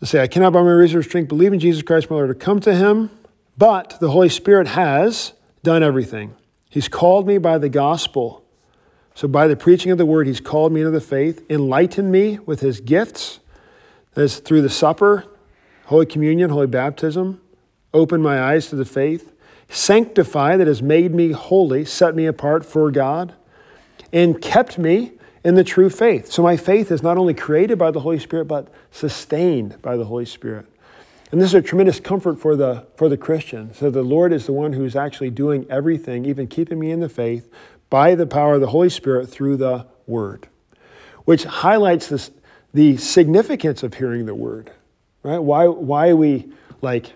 let's 0.00 0.10
say, 0.10 0.22
I 0.22 0.26
cannot 0.26 0.52
by 0.52 0.62
my 0.62 0.70
reason 0.70 0.98
or 0.98 1.02
strength 1.02 1.28
believe 1.28 1.52
in 1.52 1.60
Jesus 1.60 1.82
Christ, 1.82 2.10
my 2.10 2.16
Lord, 2.16 2.28
to 2.28 2.34
come 2.34 2.58
to 2.60 2.74
him 2.74 3.10
but 3.56 3.98
the 4.00 4.10
Holy 4.10 4.28
Spirit 4.28 4.68
has 4.68 5.32
done 5.62 5.82
everything. 5.82 6.34
He's 6.68 6.88
called 6.88 7.26
me 7.26 7.38
by 7.38 7.58
the 7.58 7.68
gospel. 7.68 8.44
So, 9.14 9.28
by 9.28 9.46
the 9.46 9.56
preaching 9.56 9.92
of 9.92 9.98
the 9.98 10.06
word, 10.06 10.26
He's 10.26 10.40
called 10.40 10.72
me 10.72 10.80
into 10.80 10.90
the 10.90 11.00
faith, 11.00 11.44
enlightened 11.50 12.10
me 12.10 12.38
with 12.38 12.60
His 12.60 12.80
gifts. 12.80 13.40
That's 14.14 14.38
through 14.38 14.62
the 14.62 14.70
supper, 14.70 15.26
Holy 15.86 16.06
Communion, 16.06 16.50
Holy 16.50 16.66
Baptism, 16.66 17.40
opened 17.92 18.22
my 18.22 18.40
eyes 18.40 18.68
to 18.68 18.76
the 18.76 18.86
faith, 18.86 19.32
sanctified, 19.68 20.60
that 20.60 20.66
has 20.66 20.80
made 20.80 21.14
me 21.14 21.32
holy, 21.32 21.84
set 21.84 22.14
me 22.14 22.24
apart 22.24 22.64
for 22.64 22.90
God, 22.90 23.34
and 24.12 24.40
kept 24.40 24.78
me 24.78 25.12
in 25.44 25.56
the 25.56 25.64
true 25.64 25.90
faith. 25.90 26.32
So, 26.32 26.42
my 26.42 26.56
faith 26.56 26.90
is 26.90 27.02
not 27.02 27.18
only 27.18 27.34
created 27.34 27.78
by 27.78 27.90
the 27.90 28.00
Holy 28.00 28.18
Spirit, 28.18 28.46
but 28.46 28.68
sustained 28.90 29.80
by 29.82 29.98
the 29.98 30.06
Holy 30.06 30.24
Spirit. 30.24 30.64
And 31.32 31.40
this 31.40 31.48
is 31.48 31.54
a 31.54 31.62
tremendous 31.62 31.98
comfort 31.98 32.38
for 32.38 32.54
the, 32.56 32.86
for 32.94 33.08
the 33.08 33.16
Christian. 33.16 33.72
So 33.72 33.90
the 33.90 34.02
Lord 34.02 34.34
is 34.34 34.44
the 34.44 34.52
one 34.52 34.74
who's 34.74 34.94
actually 34.94 35.30
doing 35.30 35.66
everything, 35.70 36.26
even 36.26 36.46
keeping 36.46 36.78
me 36.78 36.90
in 36.90 37.00
the 37.00 37.08
faith, 37.08 37.50
by 37.88 38.14
the 38.14 38.26
power 38.26 38.54
of 38.54 38.60
the 38.60 38.68
Holy 38.68 38.90
Spirit 38.90 39.30
through 39.30 39.56
the 39.56 39.86
Word, 40.06 40.46
which 41.24 41.44
highlights 41.44 42.08
this, 42.08 42.30
the 42.74 42.98
significance 42.98 43.82
of 43.82 43.94
hearing 43.94 44.26
the 44.26 44.34
Word, 44.34 44.72
right? 45.22 45.38
Why, 45.38 45.68
why 45.68 46.12
we, 46.12 46.52
like, 46.82 47.14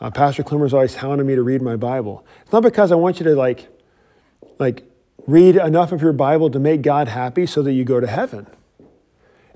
uh, 0.00 0.10
Pastor 0.10 0.42
Clemmer's 0.42 0.72
always 0.72 0.94
hounding 0.94 1.26
me 1.26 1.34
to 1.34 1.42
read 1.42 1.60
my 1.60 1.76
Bible. 1.76 2.26
It's 2.42 2.52
not 2.52 2.62
because 2.62 2.90
I 2.90 2.94
want 2.94 3.20
you 3.20 3.24
to, 3.24 3.34
like, 3.34 3.68
like, 4.58 4.82
read 5.26 5.56
enough 5.56 5.92
of 5.92 6.00
your 6.00 6.14
Bible 6.14 6.50
to 6.50 6.58
make 6.58 6.80
God 6.80 7.08
happy 7.08 7.44
so 7.44 7.62
that 7.62 7.72
you 7.72 7.84
go 7.84 8.00
to 8.00 8.06
heaven. 8.06 8.46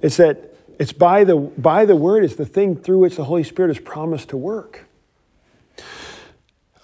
It's 0.02 0.18
that 0.18 0.51
it's 0.78 0.92
by 0.92 1.24
the, 1.24 1.36
by 1.36 1.84
the 1.84 1.96
word, 1.96 2.24
it's 2.24 2.36
the 2.36 2.46
thing 2.46 2.76
through 2.76 2.98
which 2.98 3.16
the 3.16 3.24
Holy 3.24 3.44
Spirit 3.44 3.70
is 3.70 3.78
promised 3.78 4.30
to 4.30 4.36
work. 4.36 4.86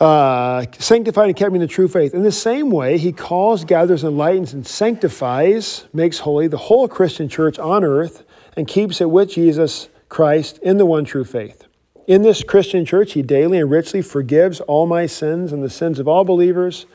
Uh, 0.00 0.64
sanctified 0.78 1.26
and 1.26 1.36
kept 1.36 1.50
me 1.50 1.56
in 1.56 1.60
the 1.60 1.66
true 1.66 1.88
faith. 1.88 2.14
In 2.14 2.22
the 2.22 2.30
same 2.30 2.70
way, 2.70 2.98
he 2.98 3.10
calls, 3.10 3.64
gathers, 3.64 4.04
enlightens, 4.04 4.52
and 4.52 4.64
sanctifies, 4.64 5.86
makes 5.92 6.20
holy 6.20 6.46
the 6.46 6.56
whole 6.56 6.86
Christian 6.86 7.28
church 7.28 7.58
on 7.58 7.82
earth, 7.82 8.22
and 8.56 8.68
keeps 8.68 9.00
it 9.00 9.10
with 9.10 9.30
Jesus 9.30 9.88
Christ 10.08 10.58
in 10.58 10.78
the 10.78 10.86
one 10.86 11.04
true 11.04 11.24
faith. 11.24 11.64
In 12.06 12.22
this 12.22 12.42
Christian 12.44 12.84
church, 12.84 13.12
he 13.12 13.22
daily 13.22 13.58
and 13.58 13.70
richly 13.70 14.00
forgives 14.00 14.60
all 14.60 14.86
my 14.86 15.06
sins 15.06 15.52
and 15.52 15.62
the 15.62 15.70
sins 15.70 15.98
of 15.98 16.06
all 16.06 16.24
believers. 16.24 16.86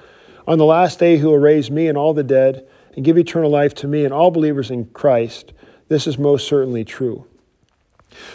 On 0.47 0.57
the 0.57 0.65
last 0.65 0.97
day, 0.99 1.17
he 1.17 1.23
will 1.23 1.37
raise 1.37 1.69
me 1.69 1.87
and 1.87 1.97
all 1.97 2.13
the 2.13 2.23
dead 2.23 2.65
and 2.95 3.05
give 3.05 3.17
eternal 3.17 3.49
life 3.49 3.75
to 3.75 3.87
me 3.87 4.05
and 4.05 4.13
all 4.13 4.31
believers 4.31 4.71
in 4.71 4.85
Christ 4.85 5.53
this 5.87 6.07
is 6.07 6.17
most 6.17 6.47
certainly 6.47 6.83
true. 6.83 7.25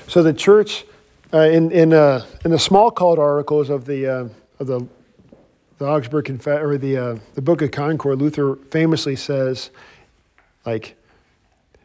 So 0.07 0.23
the 0.23 0.33
church, 0.33 0.85
uh, 1.33 1.41
in, 1.41 1.71
in, 1.71 1.93
uh, 1.93 2.25
in 2.45 2.51
the 2.51 2.57
Smalcald 2.57 3.19
articles 3.19 3.71
of 3.71 3.85
the, 3.85 4.07
uh, 4.07 4.29
of 4.59 4.67
the, 4.67 4.87
the 5.79 5.87
Augsburg 5.87 6.25
Confe- 6.25 6.63
or 6.63 6.79
the, 6.79 6.97
uh, 6.97 7.19
the 7.35 7.43
Book 7.43 7.63
of 7.63 7.71
Concord, 7.71 8.19
Luther 8.19 8.57
famously 8.71 9.17
says, 9.17 9.71
like, 10.67 10.97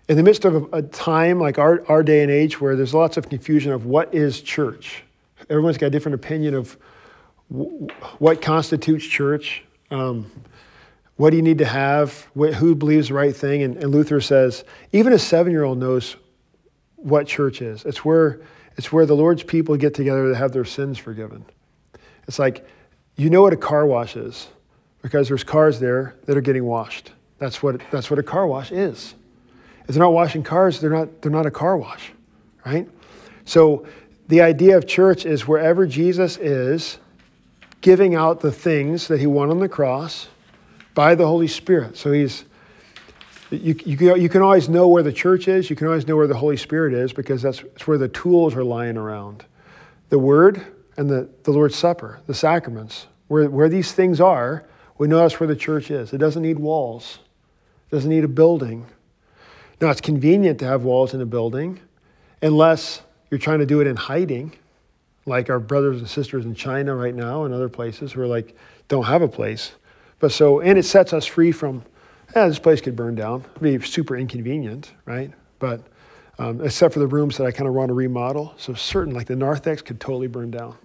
in 0.10 0.18
the 0.18 0.24
midst 0.24 0.46
of 0.46 0.74
a, 0.74 0.82
time 0.82 1.40
like 1.40 1.58
our, 1.58 1.84
our 1.88 2.04
day 2.04 2.22
and 2.24 2.32
age 2.32 2.60
where 2.60 2.76
there's 2.76 2.94
lots 2.94 3.16
of 3.18 3.30
confusion 3.30 3.72
of 3.72 3.86
what 3.86 4.14
is 4.14 4.42
church, 4.42 5.04
everyone's 5.50 5.78
got 5.78 5.88
a 5.88 5.92
different 5.92 6.16
opinion 6.16 6.56
of 6.56 6.78
what 8.20 8.42
constitutes 8.42 9.06
church. 9.06 9.64
Um, 9.92 10.30
what 11.16 11.30
do 11.30 11.38
you 11.38 11.44
need 11.44 11.60
to 11.60 11.66
have? 11.66 12.28
Who 12.36 12.76
believes 12.76 13.10
the 13.10 13.14
right 13.14 13.36
thing? 13.36 13.62
And, 13.64 13.78
and 13.78 13.92
Luther 13.92 14.20
says, 14.20 14.64
even 14.92 15.14
a 15.14 15.20
seven 15.20 15.52
year 15.52 15.64
old 15.64 15.78
knows 15.78 16.16
what 16.96 17.28
church 17.28 17.62
is. 17.62 17.86
It's 17.86 18.04
where, 18.04 18.42
it's 18.78 18.92
where 18.92 19.06
the 19.06 19.16
Lord's 19.16 19.44
people 19.44 19.78
get 19.78 19.94
together 19.94 20.30
to 20.30 20.36
have 20.36 20.52
their 20.52 20.66
sins 20.66 20.98
forgiven. 20.98 21.46
It's 22.28 22.40
like, 22.40 22.66
you 23.16 23.30
know 23.30 23.42
what 23.42 23.54
a 23.54 23.58
car 23.58 23.86
wash 23.86 24.16
is 24.16 24.48
because 25.02 25.28
there's 25.28 25.44
cars 25.44 25.80
there 25.80 26.16
that 26.26 26.36
are 26.36 26.42
getting 26.42 26.64
washed. 26.64 27.12
That's 27.38 27.62
what, 27.62 27.82
that's 27.92 28.10
what 28.10 28.20
a 28.20 28.24
car 28.24 28.48
wash 28.48 28.72
is. 28.72 29.14
If 29.88 29.96
they're 29.96 30.04
not 30.04 30.14
washing 30.14 30.44
cars, 30.44 30.80
they're 30.80 30.90
not, 30.90 31.22
they're 31.22 31.32
not 31.32 31.46
a 31.46 31.52
car 31.52 31.78
wash, 31.78 32.12
right? 32.66 32.88
So 33.46 33.86
the 34.30 34.42
idea 34.42 34.78
of 34.78 34.88
church 34.88 35.26
is 35.26 35.48
wherever 35.48 35.86
Jesus 35.86 36.38
is 36.38 36.98
giving 37.82 38.16
out 38.16 38.40
the 38.40 38.52
things 38.52 39.10
that 39.10 39.20
he 39.20 39.28
won 39.28 39.50
on 39.50 39.60
the 39.60 39.68
cross 39.68 40.30
by 40.94 41.16
the 41.16 41.26
Holy 41.26 41.48
Spirit. 41.48 41.98
So 41.98 42.12
he's, 42.12 42.46
you, 43.50 43.76
you, 43.86 44.16
you 44.16 44.30
can 44.30 44.42
always 44.42 44.70
know 44.70 44.88
where 44.88 45.04
the 45.04 45.14
church 45.14 45.48
is, 45.48 45.70
you 45.70 45.76
can 45.76 45.88
always 45.88 46.08
know 46.08 46.16
where 46.16 46.28
the 46.28 46.38
Holy 46.38 46.58
Spirit 46.58 46.94
is 46.94 47.14
because 47.14 47.42
that's, 47.42 47.60
that's 47.60 47.88
where 47.88 47.98
the 47.98 48.08
tools 48.08 48.56
are 48.56 48.64
lying 48.64 48.98
around. 48.98 49.46
The 50.10 50.20
Word 50.20 50.66
and 50.98 51.10
the, 51.10 51.30
the 51.44 51.52
Lord's 51.52 51.76
Supper, 51.76 52.22
the 52.28 52.34
sacraments, 52.34 53.08
where, 53.28 53.50
where 53.50 53.70
these 53.70 53.92
things 53.92 54.22
are, 54.22 54.66
we 54.98 55.08
know 55.08 55.18
that's 55.18 55.40
where 55.40 55.48
the 55.48 55.56
church 55.56 55.90
is. 55.90 56.14
It 56.14 56.20
doesn't 56.20 56.42
need 56.42 56.60
walls, 56.60 57.20
it 57.90 57.96
doesn't 57.96 58.10
need 58.10 58.24
a 58.24 58.30
building. 58.30 58.86
Now, 59.82 59.90
it's 59.90 60.02
convenient 60.02 60.60
to 60.60 60.66
have 60.66 60.84
walls 60.84 61.14
in 61.14 61.22
a 61.22 61.26
building 61.26 61.80
unless 62.42 63.02
you're 63.30 63.40
trying 63.40 63.60
to 63.60 63.66
do 63.66 63.82
it 63.82 63.88
in 63.88 63.96
hiding, 63.96 64.54
like 65.26 65.50
our 65.50 65.60
brothers 65.60 65.98
and 65.98 66.08
sisters 66.08 66.46
in 66.46 66.56
China 66.56 66.96
right 66.96 67.16
now 67.16 67.44
and 67.44 67.54
other 67.54 67.70
places 67.70 68.12
who 68.12 68.22
are 68.22 68.28
like, 68.28 68.56
don't 68.88 69.06
have 69.06 69.22
a 69.22 69.28
place. 69.28 69.72
But 70.24 70.32
so, 70.32 70.62
and 70.62 70.80
it 70.80 70.84
sets 70.84 71.12
us 71.12 71.26
free 71.26 71.52
from, 71.52 71.84
yeah, 72.34 72.48
this 72.48 72.58
place 72.58 72.80
could 72.80 72.96
burn 72.96 73.14
down. 73.14 73.44
It'd 73.58 73.82
be 73.82 73.86
super 73.86 74.16
inconvenient, 74.16 74.94
right? 75.04 75.30
But 75.60 75.82
um, 76.40 76.62
except 76.62 76.94
for 76.94 77.02
the 77.02 77.08
rooms 77.08 77.36
that 77.40 77.46
I 77.46 77.52
kind 77.52 77.68
of 77.68 77.74
want 77.74 77.90
to 77.90 77.94
remodel. 77.94 78.54
So 78.56 78.74
certain, 78.74 79.14
like 79.14 79.28
the 79.28 79.36
narthex 79.36 79.82
could 79.82 80.00
totally 80.00 80.28
burn 80.28 80.50
down. 80.50 80.78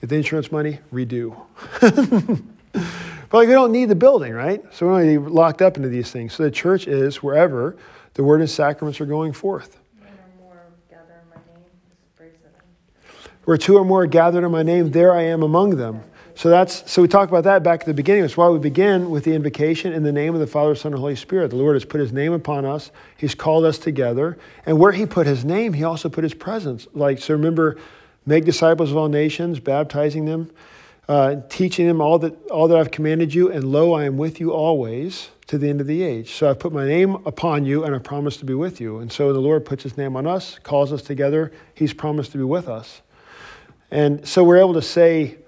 Get 0.00 0.10
the 0.10 0.14
insurance 0.14 0.52
money, 0.52 0.78
redo. 0.92 1.36
but 1.80 3.32
like 3.32 3.48
we 3.48 3.54
don't 3.54 3.72
need 3.72 3.86
the 3.86 3.96
building, 3.96 4.32
right? 4.32 4.62
So 4.72 4.86
we're 4.86 4.92
only 4.92 5.18
locked 5.18 5.62
up 5.62 5.76
into 5.76 5.88
these 5.88 6.12
things. 6.12 6.34
So 6.34 6.44
the 6.44 6.50
church 6.52 6.86
is 6.86 7.20
wherever 7.20 7.76
the 8.14 8.22
word 8.22 8.40
and 8.40 8.48
sacraments 8.48 9.00
are 9.00 9.06
going 9.06 9.32
forth. 9.32 9.80
Where 13.46 13.56
two 13.56 13.78
or 13.78 13.84
more 13.84 14.04
are 14.04 14.06
gathered 14.06 14.44
in 14.44 14.52
my 14.52 14.62
name, 14.62 14.92
there 14.92 15.12
I 15.12 15.22
am 15.22 15.42
among 15.42 15.70
them. 15.70 16.04
So 16.36 16.50
that's 16.50 16.90
so 16.90 17.00
we 17.00 17.08
talked 17.08 17.32
about 17.32 17.44
that 17.44 17.62
back 17.62 17.80
at 17.80 17.86
the 17.86 17.94
beginning. 17.94 18.20
That's 18.20 18.36
why 18.36 18.50
we 18.50 18.58
begin 18.58 19.08
with 19.08 19.24
the 19.24 19.32
invocation 19.32 19.94
in 19.94 20.02
the 20.02 20.12
name 20.12 20.34
of 20.34 20.40
the 20.40 20.46
Father, 20.46 20.74
Son, 20.74 20.92
and 20.92 21.00
Holy 21.00 21.16
Spirit. 21.16 21.48
The 21.48 21.56
Lord 21.56 21.76
has 21.76 21.86
put 21.86 21.98
his 21.98 22.12
name 22.12 22.34
upon 22.34 22.66
us. 22.66 22.90
He's 23.16 23.34
called 23.34 23.64
us 23.64 23.78
together. 23.78 24.36
And 24.66 24.78
where 24.78 24.92
he 24.92 25.06
put 25.06 25.26
his 25.26 25.46
name, 25.46 25.72
he 25.72 25.82
also 25.82 26.10
put 26.10 26.24
his 26.24 26.34
presence. 26.34 26.86
Like 26.92 27.20
so 27.20 27.32
remember, 27.32 27.78
make 28.26 28.44
disciples 28.44 28.90
of 28.90 28.98
all 28.98 29.08
nations, 29.08 29.60
baptizing 29.60 30.26
them, 30.26 30.50
uh, 31.08 31.36
teaching 31.48 31.86
them 31.86 32.02
all 32.02 32.18
that 32.18 32.50
all 32.50 32.68
that 32.68 32.76
I've 32.76 32.90
commanded 32.90 33.32
you, 33.32 33.50
and 33.50 33.72
lo, 33.72 33.94
I 33.94 34.04
am 34.04 34.18
with 34.18 34.38
you 34.38 34.52
always 34.52 35.30
to 35.46 35.56
the 35.56 35.70
end 35.70 35.80
of 35.80 35.86
the 35.86 36.02
age. 36.02 36.34
So 36.34 36.50
I've 36.50 36.58
put 36.58 36.70
my 36.70 36.86
name 36.86 37.14
upon 37.24 37.64
you 37.64 37.82
and 37.84 37.94
I 37.94 37.98
promise 37.98 38.36
to 38.38 38.44
be 38.44 38.52
with 38.52 38.78
you. 38.78 38.98
And 38.98 39.10
so 39.10 39.32
the 39.32 39.40
Lord 39.40 39.64
puts 39.64 39.84
his 39.84 39.96
name 39.96 40.16
on 40.16 40.26
us, 40.26 40.58
calls 40.58 40.92
us 40.92 41.00
together. 41.00 41.50
He's 41.72 41.94
promised 41.94 42.32
to 42.32 42.38
be 42.38 42.44
with 42.44 42.68
us. 42.68 43.00
And 43.90 44.28
so 44.28 44.44
we're 44.44 44.58
able 44.58 44.74
to 44.74 44.82
say 44.82 45.38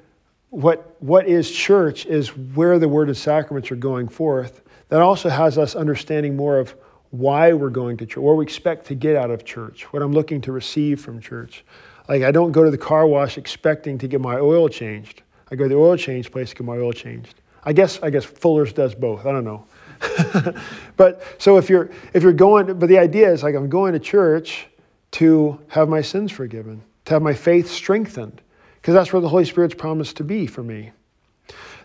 what, 0.51 0.97
what 1.01 1.27
is 1.27 1.51
church 1.51 2.07
is 2.07 2.29
where 2.37 2.79
the 2.79 2.89
word 2.89 3.09
and 3.09 3.17
sacraments 3.17 3.71
are 3.71 3.77
going 3.77 4.09
forth. 4.09 4.63
That 4.89 5.01
also 5.01 5.29
has 5.29 5.59
us 5.59 5.75
understanding 5.75 6.37
more 6.37 6.59
of 6.59 6.75
why 7.11 7.53
we're 7.53 7.71
going 7.71 7.97
to 7.99 8.07
church, 8.07 8.23
what 8.23 8.37
we 8.37 8.45
expect 8.45 8.87
to 8.87 8.95
get 8.95 9.17
out 9.17 9.31
of 9.31 9.45
church, 9.45 9.85
what 9.93 10.03
I'm 10.03 10.13
looking 10.13 10.41
to 10.43 10.53
receive 10.53 11.01
from 11.01 11.21
church. 11.21 11.65
Like 12.09 12.23
I 12.23 12.31
don't 12.31 12.53
go 12.53 12.65
to 12.65 12.71
the 12.71 12.79
car 12.79 13.07
wash 13.07 13.39
expecting 13.39 13.99
to 13.99 14.09
get 14.09 14.21
my 14.21 14.37
oil 14.37 14.69
changed. 14.69 15.23
I 15.51 15.57
go 15.57 15.65
to 15.65 15.69
the 15.69 15.81
oil 15.81 15.97
change 15.97 16.31
place 16.31 16.51
to 16.51 16.57
get 16.57 16.65
my 16.65 16.77
oil 16.77 16.93
changed. 16.93 17.41
I 17.65 17.73
guess 17.73 18.01
I 18.03 18.11
guess 18.11 18.25
Fuller's 18.25 18.73
does 18.73 18.95
both. 18.95 19.27
I 19.27 19.33
don't 19.33 19.45
know. 19.45 19.67
but 20.97 21.23
so 21.39 21.59
if 21.59 21.69
you're 21.69 21.91
if 22.15 22.23
you're 22.23 22.33
going, 22.33 22.79
but 22.79 22.89
the 22.89 22.99
idea 22.99 23.31
is 23.31 23.43
like 23.43 23.55
I'm 23.55 23.69
going 23.69 23.93
to 23.93 23.99
church 23.99 24.69
to 25.13 25.61
have 25.69 25.89
my 25.89 26.01
sins 26.01 26.31
forgiven, 26.31 26.83
to 27.07 27.15
have 27.15 27.23
my 27.23 27.35
faith 27.35 27.71
strengthened, 27.71 28.41
because 28.89 28.97
that's 28.97 29.13
where 29.13 29.21
the 29.21 29.29
Holy 29.29 29.45
Spirit's 29.45 29.75
promised 29.75 30.17
to 30.17 30.25
be 30.25 30.47
for 30.47 30.63
me. 30.63 30.93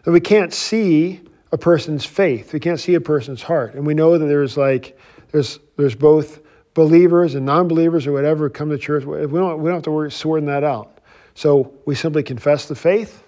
That 0.05 0.13
we 0.13 0.21
can't 0.21 0.53
see 0.53 1.19
a 1.51 1.57
person's 1.57 2.05
faith, 2.05 2.53
we 2.53 2.61
can't 2.61 2.79
see 2.79 2.93
a 2.93 3.01
person's 3.01 3.43
heart, 3.43 3.73
and 3.73 3.85
we 3.85 3.93
know 3.93 4.17
that 4.17 4.25
there's 4.25 4.55
like 4.55 4.97
there's 5.33 5.59
there's 5.75 5.95
both 5.95 6.39
believers 6.73 7.35
and 7.35 7.45
non-believers 7.45 8.07
or 8.07 8.13
whatever 8.13 8.49
come 8.49 8.69
to 8.69 8.77
church. 8.77 9.03
We 9.03 9.17
don't 9.17 9.59
we 9.59 9.65
don't 9.65 9.73
have 9.73 9.83
to 9.83 9.91
worry 9.91 10.11
sorting 10.11 10.45
that 10.45 10.63
out. 10.63 10.99
So 11.35 11.73
we 11.85 11.93
simply 11.93 12.23
confess 12.23 12.69
the 12.69 12.75
faith 12.75 13.21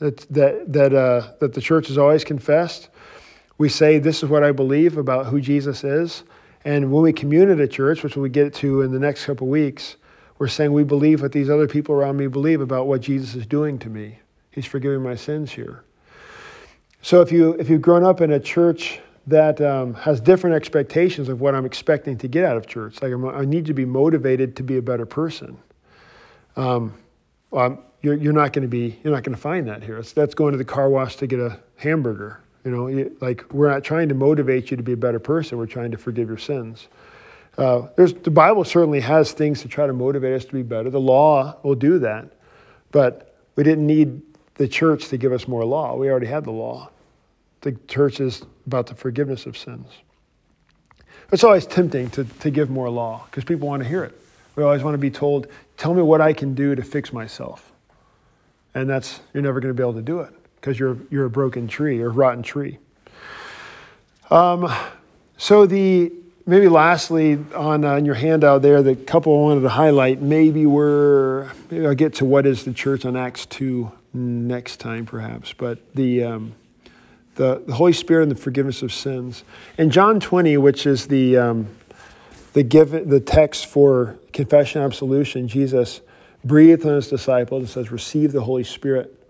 that 0.00 0.18
that 0.32 0.72
that 0.72 0.92
uh, 0.92 1.34
that 1.38 1.54
the 1.54 1.60
church 1.60 1.86
has 1.86 1.96
always 1.96 2.24
confessed 2.24 2.88
we 3.58 3.68
say, 3.68 3.98
This 3.98 4.22
is 4.22 4.28
what 4.28 4.42
I 4.42 4.52
believe 4.52 4.96
about 4.96 5.26
who 5.26 5.40
Jesus 5.40 5.84
is. 5.84 6.24
And 6.64 6.90
when 6.90 7.02
we 7.02 7.12
commune 7.12 7.50
at 7.50 7.60
a 7.60 7.68
church, 7.68 8.02
which 8.02 8.16
we 8.16 8.28
get 8.28 8.54
to 8.54 8.82
in 8.82 8.90
the 8.90 8.98
next 8.98 9.26
couple 9.26 9.46
weeks, 9.46 9.96
we're 10.38 10.48
saying 10.48 10.72
we 10.72 10.84
believe 10.84 11.22
what 11.22 11.32
these 11.32 11.48
other 11.48 11.66
people 11.66 11.94
around 11.94 12.16
me 12.16 12.26
believe 12.26 12.60
about 12.60 12.86
what 12.86 13.00
Jesus 13.00 13.34
is 13.34 13.46
doing 13.46 13.78
to 13.80 13.88
me. 13.88 14.18
He's 14.50 14.66
forgiving 14.66 15.02
my 15.02 15.14
sins 15.14 15.52
here. 15.52 15.84
So 17.02 17.20
if, 17.20 17.30
you, 17.30 17.52
if 17.54 17.68
you've 17.68 17.82
grown 17.82 18.04
up 18.04 18.20
in 18.20 18.30
a 18.32 18.40
church 18.40 19.00
that 19.26 19.60
um, 19.60 19.94
has 19.94 20.20
different 20.20 20.56
expectations 20.56 21.28
of 21.28 21.40
what 21.40 21.54
I'm 21.54 21.66
expecting 21.66 22.18
to 22.18 22.28
get 22.28 22.44
out 22.44 22.56
of 22.56 22.66
church, 22.66 23.00
like 23.02 23.12
I'm, 23.12 23.24
i 23.26 23.44
need 23.44 23.66
to 23.66 23.74
be 23.74 23.84
motivated 23.84 24.56
to 24.56 24.62
be 24.62 24.76
a 24.76 24.82
better 24.82 25.06
person, 25.06 25.58
um, 26.56 26.94
well, 27.50 27.82
you're, 28.02 28.14
you're, 28.14 28.32
not 28.32 28.52
going 28.52 28.62
to 28.62 28.68
be, 28.68 28.98
you're 29.02 29.12
not 29.12 29.22
going 29.22 29.34
to 29.34 29.40
find 29.40 29.68
that 29.68 29.82
here. 29.82 29.98
It's, 29.98 30.12
that's 30.12 30.34
going 30.34 30.52
to 30.52 30.58
the 30.58 30.64
car 30.64 30.88
wash 30.88 31.16
to 31.16 31.26
get 31.26 31.40
a 31.40 31.58
hamburger 31.76 32.40
you 32.64 32.70
know, 32.70 33.10
like 33.20 33.44
we're 33.52 33.70
not 33.70 33.84
trying 33.84 34.08
to 34.08 34.14
motivate 34.14 34.70
you 34.70 34.76
to 34.76 34.82
be 34.82 34.92
a 34.92 34.96
better 34.96 35.18
person. 35.18 35.58
We're 35.58 35.66
trying 35.66 35.90
to 35.90 35.98
forgive 35.98 36.28
your 36.28 36.38
sins. 36.38 36.88
Uh, 37.56 37.86
the 37.96 38.30
Bible 38.30 38.64
certainly 38.64 39.00
has 39.00 39.32
things 39.32 39.62
to 39.62 39.68
try 39.68 39.86
to 39.86 39.92
motivate 39.92 40.34
us 40.34 40.44
to 40.46 40.52
be 40.52 40.62
better. 40.62 40.90
The 40.90 41.00
law 41.00 41.56
will 41.62 41.76
do 41.76 41.98
that, 42.00 42.32
but 42.90 43.36
we 43.54 43.62
didn't 43.62 43.86
need 43.86 44.22
the 44.56 44.66
church 44.66 45.08
to 45.08 45.16
give 45.16 45.32
us 45.32 45.46
more 45.46 45.64
law. 45.64 45.96
We 45.96 46.10
already 46.10 46.26
had 46.26 46.44
the 46.44 46.50
law. 46.52 46.90
The 47.60 47.72
church 47.88 48.20
is 48.20 48.42
about 48.66 48.88
the 48.88 48.94
forgiveness 48.94 49.46
of 49.46 49.56
sins. 49.56 49.86
It's 51.32 51.44
always 51.44 51.66
tempting 51.66 52.10
to, 52.10 52.24
to 52.24 52.50
give 52.50 52.70
more 52.70 52.90
law 52.90 53.24
because 53.30 53.44
people 53.44 53.68
want 53.68 53.82
to 53.82 53.88
hear 53.88 54.04
it. 54.04 54.20
We 54.56 54.62
always 54.62 54.82
want 54.82 54.94
to 54.94 54.98
be 54.98 55.10
told, 55.10 55.48
tell 55.76 55.94
me 55.94 56.02
what 56.02 56.20
I 56.20 56.32
can 56.32 56.54
do 56.54 56.74
to 56.74 56.82
fix 56.82 57.12
myself. 57.12 57.72
And 58.74 58.88
that's, 58.88 59.20
you're 59.32 59.42
never 59.42 59.60
going 59.60 59.74
to 59.74 59.76
be 59.76 59.82
able 59.82 59.94
to 59.94 60.02
do 60.02 60.20
it 60.20 60.32
because 60.56 60.78
you're, 60.78 60.96
you're 61.10 61.24
a 61.24 61.30
broken 61.30 61.66
tree 61.66 62.00
or 62.00 62.10
rotten 62.10 62.42
tree. 62.42 62.78
Um, 64.30 64.72
so 65.36 65.66
the 65.66 66.12
maybe 66.46 66.68
lastly 66.68 67.38
on, 67.54 67.84
uh, 67.84 67.96
your 67.96 68.14
handout 68.14 68.62
there, 68.62 68.82
the 68.82 68.96
couple 68.96 69.34
I 69.34 69.42
wanted 69.42 69.60
to 69.62 69.68
highlight 69.70 70.20
maybe 70.20 70.66
we're 70.66 71.50
maybe 71.70 71.86
I'll 71.86 71.94
get 71.94 72.14
to 72.14 72.24
what 72.24 72.46
is 72.46 72.64
the 72.64 72.72
church 72.72 73.04
on 73.04 73.16
Acts 73.16 73.46
two 73.46 73.92
next 74.12 74.78
time 74.78 75.06
perhaps, 75.06 75.52
but 75.52 75.78
the 75.94 76.24
um, 76.24 76.54
the, 77.36 77.62
the 77.66 77.74
Holy 77.74 77.92
Spirit 77.92 78.24
and 78.24 78.30
the 78.30 78.36
forgiveness 78.36 78.82
of 78.82 78.92
sins. 78.92 79.42
In 79.76 79.90
John 79.90 80.20
20, 80.20 80.56
which 80.58 80.86
is 80.86 81.08
the 81.08 81.36
um, 81.36 81.68
the 82.52 82.62
give 82.62 83.08
the 83.08 83.20
text 83.20 83.66
for 83.66 84.18
confession 84.32 84.80
and 84.80 84.90
absolution, 84.92 85.48
Jesus 85.48 86.00
breathed 86.44 86.86
on 86.86 86.94
his 86.94 87.08
disciples 87.08 87.60
and 87.60 87.68
says, 87.68 87.90
"Receive 87.90 88.32
the 88.32 88.42
Holy 88.42 88.64
Spirit." 88.64 89.20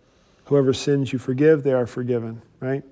Whoever 0.49 0.75
sins 0.75 1.11
you 1.11 1.19
forgive, 1.19 1.62
they 1.62 1.73
are 1.73 1.87
forgiven, 1.87 2.43
right? 2.61 2.83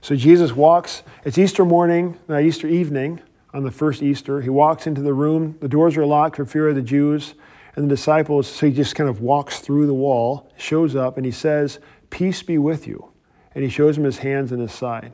So 0.00 0.14
Jesus 0.14 0.52
walks, 0.52 1.02
it's 1.24 1.36
Easter 1.36 1.64
morning, 1.64 2.18
not 2.28 2.42
Easter 2.42 2.68
evening, 2.68 3.20
on 3.54 3.62
the 3.62 3.70
first 3.70 4.02
Easter. 4.02 4.42
He 4.42 4.50
walks 4.50 4.86
into 4.86 5.00
the 5.00 5.14
room, 5.14 5.56
the 5.60 5.68
doors 5.68 5.96
are 5.96 6.04
locked 6.04 6.36
for 6.36 6.44
fear 6.44 6.68
of 6.68 6.74
the 6.74 6.82
Jews, 6.82 7.34
and 7.76 7.84
the 7.84 7.88
disciples, 7.88 8.46
so 8.48 8.66
he 8.66 8.72
just 8.72 8.94
kind 8.94 9.08
of 9.08 9.20
walks 9.20 9.60
through 9.60 9.86
the 9.86 9.94
wall, 9.94 10.52
shows 10.56 10.94
up, 10.94 11.16
and 11.16 11.24
he 11.24 11.32
says, 11.32 11.78
Peace 12.10 12.42
be 12.42 12.58
with 12.58 12.86
you. 12.86 13.10
And 13.54 13.64
he 13.64 13.70
shows 13.70 13.96
him 13.96 14.04
his 14.04 14.18
hands 14.18 14.52
and 14.52 14.60
his 14.60 14.72
side. 14.72 15.12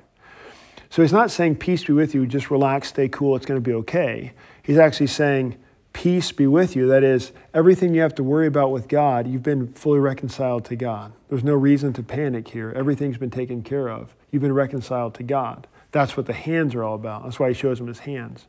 So 0.88 1.02
he's 1.02 1.12
not 1.12 1.30
saying, 1.30 1.56
Peace 1.56 1.84
be 1.84 1.92
with 1.92 2.14
you, 2.14 2.26
just 2.26 2.50
relax, 2.50 2.88
stay 2.88 3.08
cool, 3.08 3.36
it's 3.36 3.46
going 3.46 3.62
to 3.62 3.66
be 3.66 3.74
okay. 3.74 4.32
He's 4.62 4.78
actually 4.78 5.06
saying, 5.06 5.56
peace 5.92 6.32
be 6.32 6.46
with 6.46 6.76
you. 6.76 6.86
That 6.88 7.02
is, 7.02 7.32
everything 7.54 7.94
you 7.94 8.02
have 8.02 8.14
to 8.16 8.22
worry 8.22 8.46
about 8.46 8.70
with 8.70 8.88
God, 8.88 9.26
you've 9.26 9.42
been 9.42 9.72
fully 9.72 9.98
reconciled 9.98 10.64
to 10.66 10.76
God. 10.76 11.12
There's 11.28 11.44
no 11.44 11.54
reason 11.54 11.92
to 11.94 12.02
panic 12.02 12.48
here. 12.48 12.72
Everything's 12.76 13.18
been 13.18 13.30
taken 13.30 13.62
care 13.62 13.88
of. 13.88 14.14
You've 14.30 14.42
been 14.42 14.52
reconciled 14.52 15.14
to 15.14 15.22
God. 15.22 15.66
That's 15.92 16.16
what 16.16 16.26
the 16.26 16.32
hands 16.32 16.74
are 16.74 16.84
all 16.84 16.94
about. 16.94 17.24
That's 17.24 17.38
why 17.38 17.48
he 17.48 17.54
shows 17.54 17.78
them 17.78 17.88
his 17.88 18.00
hands. 18.00 18.46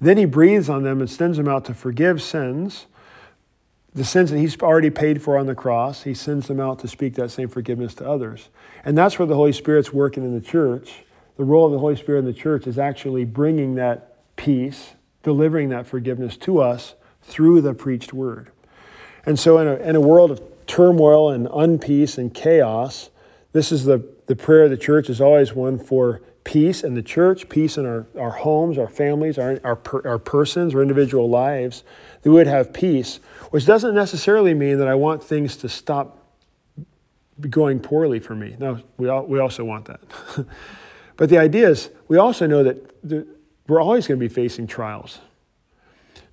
Then 0.00 0.16
he 0.16 0.24
breathes 0.24 0.68
on 0.68 0.82
them 0.82 1.00
and 1.00 1.08
sends 1.08 1.36
them 1.36 1.48
out 1.48 1.64
to 1.66 1.74
forgive 1.74 2.20
sins, 2.20 2.86
the 3.94 4.04
sins 4.04 4.30
that 4.30 4.38
he's 4.38 4.60
already 4.60 4.90
paid 4.90 5.22
for 5.22 5.38
on 5.38 5.46
the 5.46 5.54
cross. 5.54 6.02
He 6.02 6.14
sends 6.14 6.48
them 6.48 6.60
out 6.60 6.80
to 6.80 6.88
speak 6.88 7.14
that 7.14 7.30
same 7.30 7.48
forgiveness 7.48 7.94
to 7.94 8.08
others. 8.08 8.48
And 8.84 8.98
that's 8.98 9.18
where 9.18 9.26
the 9.26 9.36
Holy 9.36 9.52
Spirit's 9.52 9.92
working 9.92 10.24
in 10.24 10.34
the 10.34 10.40
church. 10.40 11.04
The 11.36 11.44
role 11.44 11.66
of 11.66 11.72
the 11.72 11.78
Holy 11.78 11.96
Spirit 11.96 12.20
in 12.20 12.24
the 12.24 12.32
church 12.32 12.66
is 12.66 12.78
actually 12.78 13.24
bringing 13.24 13.76
that 13.76 14.16
peace, 14.36 14.92
delivering 15.22 15.68
that 15.70 15.86
forgiveness 15.86 16.36
to 16.38 16.60
us 16.60 16.94
through 17.22 17.60
the 17.60 17.72
preached 17.72 18.12
word. 18.12 18.50
And 19.24 19.38
so, 19.38 19.58
in 19.58 19.68
a, 19.68 19.74
in 19.76 19.96
a 19.96 20.00
world 20.00 20.30
of 20.30 20.42
turmoil 20.66 21.30
and 21.30 21.46
unpeace 21.48 22.18
and 22.18 22.34
chaos, 22.34 23.10
this 23.52 23.72
is 23.72 23.84
the, 23.84 24.04
the 24.26 24.36
prayer 24.36 24.64
of 24.64 24.70
the 24.70 24.76
church 24.76 25.08
is 25.08 25.20
always 25.20 25.54
one 25.54 25.78
for 25.78 26.20
peace 26.44 26.84
in 26.84 26.94
the 26.94 27.02
church, 27.02 27.48
peace 27.48 27.76
in 27.78 27.86
our, 27.86 28.06
our 28.18 28.30
homes, 28.30 28.78
our 28.78 28.88
families, 28.88 29.38
our, 29.38 29.58
our, 29.64 29.80
our 30.04 30.18
persons, 30.18 30.74
our 30.74 30.82
individual 30.82 31.28
lives, 31.28 31.82
that 32.22 32.30
we 32.30 32.36
would 32.36 32.46
have 32.46 32.72
peace, 32.72 33.18
which 33.50 33.64
doesn't 33.66 33.94
necessarily 33.94 34.54
mean 34.54 34.78
that 34.78 34.88
I 34.88 34.94
want 34.94 35.24
things 35.24 35.56
to 35.58 35.68
stop 35.68 36.18
going 37.50 37.80
poorly 37.80 38.20
for 38.20 38.34
me. 38.34 38.56
No, 38.58 38.80
we, 38.96 39.08
all, 39.08 39.24
we 39.24 39.38
also 39.38 39.64
want 39.64 39.86
that. 39.86 40.00
but 41.16 41.30
the 41.30 41.38
idea 41.38 41.68
is 41.68 41.90
we 42.08 42.18
also 42.18 42.46
know 42.46 42.62
that 42.62 43.02
the, 43.02 43.26
we're 43.66 43.80
always 43.80 44.06
going 44.06 44.20
to 44.20 44.28
be 44.28 44.32
facing 44.32 44.66
trials. 44.66 45.20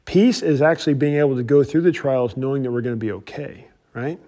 Peace 0.05 0.41
is 0.41 0.61
actually 0.61 0.95
being 0.95 1.15
able 1.15 1.35
to 1.35 1.43
go 1.43 1.63
through 1.63 1.81
the 1.81 1.91
trials 1.91 2.35
knowing 2.35 2.63
that 2.63 2.71
we're 2.71 2.81
going 2.81 2.95
to 2.95 2.99
be 2.99 3.11
okay, 3.11 3.67
right? 3.93 4.19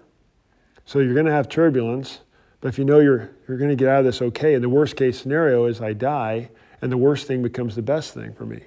So 0.86 0.98
you're 0.98 1.14
going 1.14 1.26
to 1.26 1.32
have 1.32 1.48
turbulence, 1.48 2.20
but 2.64 2.70
if 2.70 2.78
you 2.78 2.84
know 2.86 2.98
you're, 2.98 3.30
you're 3.46 3.58
going 3.58 3.68
to 3.68 3.76
get 3.76 3.88
out 3.88 3.98
of 3.98 4.04
this 4.06 4.22
okay, 4.22 4.54
and 4.54 4.64
the 4.64 4.70
worst 4.70 4.96
case 4.96 5.20
scenario 5.20 5.66
is 5.66 5.82
I 5.82 5.92
die, 5.92 6.48
and 6.80 6.90
the 6.90 6.96
worst 6.96 7.26
thing 7.26 7.42
becomes 7.42 7.76
the 7.76 7.82
best 7.82 8.14
thing 8.14 8.32
for 8.32 8.46
me. 8.46 8.62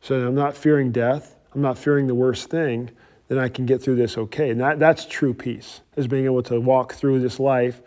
So 0.00 0.26
I'm 0.26 0.34
not 0.34 0.56
fearing 0.56 0.90
death, 0.90 1.36
I'm 1.54 1.62
not 1.62 1.78
fearing 1.78 2.08
the 2.08 2.16
worst 2.16 2.50
thing, 2.50 2.90
then 3.28 3.38
I 3.38 3.48
can 3.48 3.64
get 3.64 3.80
through 3.80 3.94
this 3.94 4.18
okay. 4.18 4.50
And 4.50 4.60
that, 4.60 4.80
that's 4.80 5.06
true 5.06 5.34
peace, 5.34 5.82
is 5.94 6.08
being 6.08 6.24
able 6.24 6.42
to 6.42 6.60
walk 6.60 6.94
through 6.94 7.20
this 7.20 7.38
life. 7.38 7.80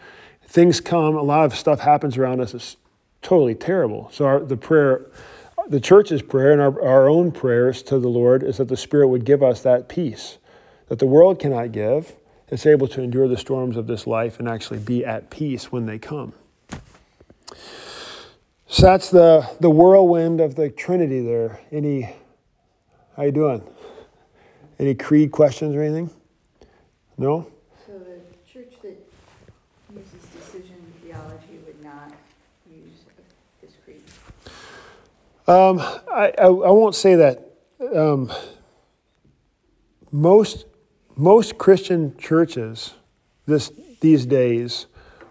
Things 0.48 0.80
come, 0.80 1.18
a 1.18 1.22
lot 1.22 1.44
of 1.44 1.54
stuff 1.54 1.82
happens 1.82 2.18
around 2.18 2.40
us 2.40 2.54
that's 2.54 2.78
totally 3.22 3.56
terrible. 3.56 4.08
So 4.14 4.24
our, 4.24 4.40
the 4.40 4.56
prayer, 4.56 5.06
the 5.68 5.82
church's 5.82 6.22
prayer 6.22 6.54
and 6.54 6.62
our, 6.62 6.82
our 6.82 7.10
own 7.10 7.34
prayers 7.34 7.84
to 7.84 8.00
the 8.00 8.08
Lord 8.08 8.42
is 8.42 8.56
that 8.56 8.70
the 8.70 8.78
Spirit 8.78 9.10
would 9.10 9.26
give 9.26 9.44
us 9.44 9.62
that 9.64 9.90
peace 9.90 10.38
that 10.88 11.00
the 11.00 11.06
world 11.06 11.40
cannot 11.40 11.74
give. 11.74 12.16
It's 12.52 12.66
able 12.66 12.88
to 12.90 13.02
endure 13.02 13.28
the 13.28 13.38
storms 13.38 13.78
of 13.78 13.86
this 13.86 14.08
life 14.08 14.40
and 14.40 14.48
actually 14.48 14.80
be 14.80 15.06
at 15.06 15.30
peace 15.30 15.72
when 15.72 15.86
they 15.86 16.00
come. 16.00 16.34
So 18.68 18.84
that's 18.84 19.10
the, 19.10 19.48
the 19.60 19.70
whirlwind 19.70 20.42
of 20.42 20.56
the 20.56 20.70
Trinity 20.70 21.22
there. 21.22 21.60
Any, 21.72 22.10
how 23.16 23.24
you 23.24 23.32
doing? 23.32 23.64
Any 24.80 24.96
creed 24.96 25.32
questions 25.32 25.76
or 25.76 25.82
anything? 25.84 26.10
No? 27.18 27.52
So 27.86 28.00
the 28.00 28.22
church 28.52 28.74
that 28.82 28.98
uses 29.94 30.26
decision 30.30 30.78
theology 31.04 31.60
would 31.66 31.84
not 31.84 32.14
use 32.72 33.04
this 33.62 33.72
creed? 33.84 34.02
Um, 35.48 35.80
I, 36.12 36.32
I, 36.38 36.46
I, 36.46 36.72
won't 36.72 36.96
say 36.96 37.16
that. 37.16 37.52
Um, 37.94 38.32
most, 40.12 40.66
most 41.20 41.58
Christian 41.58 42.16
churches 42.18 42.94
this, 43.46 43.72
these 44.00 44.26
days 44.26 44.86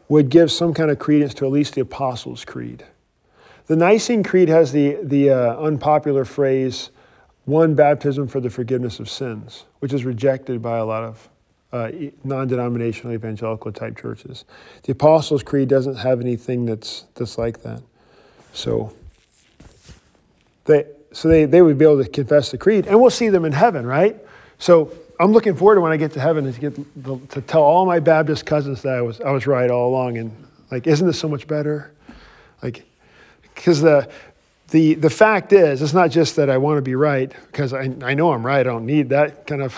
would 0.09 0.29
give 0.29 0.53
some 0.53 0.75
kind 0.75 0.91
of 0.91 0.99
credence 0.99 1.33
to 1.35 1.47
at 1.47 1.51
least 1.51 1.75
the 1.75 1.81
Apostles' 1.81 2.45
Creed. 2.45 2.85
The 3.67 3.77
Nicene 3.77 4.23
Creed 4.23 4.49
has 4.49 4.73
the, 4.73 4.99
the 5.03 5.31
uh, 5.31 5.57
unpopular 5.57 6.25
phrase, 6.25 6.91
one 7.45 7.75
baptism 7.75 8.29
for 8.29 8.41
the 8.41 8.51
forgiveness 8.51 9.01
of 9.01 9.09
sins, 9.09 9.65
which 9.81 9.93
is 9.93 10.05
rejected 10.05 10.61
by 10.61 10.79
a 10.79 10.85
lot 10.85 11.05
of 11.05 11.29
uh, 11.73 11.91
non 12.25 12.49
denominational 12.49 13.15
evangelical 13.15 13.73
type 13.73 13.99
churches. 13.99 14.45
The 14.85 14.93
Apostles' 14.93 15.43
Creed 15.43 15.69
doesn't 15.69 15.97
have 15.97 16.21
anything 16.21 16.67
that's, 16.67 17.05
that's 17.15 17.37
like 17.39 17.63
that. 17.63 17.83
So, 18.53 18.95
they, 20.65 20.87
so 21.13 21.29
they, 21.29 21.45
they 21.45 21.63
would 21.63 21.79
be 21.79 21.85
able 21.85 22.03
to 22.03 22.09
confess 22.09 22.51
the 22.51 22.59
creed, 22.59 22.87
and 22.87 23.01
we'll 23.01 23.11
see 23.11 23.29
them 23.29 23.45
in 23.45 23.53
heaven, 23.53 23.87
right? 23.87 24.17
So 24.59 24.93
I'm 25.21 25.33
looking 25.33 25.57
forward 25.57 25.77
to 25.77 25.81
when 25.81 25.93
I 25.93 25.97
get 25.97 26.13
to 26.13 26.21
heaven 26.21 26.51
to 26.53 26.61
get 26.61 27.03
the, 27.05 27.19
to 27.29 27.41
tell 27.41 27.63
all 27.63 27.87
my 27.87 27.99
Baptist 27.99 28.47
cousins 28.47 28.83
that 28.83 28.95
I 28.95 29.03
was 29.03 29.21
I 29.21 29.31
was 29.31 29.47
right 29.47 29.71
all 29.71 29.89
along, 29.89 30.19
and 30.19 30.47
like, 30.71 30.87
isn't 30.87 31.07
this 31.07 31.19
so 31.19 31.29
much 31.29 31.47
better? 31.47 31.93
Like, 32.63 32.85
because 33.43 33.81
the 33.81 34.09
the, 34.71 34.95
the 34.95 35.11
fact 35.11 35.53
is, 35.53 35.81
it's 35.81 35.95
not 35.95 36.11
just 36.11 36.37
that 36.37 36.51
I 36.51 36.59
want 36.59 36.77
to 36.77 36.83
be 36.83 36.95
right, 36.95 37.33
because 37.47 37.73
I, 37.73 37.91
I 38.03 38.15
know 38.15 38.33
I'm 38.33 38.45
right, 38.45 38.61
I 38.61 38.63
don't 38.65 38.85
need 38.85 39.09
that 39.09 39.47
kind 39.47 39.63
of. 39.63 39.75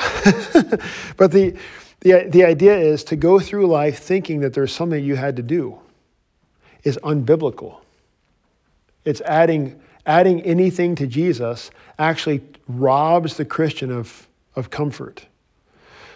but 1.16 1.30
the, 1.30 1.56
the, 2.00 2.26
the 2.28 2.44
idea 2.44 2.76
is 2.76 3.04
to 3.04 3.16
go 3.16 3.38
through 3.38 3.66
life 3.68 4.00
thinking 4.00 4.40
that 4.40 4.52
there's 4.52 4.74
something 4.74 5.02
you 5.02 5.14
had 5.14 5.36
to 5.36 5.42
do 5.42 5.78
is 6.82 6.98
unbiblical. 7.04 7.78
It's 9.04 9.20
adding, 9.20 9.80
adding 10.06 10.42
anything 10.42 10.96
to 10.96 11.06
Jesus 11.06 11.70
actually 11.98 12.40
robs 12.66 13.36
the 13.36 13.44
Christian 13.44 13.92
of, 13.92 14.26
of 14.56 14.70
comfort. 14.70 15.26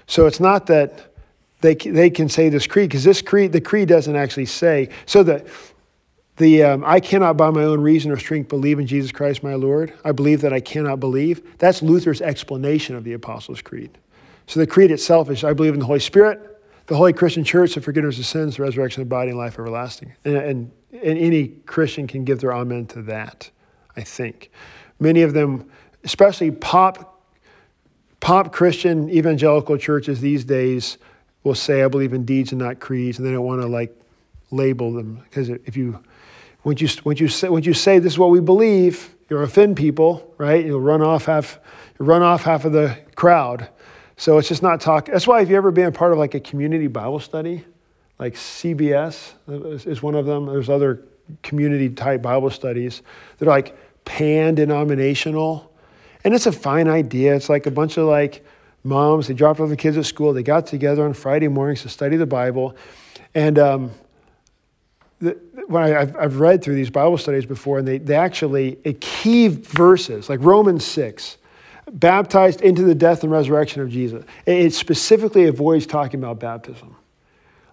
So 0.07 0.27
it's 0.27 0.41
not 0.41 0.67
that 0.67 1.13
they, 1.61 1.75
they 1.75 2.11
can 2.11 2.29
say 2.29 2.49
this 2.49 2.67
creed, 2.67 2.91
because 2.91 3.05
this 3.05 3.23
creed, 3.23 3.53
the 3.53 3.61
creed 3.61 3.89
doesn't 3.89 4.17
actually 4.17 4.47
say. 4.47 4.91
So 5.07 5.23
that 5.23 5.47
the 6.37 6.63
um, 6.65 6.85
I 6.85 7.01
cannot 7.01 7.37
by 7.37 7.51
my 7.51 7.63
own 7.63 7.81
reason 7.81 8.11
or 8.11 8.19
strength 8.19 8.49
believe 8.49 8.79
in 8.79 8.87
Jesus 8.87 9.13
Christ 9.13 9.43
my 9.43 9.55
Lord. 9.55 9.93
I 10.05 10.13
believe 10.13 10.41
that 10.41 10.53
I 10.53 10.61
cannot 10.61 11.01
believe. 11.01 11.59
That's 11.59 11.81
Luther's 11.81 12.21
explanation 12.21 12.97
of 12.97 13.05
the 13.05 13.13
Apostles' 13.13 13.63
Creed. 13.63 13.97
So 14.47 14.61
the 14.61 14.67
creed 14.67 14.91
itself 14.91 15.31
is 15.31 15.45
I 15.45 15.53
believe 15.53 15.75
in 15.75 15.81
the 15.81 15.87
Holy 15.87 16.01
Spirit, 16.01 16.61
the 16.87 16.97
Holy 16.97 17.13
Christian 17.13 17.45
Church, 17.45 17.75
the 17.75 17.81
forgiveness 17.81 18.19
of 18.19 18.27
sins, 18.27 18.57
the 18.57 18.63
resurrection 18.63 19.01
of 19.01 19.09
the 19.09 19.11
body, 19.11 19.31
and 19.31 19.39
life 19.39 19.55
everlasting. 19.59 20.13
And, 20.25 20.37
and, 20.37 20.71
and 20.93 21.19
any 21.19 21.49
Christian 21.49 22.07
can 22.07 22.25
give 22.25 22.41
their 22.41 22.53
amen 22.53 22.87
to 22.89 23.03
that, 23.03 23.51
I 23.97 24.03
think. 24.03 24.51
Many 25.01 25.23
of 25.23 25.33
them, 25.33 25.71
especially 26.03 26.51
pop, 26.51 27.14
pop 28.25 28.55
Christian 28.55 29.11
evangelical 29.11 29.77
churches 29.77 30.23
these 30.23 30.47
days, 30.47 30.97
will 31.43 31.55
say, 31.55 31.83
I 31.83 31.89
believe 31.89 32.15
in 32.15 32.25
deeds 32.25 32.53
and 32.53 32.59
not 32.59 32.81
creeds, 32.81 33.19
and 33.19 33.27
they 33.27 33.33
don't 33.33 33.45
want 33.45 33.61
to 33.61 33.67
like 33.67 33.95
label 34.51 34.95
them. 34.95 35.21
Because 35.25 35.51
if 35.51 35.77
you 35.77 36.03
when 36.63 36.79
you, 36.79 36.89
when 37.03 37.19
you, 37.19 37.29
say, 37.29 37.51
when 37.51 37.65
you 37.65 37.75
say 37.75 37.99
this 37.99 38.15
is 38.15 38.19
what 38.19 38.31
we 38.31 38.41
believe, 38.41 39.15
you'll 39.29 39.43
offend 39.43 39.77
people, 39.77 40.35
right? 40.39 40.65
You'll 40.65 40.81
run 40.81 41.03
off 41.03 41.27
half, 41.27 41.61
run 41.99 42.23
off 42.23 42.45
half 42.45 42.65
of 42.65 42.73
the 42.73 42.99
crowd. 43.15 43.69
So 44.17 44.39
it's 44.39 44.49
just 44.49 44.63
not 44.63 44.81
talk. 44.81 45.05
That's 45.05 45.27
why 45.27 45.43
if 45.43 45.51
you 45.51 45.57
ever 45.57 45.71
been 45.71 45.93
part 45.93 46.13
of 46.13 46.19
like 46.19 46.35
a 46.35 46.41
community 46.41 46.87
Bible 46.87 47.21
study, 47.21 47.67
like 48.19 48.37
CBS 48.37 49.35
is 49.87 50.03
one 50.03 50.15
of 50.15 50.25
them. 50.25 50.47
There's 50.47 50.71
other 50.71 51.03
community 51.43 51.91
type 51.91 52.23
Bible 52.23 52.49
studies 52.49 53.03
that 53.37 53.47
are 53.47 53.51
like 53.51 53.77
pan 54.07 54.55
denominational. 54.55 55.71
And 56.25 56.35
it's 56.35 56.47
a 56.47 56.53
fine 56.53 56.89
idea. 56.89 57.35
It's 57.35 57.49
like 57.49 57.67
a 57.67 57.71
bunch 57.71 57.99
of 57.99 58.07
like 58.07 58.45
moms, 58.85 59.29
they 59.29 59.35
dropped 59.35 59.61
off 59.61 59.69
the 59.69 59.77
kids 59.77 59.97
at 59.97 60.07
school, 60.07 60.33
they 60.33 60.43
got 60.43 60.67
together 60.67 61.05
on 61.05 61.15
Friday 61.15 61.49
mornings 61.49 61.83
to 61.83 61.89
study 61.89 62.17
the 62.17 62.27
Bible. 62.27 62.77
And 63.35 63.59
um, 63.59 63.91
the, 65.21 65.39
when 65.67 65.83
I, 65.83 65.89
have 65.89 66.17
I've 66.17 66.41
read 66.41 66.63
through 66.63 66.75
these 66.75 66.91
Bible 66.91 67.17
studies 67.17 67.47
before, 67.47 67.79
and 67.79 67.89
they, 67.89 67.99
they 67.99 68.15
actually, 68.15 68.79
a 68.85 68.93
key 68.95 69.49
verses, 69.49 70.29
like 70.29 70.41
Romans 70.43 70.85
6, 70.85 71.39
baptized 71.93 72.61
into 72.61 72.83
the 72.83 72.95
death 72.95 73.23
and 73.23 73.33
resurrection 73.33 73.81
of 73.81 73.91
Jesus, 73.91 74.25
it 74.47 74.75
specifically 74.75 75.45
avoids 75.45 75.87
talking 75.87 76.21
about 76.21 76.39
baptism. 76.39 76.95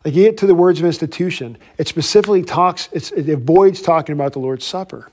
Like 0.04 0.16
you 0.16 0.24
get 0.24 0.38
to 0.38 0.47
the 0.47 0.56
words 0.56 0.80
of 0.80 0.86
institution, 0.86 1.58
it 1.78 1.88
specifically 1.88 2.43
talks, 2.43 2.89
it 2.91 3.30
avoids 3.30 3.82
talking 3.82 4.14
about 4.14 4.34
the 4.34 4.39
Lord's 4.39 4.66
Supper 4.66 5.12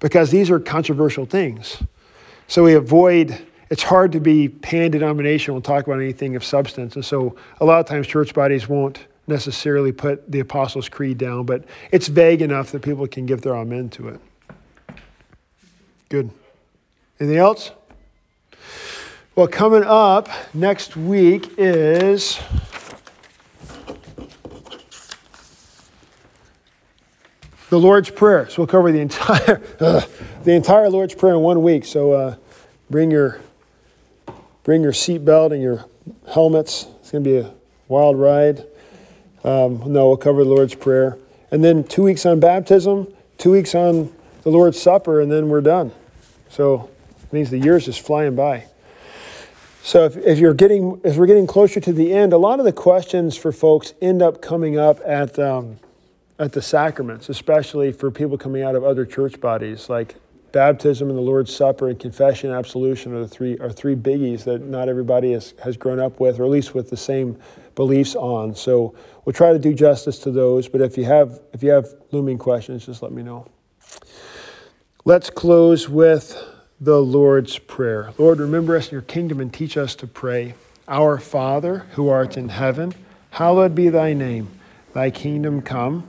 because 0.00 0.30
these 0.30 0.50
are 0.50 0.60
controversial 0.60 1.24
things. 1.24 1.82
So 2.48 2.64
we 2.64 2.74
avoid, 2.74 3.38
it's 3.68 3.82
hard 3.82 4.12
to 4.12 4.20
be 4.20 4.48
pan 4.48 4.90
denominational 4.90 5.56
and 5.56 5.64
talk 5.64 5.86
about 5.86 6.00
anything 6.00 6.34
of 6.34 6.42
substance. 6.42 6.94
And 6.96 7.04
so 7.04 7.36
a 7.60 7.64
lot 7.66 7.78
of 7.78 7.86
times 7.86 8.06
church 8.06 8.32
bodies 8.32 8.68
won't 8.68 9.06
necessarily 9.26 9.92
put 9.92 10.30
the 10.30 10.40
Apostles' 10.40 10.88
Creed 10.88 11.18
down, 11.18 11.44
but 11.44 11.64
it's 11.92 12.08
vague 12.08 12.40
enough 12.40 12.72
that 12.72 12.80
people 12.80 13.06
can 13.06 13.26
give 13.26 13.42
their 13.42 13.54
amen 13.54 13.90
to 13.90 14.08
it. 14.08 14.20
Good. 16.08 16.30
Anything 17.20 17.36
else? 17.36 17.70
Well, 19.36 19.46
coming 19.46 19.84
up 19.84 20.30
next 20.54 20.96
week 20.96 21.52
is 21.58 22.40
the 27.70 27.78
Lord's 27.78 28.10
Prayer. 28.10 28.48
So 28.48 28.62
we'll 28.62 28.66
cover 28.66 28.92
the 28.92 29.00
entire 29.00 29.62
uh, 29.80 30.02
the 30.44 30.52
entire 30.52 30.88
Lord's 30.88 31.14
Prayer 31.14 31.34
in 31.34 31.40
one 31.40 31.62
week. 31.62 31.84
So 31.84 32.12
uh, 32.12 32.36
bring 32.90 33.10
your 33.10 33.40
bring 34.64 34.82
your 34.82 34.92
seatbelt 34.92 35.52
and 35.52 35.62
your 35.62 35.84
helmets. 36.32 36.86
It's 37.00 37.10
going 37.10 37.24
to 37.24 37.30
be 37.30 37.36
a 37.38 37.52
wild 37.88 38.18
ride. 38.18 38.64
Um, 39.44 39.92
no, 39.92 40.08
we'll 40.08 40.16
cover 40.16 40.44
the 40.44 40.50
Lord's 40.50 40.74
Prayer. 40.74 41.16
And 41.50 41.64
then 41.64 41.84
two 41.84 42.02
weeks 42.02 42.26
on 42.26 42.40
baptism, 42.40 43.12
two 43.38 43.52
weeks 43.52 43.74
on 43.74 44.12
the 44.42 44.50
Lord's 44.50 44.80
Supper, 44.80 45.20
and 45.20 45.32
then 45.32 45.48
we're 45.48 45.62
done. 45.62 45.92
So 46.50 46.90
It 47.22 47.32
means 47.32 47.50
the 47.50 47.58
years 47.58 47.88
is 47.88 47.96
flying 47.96 48.34
by. 48.34 48.64
So 49.82 50.04
if, 50.04 50.16
if 50.18 50.38
you're 50.38 50.54
getting, 50.54 51.00
as 51.04 51.16
we're 51.16 51.26
getting 51.26 51.46
closer 51.46 51.80
to 51.80 51.92
the 51.92 52.12
end, 52.12 52.32
a 52.32 52.38
lot 52.38 52.58
of 52.58 52.66
the 52.66 52.72
questions 52.72 53.36
for 53.36 53.52
folks 53.52 53.94
end 54.02 54.20
up 54.20 54.42
coming 54.42 54.78
up 54.78 55.00
at, 55.06 55.38
um, 55.38 55.78
at 56.38 56.52
the 56.52 56.62
sacraments, 56.62 57.28
especially 57.28 57.92
for 57.92 58.10
people 58.10 58.38
coming 58.38 58.62
out 58.62 58.74
of 58.74 58.84
other 58.84 59.04
church 59.04 59.40
bodies, 59.40 59.88
like 59.88 60.16
baptism 60.52 61.08
and 61.08 61.18
the 61.18 61.22
Lord's 61.22 61.54
Supper 61.54 61.88
and 61.88 61.98
confession 61.98 62.50
and 62.50 62.58
absolution 62.58 63.14
are 63.14 63.20
the 63.20 63.28
three 63.28 63.58
are 63.58 63.70
three 63.70 63.96
biggies 63.96 64.44
that 64.44 64.62
not 64.62 64.88
everybody 64.88 65.32
has, 65.32 65.54
has 65.62 65.76
grown 65.76 65.98
up 65.98 66.20
with, 66.20 66.38
or 66.38 66.44
at 66.44 66.50
least 66.50 66.74
with 66.74 66.90
the 66.90 66.96
same 66.96 67.38
beliefs 67.74 68.14
on. 68.14 68.54
So 68.54 68.94
we'll 69.24 69.32
try 69.32 69.52
to 69.52 69.58
do 69.58 69.74
justice 69.74 70.18
to 70.20 70.30
those. 70.30 70.68
But 70.68 70.80
if 70.80 70.96
you 70.96 71.04
have 71.04 71.40
if 71.52 71.62
you 71.62 71.70
have 71.70 71.88
looming 72.12 72.38
questions, 72.38 72.86
just 72.86 73.02
let 73.02 73.12
me 73.12 73.22
know. 73.22 73.46
Let's 75.04 75.30
close 75.30 75.88
with 75.88 76.36
the 76.80 77.00
Lord's 77.00 77.58
Prayer. 77.58 78.12
Lord, 78.18 78.38
remember 78.38 78.76
us 78.76 78.88
in 78.88 78.92
your 78.92 79.02
kingdom 79.02 79.40
and 79.40 79.52
teach 79.52 79.76
us 79.76 79.94
to 79.96 80.06
pray. 80.06 80.54
Our 80.86 81.18
Father, 81.18 81.86
who 81.92 82.08
art 82.08 82.36
in 82.36 82.50
heaven, 82.50 82.94
hallowed 83.30 83.74
be 83.74 83.88
thy 83.88 84.12
name. 84.12 84.48
Thy 84.94 85.10
kingdom 85.10 85.60
come, 85.60 86.08